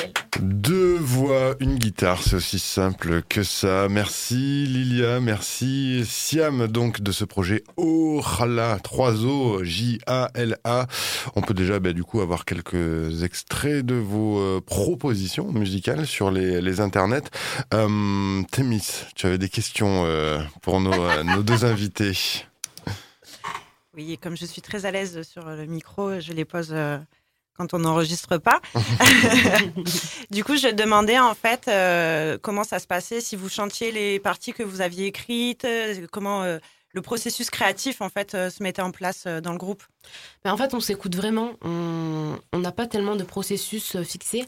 Deux 0.43 0.97
voix, 0.97 1.55
une 1.61 1.77
guitare, 1.77 2.21
c'est 2.21 2.35
aussi 2.35 2.59
simple 2.59 3.23
que 3.23 3.45
ça. 3.45 3.87
Merci 3.89 4.67
Lilia, 4.67 5.21
merci 5.21 6.03
Siam 6.05 6.67
donc 6.67 7.01
de 7.01 7.13
ce 7.13 7.25
projet 7.25 7.63
Ojala, 7.77 8.81
3 8.83 9.25
O, 9.25 9.63
J-A-L-A. 9.63 10.89
On 11.37 11.43
peut 11.43 11.55
déjà 11.55 11.79
bah, 11.79 11.93
du 11.93 12.03
coup 12.03 12.21
avoir 12.21 12.45
quelques 12.45 13.23
extraits 13.23 13.87
de 13.87 13.95
vos 13.95 14.41
euh, 14.41 14.61
propositions 14.61 15.53
musicales 15.53 16.09
sur 16.09 16.33
les, 16.33 16.61
les 16.61 16.81
internets. 16.81 17.31
Euh, 17.73 18.43
Thémis, 18.51 19.05
tu 19.15 19.27
avais 19.27 19.39
des 19.39 19.49
questions 19.49 20.03
euh, 20.07 20.41
pour 20.61 20.81
nos, 20.81 20.93
euh, 20.93 21.23
nos 21.37 21.45
deux 21.45 21.65
invités. 21.65 22.19
Oui, 23.95 24.11
et 24.11 24.17
comme 24.17 24.37
je 24.37 24.47
suis 24.47 24.61
très 24.61 24.87
à 24.87 24.91
l'aise 24.91 25.23
sur 25.23 25.45
le 25.45 25.67
micro, 25.67 26.19
je 26.19 26.33
les 26.33 26.45
pose 26.45 26.75
quand 27.63 27.75
on 27.75 27.81
n'enregistre 27.81 28.39
pas. 28.39 28.61
du 30.31 30.43
coup, 30.43 30.57
je 30.57 30.69
demandais 30.69 31.19
en 31.19 31.35
fait 31.35 31.69
euh, 31.69 32.39
comment 32.41 32.65
ça 32.65 32.79
se 32.79 32.87
passait, 32.87 33.21
si 33.21 33.37
vous 33.37 33.49
chantiez 33.49 33.93
les 33.93 34.19
parties 34.19 34.53
que 34.53 34.63
vous 34.63 34.81
aviez 34.81 35.07
écrites, 35.07 35.65
euh, 35.65 36.07
comment 36.11 36.43
euh, 36.43 36.59
le 36.93 37.03
processus 37.03 37.51
créatif 37.51 38.01
en 38.01 38.09
fait 38.09 38.35
euh, 38.35 38.51
se 38.51 38.63
mettait 38.63 38.83
en 38.83 38.91
place 38.91 39.27
dans 39.27 39.53
le 39.53 39.59
groupe. 39.59 39.83
Mais 40.45 40.51
en 40.51 40.57
fait, 40.57 40.75
on 40.75 40.81
s'écoute 40.81 41.15
vraiment. 41.15 41.53
On 41.63 42.59
n'a 42.59 42.73
pas 42.73 42.87
tellement 42.87 43.15
de 43.15 43.23
processus 43.23 44.03
fixé. 44.03 44.45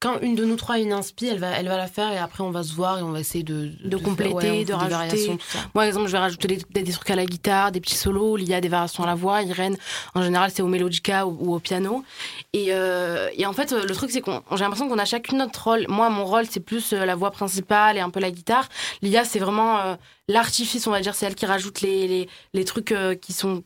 Quand 0.00 0.20
une 0.20 0.36
de 0.36 0.44
nous 0.44 0.54
trois 0.54 0.76
a 0.76 0.78
une 0.78 0.92
inspi, 0.92 1.26
elle 1.26 1.40
va, 1.40 1.48
elle 1.50 1.66
va 1.66 1.76
la 1.76 1.88
faire 1.88 2.12
et 2.12 2.18
après 2.18 2.44
on 2.44 2.52
va 2.52 2.62
se 2.62 2.72
voir 2.72 3.00
et 3.00 3.02
on 3.02 3.10
va 3.10 3.18
essayer 3.18 3.42
de, 3.42 3.72
De 3.84 3.96
compléter, 3.96 4.60
de 4.60 4.64
des 4.66 4.72
rajouter. 4.72 4.94
variations, 4.94 5.36
tout 5.36 5.44
ça. 5.48 5.58
Moi, 5.58 5.70
par 5.74 5.82
exemple, 5.84 6.06
je 6.06 6.12
vais 6.12 6.18
rajouter 6.18 6.46
des, 6.46 6.58
des- 6.70 6.82
des 6.84 6.92
trucs 6.92 7.10
à 7.10 7.16
la 7.16 7.26
guitare, 7.26 7.72
des 7.72 7.80
petits 7.80 7.96
solos. 7.96 8.38
Il 8.38 8.48
y 8.48 8.54
a 8.54 8.60
des 8.60 8.68
variations 8.68 9.02
à 9.02 9.08
la 9.08 9.16
voix. 9.16 9.42
Irène, 9.42 9.76
en 10.14 10.22
général, 10.22 10.52
c'est 10.54 10.62
au 10.62 10.68
mélodica 10.68 11.26
ou, 11.26 11.36
ou 11.40 11.54
au 11.54 11.58
piano. 11.58 12.04
Et, 12.52 12.66
euh, 12.70 13.28
et 13.36 13.44
en 13.44 13.52
fait, 13.52 13.72
le 13.72 13.92
truc, 13.92 14.12
c'est 14.12 14.20
qu'on 14.20 14.40
j'ai 14.52 14.58
l'impression 14.58 14.88
qu'on 14.88 14.98
a 15.00 15.04
chacune 15.04 15.38
notre 15.38 15.64
rôle. 15.64 15.84
Moi, 15.88 16.08
mon 16.10 16.24
rôle, 16.24 16.46
c'est 16.48 16.60
plus 16.60 16.92
euh, 16.92 17.04
la 17.04 17.16
voix 17.16 17.32
principale 17.32 17.96
et 17.96 18.00
un 18.00 18.10
peu 18.10 18.20
la 18.20 18.30
guitare. 18.30 18.68
Lia, 19.02 19.24
c'est 19.24 19.40
vraiment 19.40 19.78
euh, 19.80 19.94
l'artifice, 20.28 20.86
on 20.86 20.92
va 20.92 21.00
dire. 21.00 21.16
C'est 21.16 21.26
elle 21.26 21.34
qui 21.34 21.46
rajoute 21.46 21.80
les, 21.80 22.06
les, 22.06 22.28
les 22.54 22.64
trucs 22.64 22.92
euh, 22.92 23.16
qui 23.16 23.32
sont. 23.32 23.64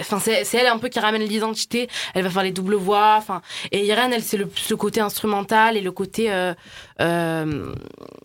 Enfin, 0.00 0.18
c'est 0.20 0.54
elle 0.56 0.66
un 0.66 0.78
peu 0.78 0.88
qui 0.88 0.98
ramène 1.00 1.22
l'identité. 1.22 1.88
Elle 2.14 2.24
va 2.24 2.30
faire 2.30 2.42
les 2.42 2.52
doubles 2.52 2.74
voix. 2.74 3.14
Enfin, 3.18 3.42
et 3.72 3.84
Irène, 3.86 4.12
elle, 4.12 4.22
c'est 4.22 4.36
le, 4.36 4.48
côté 4.76 5.00
instrumental 5.00 5.76
et 5.76 5.80
le 5.80 5.92
côté 5.92 6.30
euh, 6.32 6.54
euh, 7.00 7.74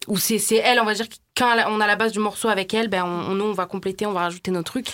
où 0.07 0.17
c'est 0.17 0.37
c'est 0.39 0.55
elle, 0.57 0.79
on 0.79 0.85
va 0.85 0.93
dire, 0.93 1.07
quand 1.37 1.55
on 1.69 1.79
a 1.81 1.87
la 1.87 1.95
base 1.95 2.11
du 2.11 2.19
morceau 2.19 2.47
avec 2.49 2.73
elle, 2.73 2.87
ben 2.87 3.03
on, 3.03 3.31
on- 3.31 3.35
nous 3.35 3.45
on 3.45 3.53
va 3.53 3.65
compléter, 3.65 4.05
on 4.05 4.13
va 4.13 4.21
rajouter 4.21 4.51
nos 4.51 4.63
trucs. 4.63 4.87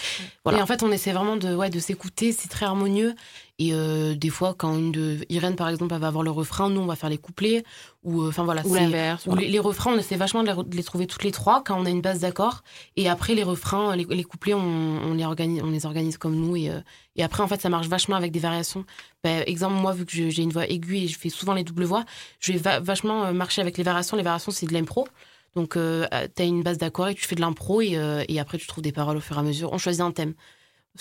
Voilà. 0.43 0.59
Et 0.59 0.61
en 0.61 0.65
fait, 0.65 0.83
on 0.83 0.91
essaie 0.91 1.11
vraiment 1.11 1.35
de, 1.37 1.53
ouais, 1.55 1.69
de 1.69 1.79
s'écouter, 1.79 2.31
c'est 2.31 2.49
très 2.49 2.65
harmonieux. 2.65 3.15
Et 3.63 3.73
euh, 3.73 4.15
des 4.15 4.29
fois, 4.29 4.55
quand 4.57 4.75
une 4.75 4.91
de 4.91 5.19
Irène, 5.29 5.55
par 5.55 5.69
exemple, 5.69 5.93
elle 5.93 5.99
va 6.01 6.07
avoir 6.07 6.23
le 6.23 6.31
refrain, 6.31 6.69
nous, 6.69 6.81
on 6.81 6.85
va 6.87 6.95
faire 6.95 7.09
les 7.11 7.19
couplets. 7.19 7.63
Ou, 8.03 8.23
euh, 8.23 8.29
enfin 8.29 8.43
voilà, 8.43 8.65
Ou 8.65 8.73
l'inverse. 8.73 9.25
ou 9.27 9.31
voilà. 9.31 9.41
les, 9.43 9.49
les 9.49 9.59
refrains, 9.59 9.93
on 9.93 9.97
essaie 9.99 10.15
vachement 10.15 10.41
de 10.41 10.47
les, 10.47 10.53
re- 10.53 10.67
de 10.67 10.75
les 10.75 10.83
trouver 10.83 11.05
toutes 11.05 11.23
les 11.23 11.31
trois 11.31 11.63
quand 11.63 11.79
on 11.79 11.85
a 11.85 11.89
une 11.91 12.01
base 12.01 12.19
d'accord. 12.21 12.63
Et 12.95 13.07
après, 13.07 13.35
les 13.35 13.43
refrains, 13.43 13.95
les, 13.95 14.05
les 14.09 14.23
couplets, 14.23 14.55
on, 14.55 14.59
on 14.61 15.13
les 15.13 15.23
organise, 15.25 15.61
on 15.63 15.69
les 15.69 15.85
organise 15.85 16.17
comme 16.17 16.35
nous. 16.35 16.55
Et, 16.55 16.69
euh, 16.71 16.79
et 17.15 17.23
après, 17.23 17.43
en 17.43 17.47
fait, 17.47 17.61
ça 17.61 17.69
marche 17.69 17.87
vachement 17.87 18.15
avec 18.15 18.31
des 18.31 18.39
variations. 18.39 18.83
Ben, 19.23 19.43
exemple, 19.45 19.75
moi, 19.75 19.93
vu 19.93 20.05
que 20.05 20.11
j'ai 20.29 20.41
une 20.41 20.51
voix 20.51 20.65
aiguë 20.67 20.97
et 21.03 21.07
je 21.07 21.19
fais 21.19 21.29
souvent 21.29 21.53
les 21.53 21.63
doubles 21.63 21.83
voix, 21.83 22.03
je 22.39 22.53
vais 22.53 22.57
va- 22.57 22.79
vachement 22.79 23.31
marcher 23.33 23.61
avec 23.61 23.77
les 23.77 23.83
variations. 23.83 24.17
Les 24.17 24.23
variations, 24.23 24.51
c'est 24.51 24.65
de 24.65 24.73
l'impro. 24.73 25.07
Donc, 25.55 25.75
euh, 25.77 26.07
tu 26.35 26.41
as 26.41 26.45
une 26.45 26.63
base 26.63 26.79
d'accord 26.79 27.09
et 27.09 27.13
tu 27.15 27.25
fais 27.27 27.35
de 27.35 27.41
l'impro 27.41 27.81
et, 27.81 27.97
euh, 27.97 28.23
et 28.27 28.39
après, 28.39 28.57
tu 28.57 28.65
trouves 28.65 28.83
des 28.83 28.93
paroles 28.93 29.17
au 29.17 29.21
fur 29.21 29.35
et 29.35 29.39
à 29.39 29.43
mesure. 29.43 29.71
On 29.73 29.77
choisit 29.77 30.01
un 30.01 30.11
thème. 30.11 30.33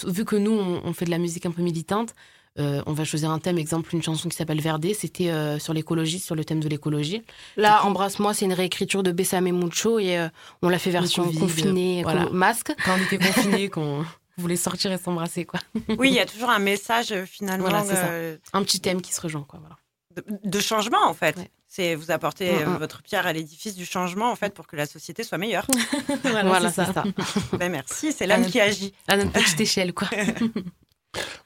Vu 0.07 0.25
que 0.25 0.37
nous, 0.37 0.53
on, 0.53 0.83
on 0.85 0.93
fait 0.93 1.05
de 1.07 1.11
la 1.11 1.19
musique 1.19 1.47
un 1.47 1.51
peu 1.53 1.63
militante, 1.63 2.15
euh, 2.61 2.83
on 2.87 2.93
va 2.93 3.05
choisir 3.05 3.31
un 3.31 3.39
thème. 3.39 3.59
Exemple, 3.59 3.95
une 3.95 4.03
chanson 4.03 4.29
qui 4.29 4.37
s'appelle 4.37 4.61
Verdé, 4.61 4.95
c'était 4.95 5.31
euh, 5.31 5.59
sur 5.59 5.73
l'écologie, 5.73 6.19
sur 6.19 6.35
le 6.35 6.45
thème 6.45 6.61
de 6.61 6.69
l'écologie. 6.69 7.23
Là, 7.57 7.85
embrasse-moi, 7.85 8.35
c'est 8.35 8.45
une 8.45 8.53
réécriture 8.53 9.03
de 9.03 9.13
Bessame 9.13 9.51
Mucho 9.51 9.99
et 9.99 10.19
euh, 10.19 10.29
on 10.63 10.69
l'a 10.69 10.79
fait 10.79 10.91
version 10.91 11.25
Covid, 11.25 11.39
confinée, 11.39 12.03
voilà. 12.03 12.29
masque. 12.31 12.73
Quand 12.85 12.93
on 12.99 13.03
était 13.03 13.19
confinés, 13.19 13.69
qu'on 13.71 14.05
voulait 14.37 14.57
sortir 14.57 14.93
et 14.93 14.99
s'embrasser, 14.99 15.45
quoi. 15.45 15.61
Oui, 15.99 16.09
il 16.11 16.15
y 16.15 16.21
a 16.21 16.27
toujours 16.27 16.51
un 16.51 16.59
message 16.61 17.15
finalement 17.27 17.69
Voilà, 17.69 17.85
c'est 17.85 17.97
ça. 17.97 18.09
Un 18.59 18.63
petit 18.63 18.81
thème 18.81 19.01
qui 19.03 19.13
se 19.13 19.21
rejoint, 19.21 19.45
quoi. 19.49 19.61
Voilà. 19.61 19.77
de, 20.17 20.49
de 20.49 20.61
changement 20.61 21.05
en 21.07 21.15
fait. 21.15 21.37
Ouais. 21.37 21.51
C'est 21.73 21.95
vous 21.95 22.11
apportez 22.11 22.51
Mm, 22.51 22.71
mm. 22.75 22.77
votre 22.79 23.01
pierre 23.01 23.27
à 23.29 23.33
l'édifice 23.33 23.77
du 23.77 23.85
changement 23.87 24.33
en 24.33 24.35
fait 24.35 24.53
pour 24.53 24.67
que 24.67 24.75
la 24.75 24.87
société 24.87 25.23
soit 25.23 25.39
meilleure. 25.39 25.67
Voilà, 26.25 26.69
c'est 26.71 26.85
ça. 26.85 27.05
ben 27.53 27.71
merci, 27.71 28.13
c'est 28.13 28.27
l'âme 28.27 28.45
qui 28.47 28.61
agit. 28.61 28.93
À 29.07 29.17
notre 29.17 29.31
petite 29.31 29.61
échelle, 29.61 29.93
quoi. 29.95 30.09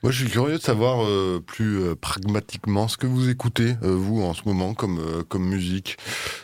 Moi, 0.03 0.13
je 0.13 0.23
suis 0.25 0.31
curieux 0.31 0.59
de 0.59 0.63
savoir 0.63 1.05
euh, 1.05 1.41
plus 1.45 1.79
euh, 1.81 1.95
pragmatiquement 1.95 2.89
ce 2.89 2.97
que 2.99 3.07
vous 3.07 3.31
écoutez, 3.31 3.77
euh, 3.83 3.95
vous, 3.97 4.23
en 4.23 4.35
ce 4.35 4.43
moment, 4.45 4.75
comme, 4.75 5.25
comme 5.29 5.45
musique. 5.47 5.97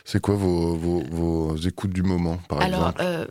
C'est 0.05 0.21
quoi 0.21 0.35
vos, 0.35 0.75
vos, 0.77 1.03
vos 1.11 1.57
écoutes 1.57 1.91
du 1.93 2.03
moment, 2.03 2.39
par 2.49 2.63
Alors, 2.63 2.89
exemple? 2.89 3.29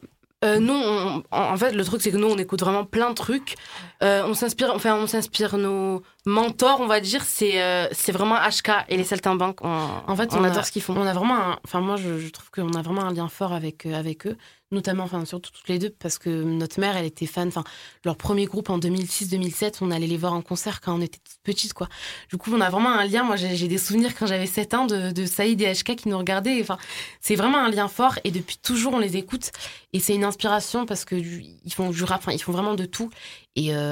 nous, 0.59 0.73
on- 0.73 1.23
en 1.31 1.57
fait, 1.57 1.71
le 1.71 1.83
truc, 1.83 2.01
c'est 2.01 2.11
que 2.11 2.17
nous, 2.17 2.27
on 2.29 2.37
écoute 2.37 2.59
vraiment 2.61 2.85
plein 2.85 3.09
de 3.09 3.15
trucs. 3.15 3.55
Euh, 4.01 4.23
on 4.25 4.33
s'inspire, 4.33 4.71
enfin, 4.73 4.95
on 4.95 5.07
s'inspire 5.07 5.57
nos 5.57 6.01
mentors, 6.25 6.79
on 6.79 6.87
va 6.87 7.01
dire, 7.01 7.23
c'est 7.23 7.61
euh, 7.61 7.85
c'est 7.91 8.13
vraiment 8.13 8.35
HK 8.37 8.85
et 8.87 8.95
les 8.95 9.03
Saltimbanques. 9.03 9.59
On, 9.61 9.87
En 10.07 10.15
fait, 10.15 10.33
on, 10.33 10.37
on 10.39 10.43
adore 10.45 10.59
a- 10.59 10.63
ce 10.63 10.71
qu'ils 10.71 10.81
font. 10.81 10.95
On 10.95 11.05
a 11.05 11.13
vraiment, 11.13 11.35
un- 11.35 11.59
enfin 11.65 11.81
moi 11.81 11.97
je, 11.97 12.17
je 12.17 12.29
trouve 12.29 12.49
qu'on 12.49 12.73
a 12.73 12.81
vraiment 12.81 13.03
un 13.03 13.13
lien 13.13 13.27
fort 13.27 13.51
avec 13.51 13.85
euh, 13.85 13.93
avec 13.93 14.25
eux, 14.25 14.37
notamment, 14.71 15.03
enfin 15.03 15.25
surtout 15.25 15.51
toutes 15.51 15.67
les 15.67 15.79
deux 15.79 15.89
parce 15.89 16.17
que 16.17 16.29
notre 16.29 16.79
mère, 16.79 16.95
elle 16.95 17.05
était 17.07 17.25
fan. 17.25 17.49
Enfin 17.49 17.65
leur 18.05 18.15
premier 18.15 18.45
groupe 18.45 18.69
en 18.69 18.79
2006-2007, 18.79 19.79
on 19.81 19.91
allait 19.91 20.07
les 20.07 20.17
voir 20.17 20.31
en 20.33 20.41
concert 20.41 20.79
quand 20.79 20.93
on 20.97 21.01
était 21.01 21.19
petite 21.43 21.73
quoi. 21.73 21.89
Du 22.29 22.37
coup, 22.37 22.51
on 22.53 22.61
a 22.61 22.69
vraiment 22.69 22.91
un 22.91 23.03
lien. 23.05 23.23
Moi, 23.23 23.35
j'ai 23.35 23.55
j'ai 23.57 23.67
des 23.67 23.77
souvenirs 23.77 24.11
quand 24.17 24.27
j'avais 24.27 24.45
7 24.45 24.73
ans 24.75 24.85
de, 24.85 25.11
de 25.11 25.25
Saïd 25.25 25.61
et 25.61 25.73
HK 25.73 25.95
qui 25.97 26.07
nous 26.09 26.17
regardaient. 26.17 26.59
Enfin, 26.61 26.77
c'est 27.19 27.35
vraiment 27.35 27.57
un 27.57 27.69
lien 27.69 27.89
fort 27.89 28.17
et 28.23 28.31
depuis 28.31 28.57
toujours 28.57 28.93
on 28.93 28.99
les 28.99 29.17
écoute 29.17 29.51
et 29.91 29.99
c'est 29.99 30.13
une 30.15 30.23
inspiration 30.23 30.85
parce 30.85 31.03
que 31.03 31.15
du- 31.15 31.43
ils 31.65 31.73
font 31.73 31.89
du 31.89 32.03
rap, 32.05 32.19
enfin 32.19 32.31
ils 32.31 32.41
font 32.41 32.51
vraiment 32.53 32.75
de 32.75 32.85
tout 32.85 33.09
et 33.55 33.75
euh, 33.75 33.88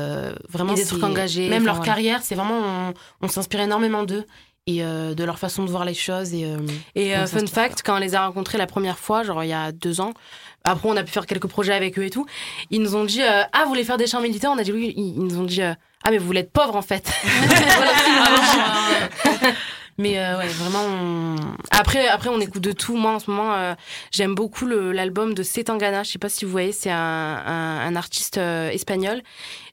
vraiment 0.50 0.74
Et 0.74 0.78
des 0.78 0.86
trucs 0.86 1.04
engagés, 1.04 1.50
Même 1.50 1.64
enfin, 1.64 1.74
leur 1.74 1.82
carrière, 1.84 2.22
c'est 2.24 2.36
vraiment 2.36 2.60
on, 2.60 2.93
on 3.22 3.28
s'inspire 3.28 3.62
énormément 3.62 4.04
d'eux 4.04 4.26
et 4.68 4.84
euh, 4.84 5.14
de 5.14 5.24
leur 5.24 5.39
façon 5.39 5.64
de 5.64 5.70
voir 5.70 5.86
les 5.86 5.93
choses 5.93 6.34
et 6.34 6.45
euh, 6.45 6.58
Et 6.93 7.16
euh, 7.16 7.26
fun 7.26 7.48
fact, 7.48 7.82
quand 7.86 7.95
on 7.95 8.00
les 8.00 8.16
a 8.16 8.28
rencontrés 8.28 8.58
la 8.58 8.68
première 8.68 9.00
fois, 9.00 9.24
genre 9.24 9.43
il 9.43 9.50
y 9.50 9.54
a 9.54 9.72
deux 9.72 10.02
ans, 10.02 10.14
après 10.66 10.89
on 10.89 10.98
a 10.98 11.04
pu 11.04 11.12
faire 11.12 11.26
quelques 11.26 11.48
projets 11.48 11.74
avec 11.74 11.98
eux 11.98 12.04
et 12.04 12.10
tout, 12.10 12.26
ils 12.70 12.82
nous 12.82 12.95
ont 12.95 13.06
dit 13.06 13.24
euh, 13.24 13.43
Ah, 13.54 13.64
vous 13.64 13.70
voulez 13.70 13.86
faire 13.86 13.98
des 13.98 14.08
chants 14.08 14.22
militaires 14.22 14.52
On 14.54 14.58
a 14.58 14.64
dit 14.64 14.74
oui. 14.74 14.93
Ils 14.98 15.16
ils 15.16 15.24
nous 15.24 15.39
ont 15.39 15.45
dit 15.45 15.62
euh, 15.62 15.74
Ah, 16.04 16.12
mais 16.12 16.18
vous 16.18 16.26
voulez 16.28 16.41
être 16.41 16.52
pauvre 16.52 16.76
en 16.76 16.82
fait. 16.82 17.10
Mais 20.00 20.20
euh, 20.20 20.38
ouais 20.38 20.48
vraiment 20.48 20.84
on- 20.86 21.36
Après, 21.72 22.08
après, 22.08 22.30
on 22.30 22.39
écoute 22.39 22.62
de 22.62 22.72
tout. 22.72 22.95
Moi, 22.95 23.12
en 23.14 23.20
ce 23.20 23.32
moment, 23.32 23.54
euh, 23.56 23.74
j'aime 24.12 24.36
beaucoup 24.36 24.66
l'album 24.68 25.34
de 25.34 25.41
Setangana. 25.43 26.04
Je 26.04 26.12
sais 26.12 26.20
pas 26.20 26.30
si 26.30 26.45
vous 26.45 26.52
voyez, 26.52 26.72
c'est 26.72 26.91
un, 26.91 26.98
un, 26.98 27.80
un 27.88 27.95
artiste 27.95 28.38
euh, 28.38 28.70
espagnol. 28.70 29.22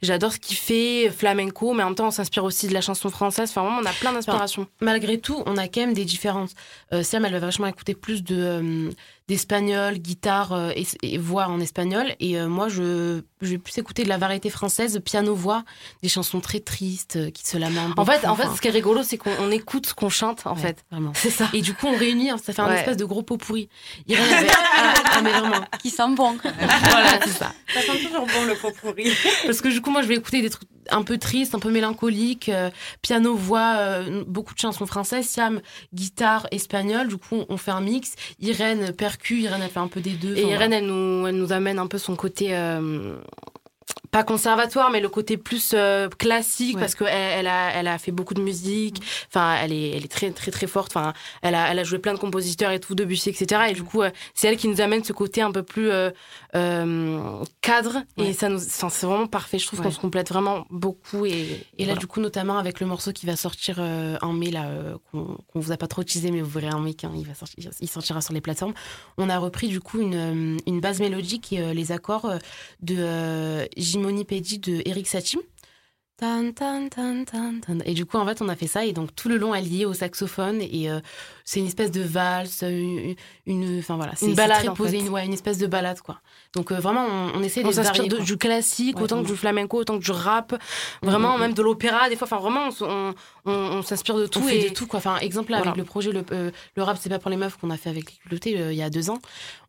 J'adore 0.03 0.33
ce 0.33 0.39
qu'il 0.39 0.57
fait, 0.57 1.11
flamenco, 1.11 1.73
mais 1.75 1.83
en 1.83 1.87
même 1.87 1.95
temps, 1.95 2.07
on 2.09 2.11
s'inspire 2.11 2.45
aussi 2.45 2.69
de 2.69 2.75
la 2.75 2.81
chanson 2.81 3.11
française. 3.11 3.51
Enfin, 3.51 3.63
vraiment, 3.63 3.79
on 3.83 3.87
a 3.87 3.93
plein 3.93 4.13
d'inspirations. 4.13 4.67
malgré 4.81 5.19
tout 5.19 5.43
on 5.47 5.57
a 5.57 5.69
quand 5.69 5.81
même 5.81 5.95
des 5.95 6.05
différences 6.05 6.53
euh, 6.93 7.03
Siam 7.03 7.25
elle 7.25 7.33
va 7.33 7.39
vachement 7.39 7.67
écouter 7.67 7.95
plus 7.95 8.23
de 8.23 8.37
euh, 8.37 8.91
d'espagnol 9.29 9.99
guitare 9.99 10.53
euh, 10.53 10.71
et, 10.77 10.87
et 11.03 11.19
voix 11.19 11.47
en 11.49 11.59
espagnol 11.61 12.15
et 12.21 12.39
euh, 12.39 12.47
moi 12.49 12.69
je 12.69 13.23
je 13.41 13.51
vais 13.51 13.59
plus 13.59 13.77
écouter 13.79 14.05
de 14.05 14.09
la 14.09 14.19
variété 14.19 14.51
française 14.51 15.01
piano 15.05 15.35
voix 15.35 15.65
des 16.03 16.09
chansons 16.11 16.41
très 16.41 16.61
tristes 16.61 17.17
euh, 17.17 17.31
qui 17.31 17.47
se 17.47 17.57
lamentent 17.57 17.99
En 17.99 18.05
fait, 18.05 18.27
en 18.27 18.35
fait, 18.37 18.47
ce 18.55 18.61
qui 18.61 18.69
est 18.69 18.71
rigolo, 18.71 19.03
c'est 19.03 19.17
qu'on 19.19 19.31
on 19.41 19.51
écoute 19.51 19.87
ce 19.87 19.95
qu'on 19.95 20.09
chante, 20.11 20.47
en 20.47 20.55
ouais, 20.55 20.61
fait. 20.61 20.85
vraiment 20.91 21.13
C'est 21.15 21.31
ça. 21.31 21.49
et 21.55 21.63
du 21.63 21.73
coup 21.75 21.87
on 21.87 21.97
réunit 21.97 22.31
hein, 22.31 22.37
ça 22.43 22.53
fait 22.53 22.61
un 22.63 22.69
Ouais. 22.69 22.79
espèce 22.79 22.97
de 22.99 23.05
gros 23.05 23.23
pot 23.23 23.37
pourri 23.39 23.69
Irène 24.09 24.33
avait 24.33 24.49
ah, 24.77 24.95
ah, 25.13 25.21
mais 25.23 25.31
vraiment 25.31 25.65
Qui 25.81 25.91
sent 25.91 26.09
bon. 26.15 26.37
voilà 26.43 27.21
c'est 27.25 27.31
ça 27.31 27.53
Ça 27.73 27.81
sent 27.81 28.05
toujours 28.05 28.27
bon 28.27 28.45
le 28.47 28.55
pot 28.55 28.73
pourri. 28.81 29.11
Parce 29.47 29.61
que 29.61 29.69
du 29.69 29.81
coup, 29.81 29.91
moi, 29.91 30.03
je 30.03 30.09
vais 30.09 30.17
écouter 30.17 30.43
des 30.43 30.51
trucs 30.51 30.69
un 30.91 31.03
peu 31.03 31.19
tristes, 31.19 31.55
un 31.55 31.59
peu 31.59 31.71
mélancoliques, 31.71 32.49
euh, 32.49 32.71
piano, 33.03 33.35
voix, 33.35 33.77
euh, 33.79 34.25
beaucoup 34.27 34.55
de 34.55 34.59
chansons 34.59 34.87
françaises, 34.87 35.27
Siam, 35.27 35.61
guitare, 35.93 36.47
espagnol. 36.51 37.09
Du 37.09 37.17
coup, 37.17 37.45
on 37.49 37.57
fait 37.57 37.71
un 37.71 37.81
mix. 37.81 38.15
Irène, 38.41 38.93
percu, 38.93 39.41
Irène, 39.41 39.63
elle 39.63 39.71
fait 39.71 39.81
un 39.81 39.89
peu 39.89 40.01
des 40.01 40.13
deux. 40.13 40.37
Et 40.37 40.49
Irène, 40.49 40.73
elle 40.73 40.87
nous, 40.87 41.27
elle 41.27 41.37
nous 41.37 41.53
amène 41.53 41.79
un 41.79 41.87
peu 41.87 41.99
son 41.99 42.17
côté. 42.17 42.55
Pas 44.15 44.23
conservatoire, 44.23 44.91
mais 44.93 45.01
le 45.01 45.09
côté 45.09 45.37
plus 45.37 45.73
euh, 45.75 46.09
classique, 46.09 46.77
Ouais. 46.77 46.81
parce 46.83 46.95
qu'elle 46.95 47.09
elle 47.09 47.49
a, 47.49 47.73
elle 47.75 47.89
a 47.89 47.99
fait 47.99 48.13
beaucoup 48.13 48.35
de 48.35 48.41
musique. 48.41 49.03
Enfin, 49.29 49.57
elle 49.61 49.73
est, 49.73 49.91
elle 49.91 50.05
est 50.05 50.09
très, 50.09 50.31
très, 50.31 50.53
très 50.53 50.69
forte. 50.69 50.93
Enfin, 50.97 51.13
elle 51.43 51.57
a, 51.57 51.69
elle 51.73 51.81
a 51.81 51.83
joué 51.83 51.99
plein 51.99 52.15
de 52.15 52.21
compositeurs 52.21 52.71
et 52.71 52.79
tout, 52.79 52.95
Debussy, 52.95 53.31
etc. 53.31 53.63
Et 53.71 53.73
du 53.73 53.83
coup, 53.83 54.03
euh, 54.03 54.11
c'est 54.33 54.47
elle 54.47 54.57
qui 54.57 54.69
nous 54.69 54.81
amène 54.81 55.03
ce 55.03 55.13
côté 55.13 55.43
un 55.43 55.51
peu 55.51 55.65
plus 55.65 55.91
euh, 55.91 56.11
cadre. 57.61 58.05
Ouais. 58.17 58.29
Et 58.29 58.33
ça 58.35 58.49
nous, 58.49 58.61
c'est 58.61 58.87
vraiment 59.05 59.27
parfait. 59.27 59.59
Je 59.59 59.67
trouve 59.67 59.81
Ouais. 59.81 59.87
qu'on 59.87 59.91
se 59.93 59.99
complète 59.99 60.29
vraiment 60.29 60.65
beaucoup. 60.71 61.27
Et, 61.27 61.33
Et 61.33 61.85
là, 61.85 61.87
voilà. 61.87 61.97
du 61.97 62.07
coup, 62.07 62.21
notamment 62.21 62.57
avec 62.59 62.79
le 62.79 62.87
morceau 62.87 63.13
qui 63.13 63.27
va 63.27 63.35
sortir 63.35 63.81
en 63.81 64.33
mai, 64.33 64.53
là, 64.53 64.69
qu'on 65.11 65.25
qu'on 65.53 65.59
vous 65.61 65.73
a 65.73 65.77
pas 65.77 65.89
trop 65.89 66.05
teasé, 66.05 66.31
mais 66.31 66.41
vous 66.41 66.51
verrez 66.61 66.73
en 66.73 66.79
mai 66.79 66.95
quand 66.95 67.13
il, 67.17 67.27
va 67.27 67.35
sortir, 67.35 67.71
il 67.81 67.89
sortira 67.91 68.21
sur 68.21 68.33
les 68.33 68.41
plateformes. 68.41 68.75
On 69.19 69.29
a 69.29 69.39
repris, 69.39 69.67
du 69.67 69.81
coup, 69.81 70.01
une, 70.01 70.57
une 70.69 70.81
base 70.81 71.01
mélodique 71.01 71.53
et 71.53 71.75
les 71.75 71.91
accords 71.91 72.31
de 72.81 72.95
euh, 72.99 73.67
Jimoni 74.05 74.27
Pedi 74.27 74.59
de 74.59 74.83
Eric 74.85 75.07
Satie. 75.07 75.39
Et 77.87 77.95
du 77.95 78.05
coup, 78.05 78.19
en 78.19 78.27
fait, 78.27 78.43
on 78.43 78.49
a 78.51 78.55
fait 78.55 78.67
ça. 78.67 78.85
Et 78.85 78.93
donc, 78.93 79.15
tout 79.17 79.31
le 79.31 79.39
long, 79.39 79.55
elle 79.55 79.67
liée 79.67 79.87
au 79.87 79.95
saxophone. 79.95 80.61
Et 80.61 80.91
euh, 80.91 81.01
c'est 81.45 81.61
une 81.61 81.67
espèce 81.67 81.91
de 81.91 82.01
valse, 82.03 82.63
une. 82.63 83.15
une- 83.47 83.79
Enfin, 83.79 83.97
voilà. 83.97 84.13
c'est- 84.17 84.25
Une 84.27 84.33
c'est 84.33 84.37
balade, 84.37 84.59
très 84.61 84.69
en 84.69 84.75
posé, 84.75 84.99
une, 84.99 85.09
ouais, 85.11 85.25
une 85.27 85.33
espèce 85.35 85.59
de 85.59 85.67
balade, 85.67 86.01
quoi. 86.01 86.21
Donc, 86.55 86.73
euh, 86.73 86.79
vraiment, 86.79 87.05
on, 87.07 87.39
on 87.39 87.43
essaie 87.43 87.63
de 87.63 87.69
On 87.69 87.71
varier, 87.71 88.09
de- 88.09 88.19
du 88.19 88.37
classique, 88.37 88.97
Ouais, 88.97 89.03
autant 89.05 89.23
que 89.23 89.27
du 89.29 89.37
flamenco, 89.37 89.79
autant 89.79 89.99
que 89.99 90.05
du 90.05 90.11
rap, 90.11 90.55
vraiment, 91.03 91.35
Mhm. 91.35 91.41
même 91.41 91.53
de 91.55 91.63
l'opéra, 91.63 92.09
des 92.09 92.17
fois. 92.17 92.27
Enfin, 92.31 92.39
vraiment, 92.39 92.69
on, 93.47 93.83
s'inspire 93.83 94.17
de 94.17 94.27
tout. 94.27 94.39
on 94.39 94.43
fait 94.43 94.59
et... 94.61 94.69
de 94.71 94.75
tout 94.75 94.87
quoi. 94.87 94.99
Enfin, 94.99 95.19
exemple 95.19 95.51
là, 95.51 95.59
Voilà. 95.59 95.73
avec 95.73 95.79
le 95.79 95.85
projet 95.85 96.13
le, 96.13 96.25
euh, 96.33 96.51
le 96.77 96.83
rap 96.83 96.97
c'est 96.99 97.11
pas 97.11 97.19
pour 97.19 97.31
les 97.31 97.37
meufs 97.37 97.59
qu'on 97.59 97.69
a 97.71 97.77
fait 97.77 97.91
avec 97.91 98.11
les 98.11 98.17
culottés 98.19 98.59
euh, 98.59 98.73
il 98.73 98.79
y 98.79 98.83
a 98.83 98.89
deux 98.89 99.11
ans. 99.11 99.19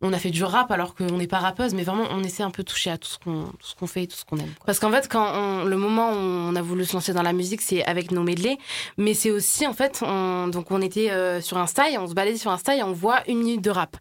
On 0.02 0.14
a 0.14 0.18
fait 0.18 0.30
du 0.30 0.44
rap 0.46 0.72
alors 0.72 0.96
qu'on 0.96 1.18
n'est 1.18 1.28
pas 1.28 1.40
rappeuse, 1.40 1.74
mais 1.74 1.84
vraiment 1.84 2.06
on 2.12 2.24
essaie 2.24 2.44
un 2.44 2.52
peu 2.52 2.64
de 2.64 2.70
toucher 2.70 2.90
à 2.92 2.98
tout 2.98 3.10
ce 3.10 3.18
qu'on 3.20 3.48
ce 3.60 3.76
qu'on 3.76 3.88
fait 3.88 4.04
et 4.04 4.08
tout 4.08 4.16
ce 4.16 4.24
qu'on 4.24 4.38
aime. 4.38 4.46
quoi. 4.58 4.66
Parce 4.68 4.80
qu'en 4.80 4.92
fait, 4.92 5.10
quand 5.10 5.64
le 5.66 5.76
moment 5.78 6.12
où 6.12 6.16
on 6.16 6.56
a 6.56 6.62
voulu 6.62 6.86
se 6.86 6.94
lancer 6.94 7.12
dans 7.14 7.22
la 7.24 7.34
musique, 7.34 7.62
c'est 7.62 7.84
avec 7.86 8.12
nos 8.12 8.24
medley, 8.24 8.58
mais 8.98 9.14
c'est 9.14 9.32
aussi 9.32 9.68
en 9.68 9.74
fait, 9.74 10.02
on, 10.06 10.48
donc 10.48 10.72
on 10.72 10.82
était 10.82 11.12
euh, 11.12 11.42
sur 11.42 11.58
Insta 11.66 11.90
et 11.92 11.98
on 11.98 12.08
se 12.08 12.14
baladait 12.14 12.38
sur 12.38 12.50
Insta 12.52 12.76
et 12.76 12.82
on 12.84 12.94
voit 12.94 13.22
une 13.28 13.40
minute 13.40 13.62
de 13.62 13.70
rap. 13.70 13.98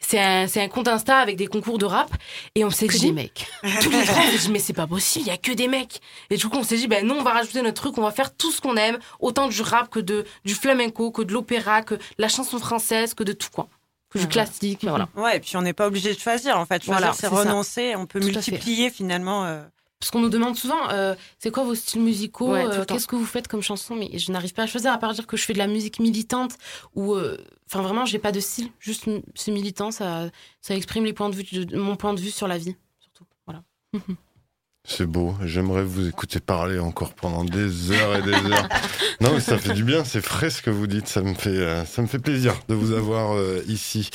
C'est 0.00 0.18
un, 0.18 0.46
c'est 0.48 0.60
un 0.62 0.68
compte 0.68 0.88
Insta 0.88 1.18
avec 1.18 1.36
des 1.36 1.46
concours 1.46 1.78
de 1.78 1.84
rap 1.84 2.10
et 2.54 2.64
on 2.64 2.70
s'est 2.70 2.86
Que 2.86 2.92
dit, 2.94 3.06
des 3.06 3.12
mecs. 3.12 3.46
tous 3.82 3.90
les 3.90 4.04
trois, 4.04 4.22
on 4.26 4.30
s'est 4.32 4.38
dit 4.46 4.50
mais 4.50 4.58
c'est 4.58 4.72
pas 4.72 4.86
possible, 4.86 5.26
il 5.26 5.28
y 5.28 5.32
a 5.32 5.36
que 5.36 5.52
des 5.52 5.68
mecs. 5.68 6.00
Et 6.30 6.36
du 6.36 6.48
coup, 6.48 6.56
on 6.56 6.62
s'est 6.64 6.76
dit 6.76 6.88
ben 6.88 7.06
non, 7.06 7.16
on 7.20 7.22
va 7.22 7.32
rajouter 7.32 7.62
notre 7.62 7.80
truc, 7.82 7.98
on 7.98 8.02
va 8.02 8.10
faire 8.10 8.34
tout 8.34 8.50
ce 8.50 8.60
qu'on 8.60 8.76
aime, 8.76 8.98
autant 9.20 9.48
du 9.48 9.60
rap 9.62 9.88
que 9.90 10.00
de 10.00 10.24
du 10.44 10.54
flamenco, 10.54 11.10
que 11.10 11.22
de 11.22 11.32
l'opéra, 11.32 11.82
que 11.82 11.94
de 11.96 12.00
la 12.18 12.28
chanson 12.28 12.58
française, 12.58 13.14
que 13.14 13.22
de 13.24 13.32
tout 13.32 13.48
quoi, 13.52 13.68
que 14.10 14.18
du 14.18 14.28
classique, 14.28 14.84
voilà. 14.84 15.08
Ouais, 15.16 15.36
et 15.36 15.40
puis 15.40 15.56
on 15.56 15.62
n'est 15.62 15.72
pas 15.72 15.86
obligé 15.86 16.14
de 16.14 16.18
choisir. 16.18 16.58
En 16.58 16.66
fait, 16.66 16.82
choisir, 16.84 17.00
Voilà, 17.00 17.12
c'est 17.14 17.28
ça. 17.28 17.30
renoncer. 17.30 17.94
On 17.96 18.06
peut 18.06 18.20
Tout 18.20 18.26
multiplier 18.26 18.90
finalement. 18.90 19.44
euh, 19.44 19.62
Parce 20.02 20.10
qu'on 20.10 20.18
nous 20.18 20.30
demande 20.30 20.56
souvent, 20.56 20.90
euh, 20.90 21.14
c'est 21.38 21.52
quoi 21.52 21.62
vos 21.62 21.76
styles 21.76 22.02
musicaux 22.02 22.50
Ouais, 22.50 22.66
euh. 22.66 22.84
Qu'est-ce 22.84 23.06
que 23.06 23.14
vous 23.14 23.24
faites 23.24 23.46
comme 23.46 23.62
chanson? 23.62 23.94
Mais 23.94 24.18
je 24.18 24.32
n'arrive 24.32 24.52
pas 24.52 24.64
à 24.64 24.66
choisir, 24.66 24.92
à 24.92 24.98
part 24.98 25.12
dire 25.12 25.28
que 25.28 25.36
je 25.36 25.44
fais 25.44 25.52
de 25.52 25.58
la 25.58 25.68
musique 25.68 26.00
militante 26.00 26.58
ou, 26.96 27.14
euh, 27.14 27.38
enfin 27.66 27.82
vraiment, 27.82 28.04
j'ai 28.04 28.18
pas 28.18 28.32
de 28.32 28.40
style. 28.40 28.72
Juste, 28.80 29.08
c'est 29.36 29.52
militant, 29.52 29.92
ça, 29.92 30.28
ça 30.60 30.74
exprime 30.74 31.04
les 31.04 31.12
points 31.12 31.28
de 31.28 31.36
vue, 31.36 31.44
de, 31.44 31.78
mon 31.78 31.94
point 31.94 32.14
de 32.14 32.20
vue 32.20 32.32
sur 32.32 32.48
la 32.48 32.58
vie, 32.58 32.74
surtout. 32.98 33.24
Voilà. 33.46 33.62
C'est 34.84 35.06
beau, 35.06 35.34
j'aimerais 35.44 35.84
vous 35.84 36.08
écouter 36.08 36.40
parler 36.40 36.80
encore 36.80 37.14
pendant 37.14 37.44
des 37.44 37.92
heures 37.92 38.16
et 38.16 38.22
des 38.22 38.32
heures. 38.34 38.68
Non, 39.20 39.30
mais 39.34 39.40
ça 39.40 39.56
fait 39.56 39.72
du 39.74 39.84
bien, 39.84 40.02
c'est 40.02 40.20
frais 40.20 40.50
ce 40.50 40.62
que 40.62 40.70
vous 40.70 40.88
dites, 40.88 41.06
ça 41.06 41.22
me 41.22 41.34
fait, 41.34 41.50
euh, 41.50 41.84
ça 41.84 42.02
me 42.02 42.08
fait 42.08 42.18
plaisir 42.18 42.54
de 42.68 42.74
vous 42.74 42.90
avoir 42.92 43.36
euh, 43.36 43.62
ici. 43.68 44.10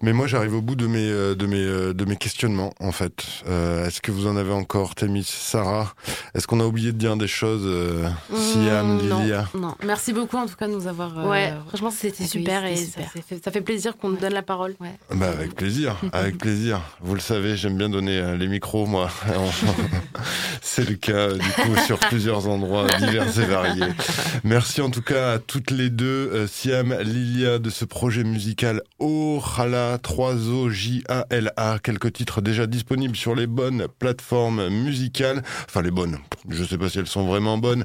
Mais 0.00 0.12
moi, 0.12 0.28
j'arrive 0.28 0.54
au 0.54 0.60
bout 0.60 0.76
de 0.76 0.86
mes, 0.86 1.08
euh, 1.10 1.34
de 1.34 1.46
mes, 1.46 1.56
euh, 1.58 1.92
de 1.92 2.04
mes 2.04 2.14
questionnements, 2.14 2.72
en 2.78 2.92
fait. 2.92 3.24
Euh, 3.48 3.84
Est-ce 3.88 4.00
que 4.00 4.12
vous 4.12 4.28
en 4.28 4.36
avez 4.36 4.52
encore, 4.52 4.94
Témis, 4.94 5.24
Sarah? 5.24 5.92
Est-ce 6.36 6.46
qu'on 6.46 6.60
a 6.60 6.64
oublié 6.66 6.92
de 6.92 6.98
dire 6.98 7.16
des 7.16 7.26
choses, 7.26 7.62
euh, 7.64 8.08
Siam, 8.32 8.98
Mmh, 8.98 9.08
non. 9.08 9.20
Lilia 9.22 9.48
Non, 9.58 9.74
merci 9.84 10.12
beaucoup 10.12 10.36
en 10.36 10.46
tout 10.46 10.54
cas 10.54 10.68
de 10.68 10.72
nous 10.74 10.86
avoir. 10.86 11.18
euh, 11.18 11.28
Ouais, 11.28 11.52
franchement, 11.66 11.90
c'était 11.90 12.24
super 12.26 12.64
et 12.64 12.76
c'était 12.76 13.02
ça, 13.02 13.08
super. 13.08 13.22
ça 13.22 13.22
fait, 13.28 13.44
ça 13.44 13.50
fait 13.50 13.60
plaisir 13.62 13.96
qu'on 13.96 14.10
nous 14.10 14.18
donne 14.18 14.34
la 14.34 14.42
parole. 14.42 14.76
Bah 15.10 15.30
avec 15.30 15.56
plaisir, 15.56 15.96
avec 16.12 16.38
plaisir. 16.44 16.80
Vous 17.00 17.14
le 17.14 17.20
savez, 17.20 17.56
j'aime 17.56 17.76
bien 17.76 17.88
donner 17.88 18.18
euh, 18.18 18.36
les 18.36 18.46
micros, 18.46 18.86
moi. 18.86 19.10
C'est 20.62 20.88
le 20.88 20.96
cas, 20.96 21.32
du 21.32 21.38
coup, 21.48 21.76
sur 21.86 21.98
plusieurs 21.98 22.48
endroits 22.48 22.86
divers 22.98 23.38
et 23.38 23.44
variés. 23.44 23.86
Merci 24.44 24.80
en 24.80 24.90
tout 24.90 25.02
cas 25.02 25.32
à 25.34 25.38
toutes 25.38 25.70
les 25.70 25.90
deux, 25.90 26.30
euh, 26.32 26.46
Siam, 26.46 26.94
Lilia, 27.02 27.58
de 27.58 27.70
ce 27.70 27.84
projet 27.84 28.24
musical 28.24 28.82
Ojala, 28.98 29.98
3O, 29.98 30.68
J-A-L-A. 30.70 31.78
Quelques 31.82 32.12
titres 32.12 32.40
déjà 32.40 32.66
disponibles 32.66 33.16
sur 33.16 33.34
les 33.34 33.46
bonnes 33.46 33.86
plateformes 33.98 34.68
musicales. 34.68 35.42
Enfin, 35.68 35.82
les 35.82 35.90
bonnes. 35.90 36.18
Je 36.48 36.64
sais 36.64 36.78
pas 36.78 36.88
si 36.88 36.98
elles 36.98 37.06
sont 37.06 37.26
vraiment 37.26 37.58
bonnes. 37.58 37.84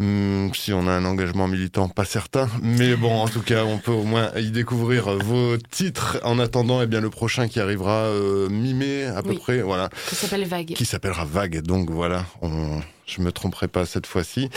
Hum, 0.00 0.50
si 0.54 0.72
on 0.72 0.86
a 0.86 0.92
un 0.92 1.04
engagement 1.04 1.48
militant, 1.48 1.88
pas 1.88 2.04
certain. 2.04 2.48
Mais 2.62 2.94
bon, 2.96 3.12
en 3.20 3.28
tout 3.28 3.42
cas, 3.42 3.64
on 3.64 3.78
peut 3.78 3.92
au 3.92 4.04
moins 4.04 4.30
y 4.36 4.50
découvrir 4.50 5.10
vos 5.18 5.56
titres. 5.70 6.18
En 6.24 6.38
attendant, 6.38 6.82
eh 6.82 6.86
bien, 6.86 7.00
le 7.00 7.10
prochain 7.10 7.48
qui 7.48 7.60
arrivera 7.60 8.04
euh, 8.04 8.48
mi-mai, 8.48 9.06
à 9.06 9.22
peu 9.22 9.30
Oui. 9.30 9.38
près, 9.38 9.60
voilà, 9.62 9.88
Ça 10.06 10.16
s'appelle 10.16 10.46
Vague. 10.46 10.72
qui 10.74 10.84
s'appellera 10.84 11.24
Vague. 11.24 11.57
Donc 11.62 11.90
voilà, 11.90 12.24
on, 12.42 12.80
je 13.06 13.22
me 13.22 13.32
tromperai 13.32 13.68
pas 13.68 13.86
cette 13.86 14.06
fois-ci. 14.06 14.50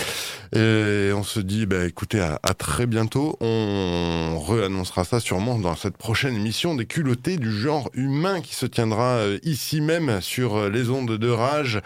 Et 0.56 1.12
on 1.14 1.24
se 1.24 1.40
dit, 1.40 1.66
bah, 1.66 1.86
écoutez, 1.86 2.20
à, 2.20 2.54
très 2.54 2.86
bientôt. 2.86 3.38
On 3.42 4.40
réannoncera 4.40 5.04
ça 5.04 5.20
sûrement 5.20 5.58
dans 5.58 5.76
cette 5.76 5.98
prochaine 5.98 6.36
émission 6.36 6.76
des 6.76 6.86
culottés 6.86 7.38
du 7.38 7.52
genre 7.52 7.90
humain 7.94 8.42
qui 8.42 8.56
se 8.56 8.66
tiendra 8.66 9.18
euh, 9.18 9.40
ici 9.44 9.82
même 9.82 10.22
sur 10.22 10.70
les 10.70 10.90
ondes 10.90 11.18
de 11.18 11.30
rage 11.30 11.82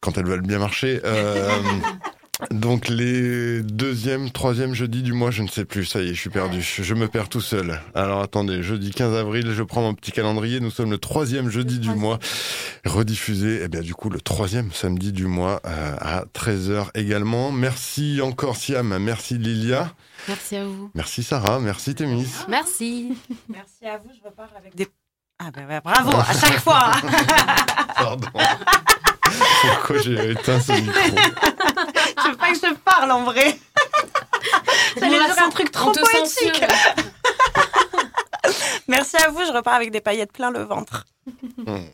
quand 0.00 0.18
elles 0.18 0.26
veulent 0.26 0.42
bien 0.42 0.58
marcher. 0.58 1.00
Euh, 1.04 1.60
Donc 2.50 2.88
les 2.88 3.62
deuxième, 3.62 4.30
troisième 4.30 4.74
jeudi 4.74 5.02
du 5.02 5.12
mois, 5.12 5.30
je 5.30 5.42
ne 5.42 5.48
sais 5.48 5.64
plus, 5.64 5.84
ça 5.84 6.00
y 6.02 6.08
est, 6.10 6.14
je 6.14 6.20
suis 6.20 6.30
perdu, 6.30 6.60
je 6.62 6.94
me 6.94 7.06
perds 7.08 7.28
tout 7.28 7.40
seul. 7.40 7.80
Alors 7.94 8.20
attendez, 8.22 8.62
jeudi 8.62 8.90
15 8.90 9.14
avril, 9.14 9.52
je 9.52 9.62
prends 9.62 9.82
mon 9.82 9.94
petit 9.94 10.10
calendrier, 10.12 10.58
nous 10.60 10.70
sommes 10.70 10.90
le 10.90 10.98
troisième 10.98 11.48
jeudi 11.48 11.78
du 11.78 11.90
mois, 11.90 12.18
rediffusé, 12.84 13.60
eh 13.62 13.68
bien 13.68 13.80
du 13.80 13.94
coup 13.94 14.10
le 14.10 14.20
troisième 14.20 14.72
samedi 14.72 15.12
du 15.12 15.26
mois 15.26 15.60
euh, 15.64 15.96
à 16.00 16.24
13h 16.34 16.88
également. 16.94 17.52
Merci 17.52 18.20
encore 18.22 18.56
Siam, 18.56 18.98
merci 18.98 19.38
Lilia, 19.38 19.92
Merci 20.28 20.56
à 20.56 20.64
vous. 20.64 20.90
merci 20.94 21.22
Sarah, 21.22 21.60
merci 21.60 21.94
Témis. 21.94 22.26
Merci. 22.48 23.16
Merci 23.48 23.86
à 23.86 23.98
vous, 23.98 24.10
je 24.16 24.24
repars 24.28 24.50
avec 24.58 24.74
des. 24.74 24.88
Ah 25.38 25.50
ben 25.52 25.66
ouais, 25.68 25.80
bravo, 25.80 26.10
à 26.16 26.32
chaque 26.32 26.60
fois. 26.60 26.92
Pardon. 27.96 28.26
Pourquoi 29.62 29.98
j'ai 29.98 30.30
éteint 30.32 30.60
ce 30.60 30.72
micro 30.72 30.94
je 32.24 32.30
veux 32.30 32.36
pas 32.36 32.48
que 32.52 32.56
je 32.56 32.74
parle 32.84 33.10
en 33.12 33.24
vrai. 33.24 33.54
Dire 34.96 35.34
sent- 35.34 35.42
un 35.44 35.50
truc 35.50 35.70
trop 35.70 35.92
poétique. 35.92 36.64
Merci 38.88 39.16
à 39.16 39.28
vous, 39.30 39.40
je 39.46 39.52
repars 39.52 39.74
avec 39.74 39.90
des 39.90 40.00
paillettes 40.00 40.32
plein 40.32 40.50
le 40.50 40.62
ventre. 40.62 41.04
Hmm. 41.66 41.86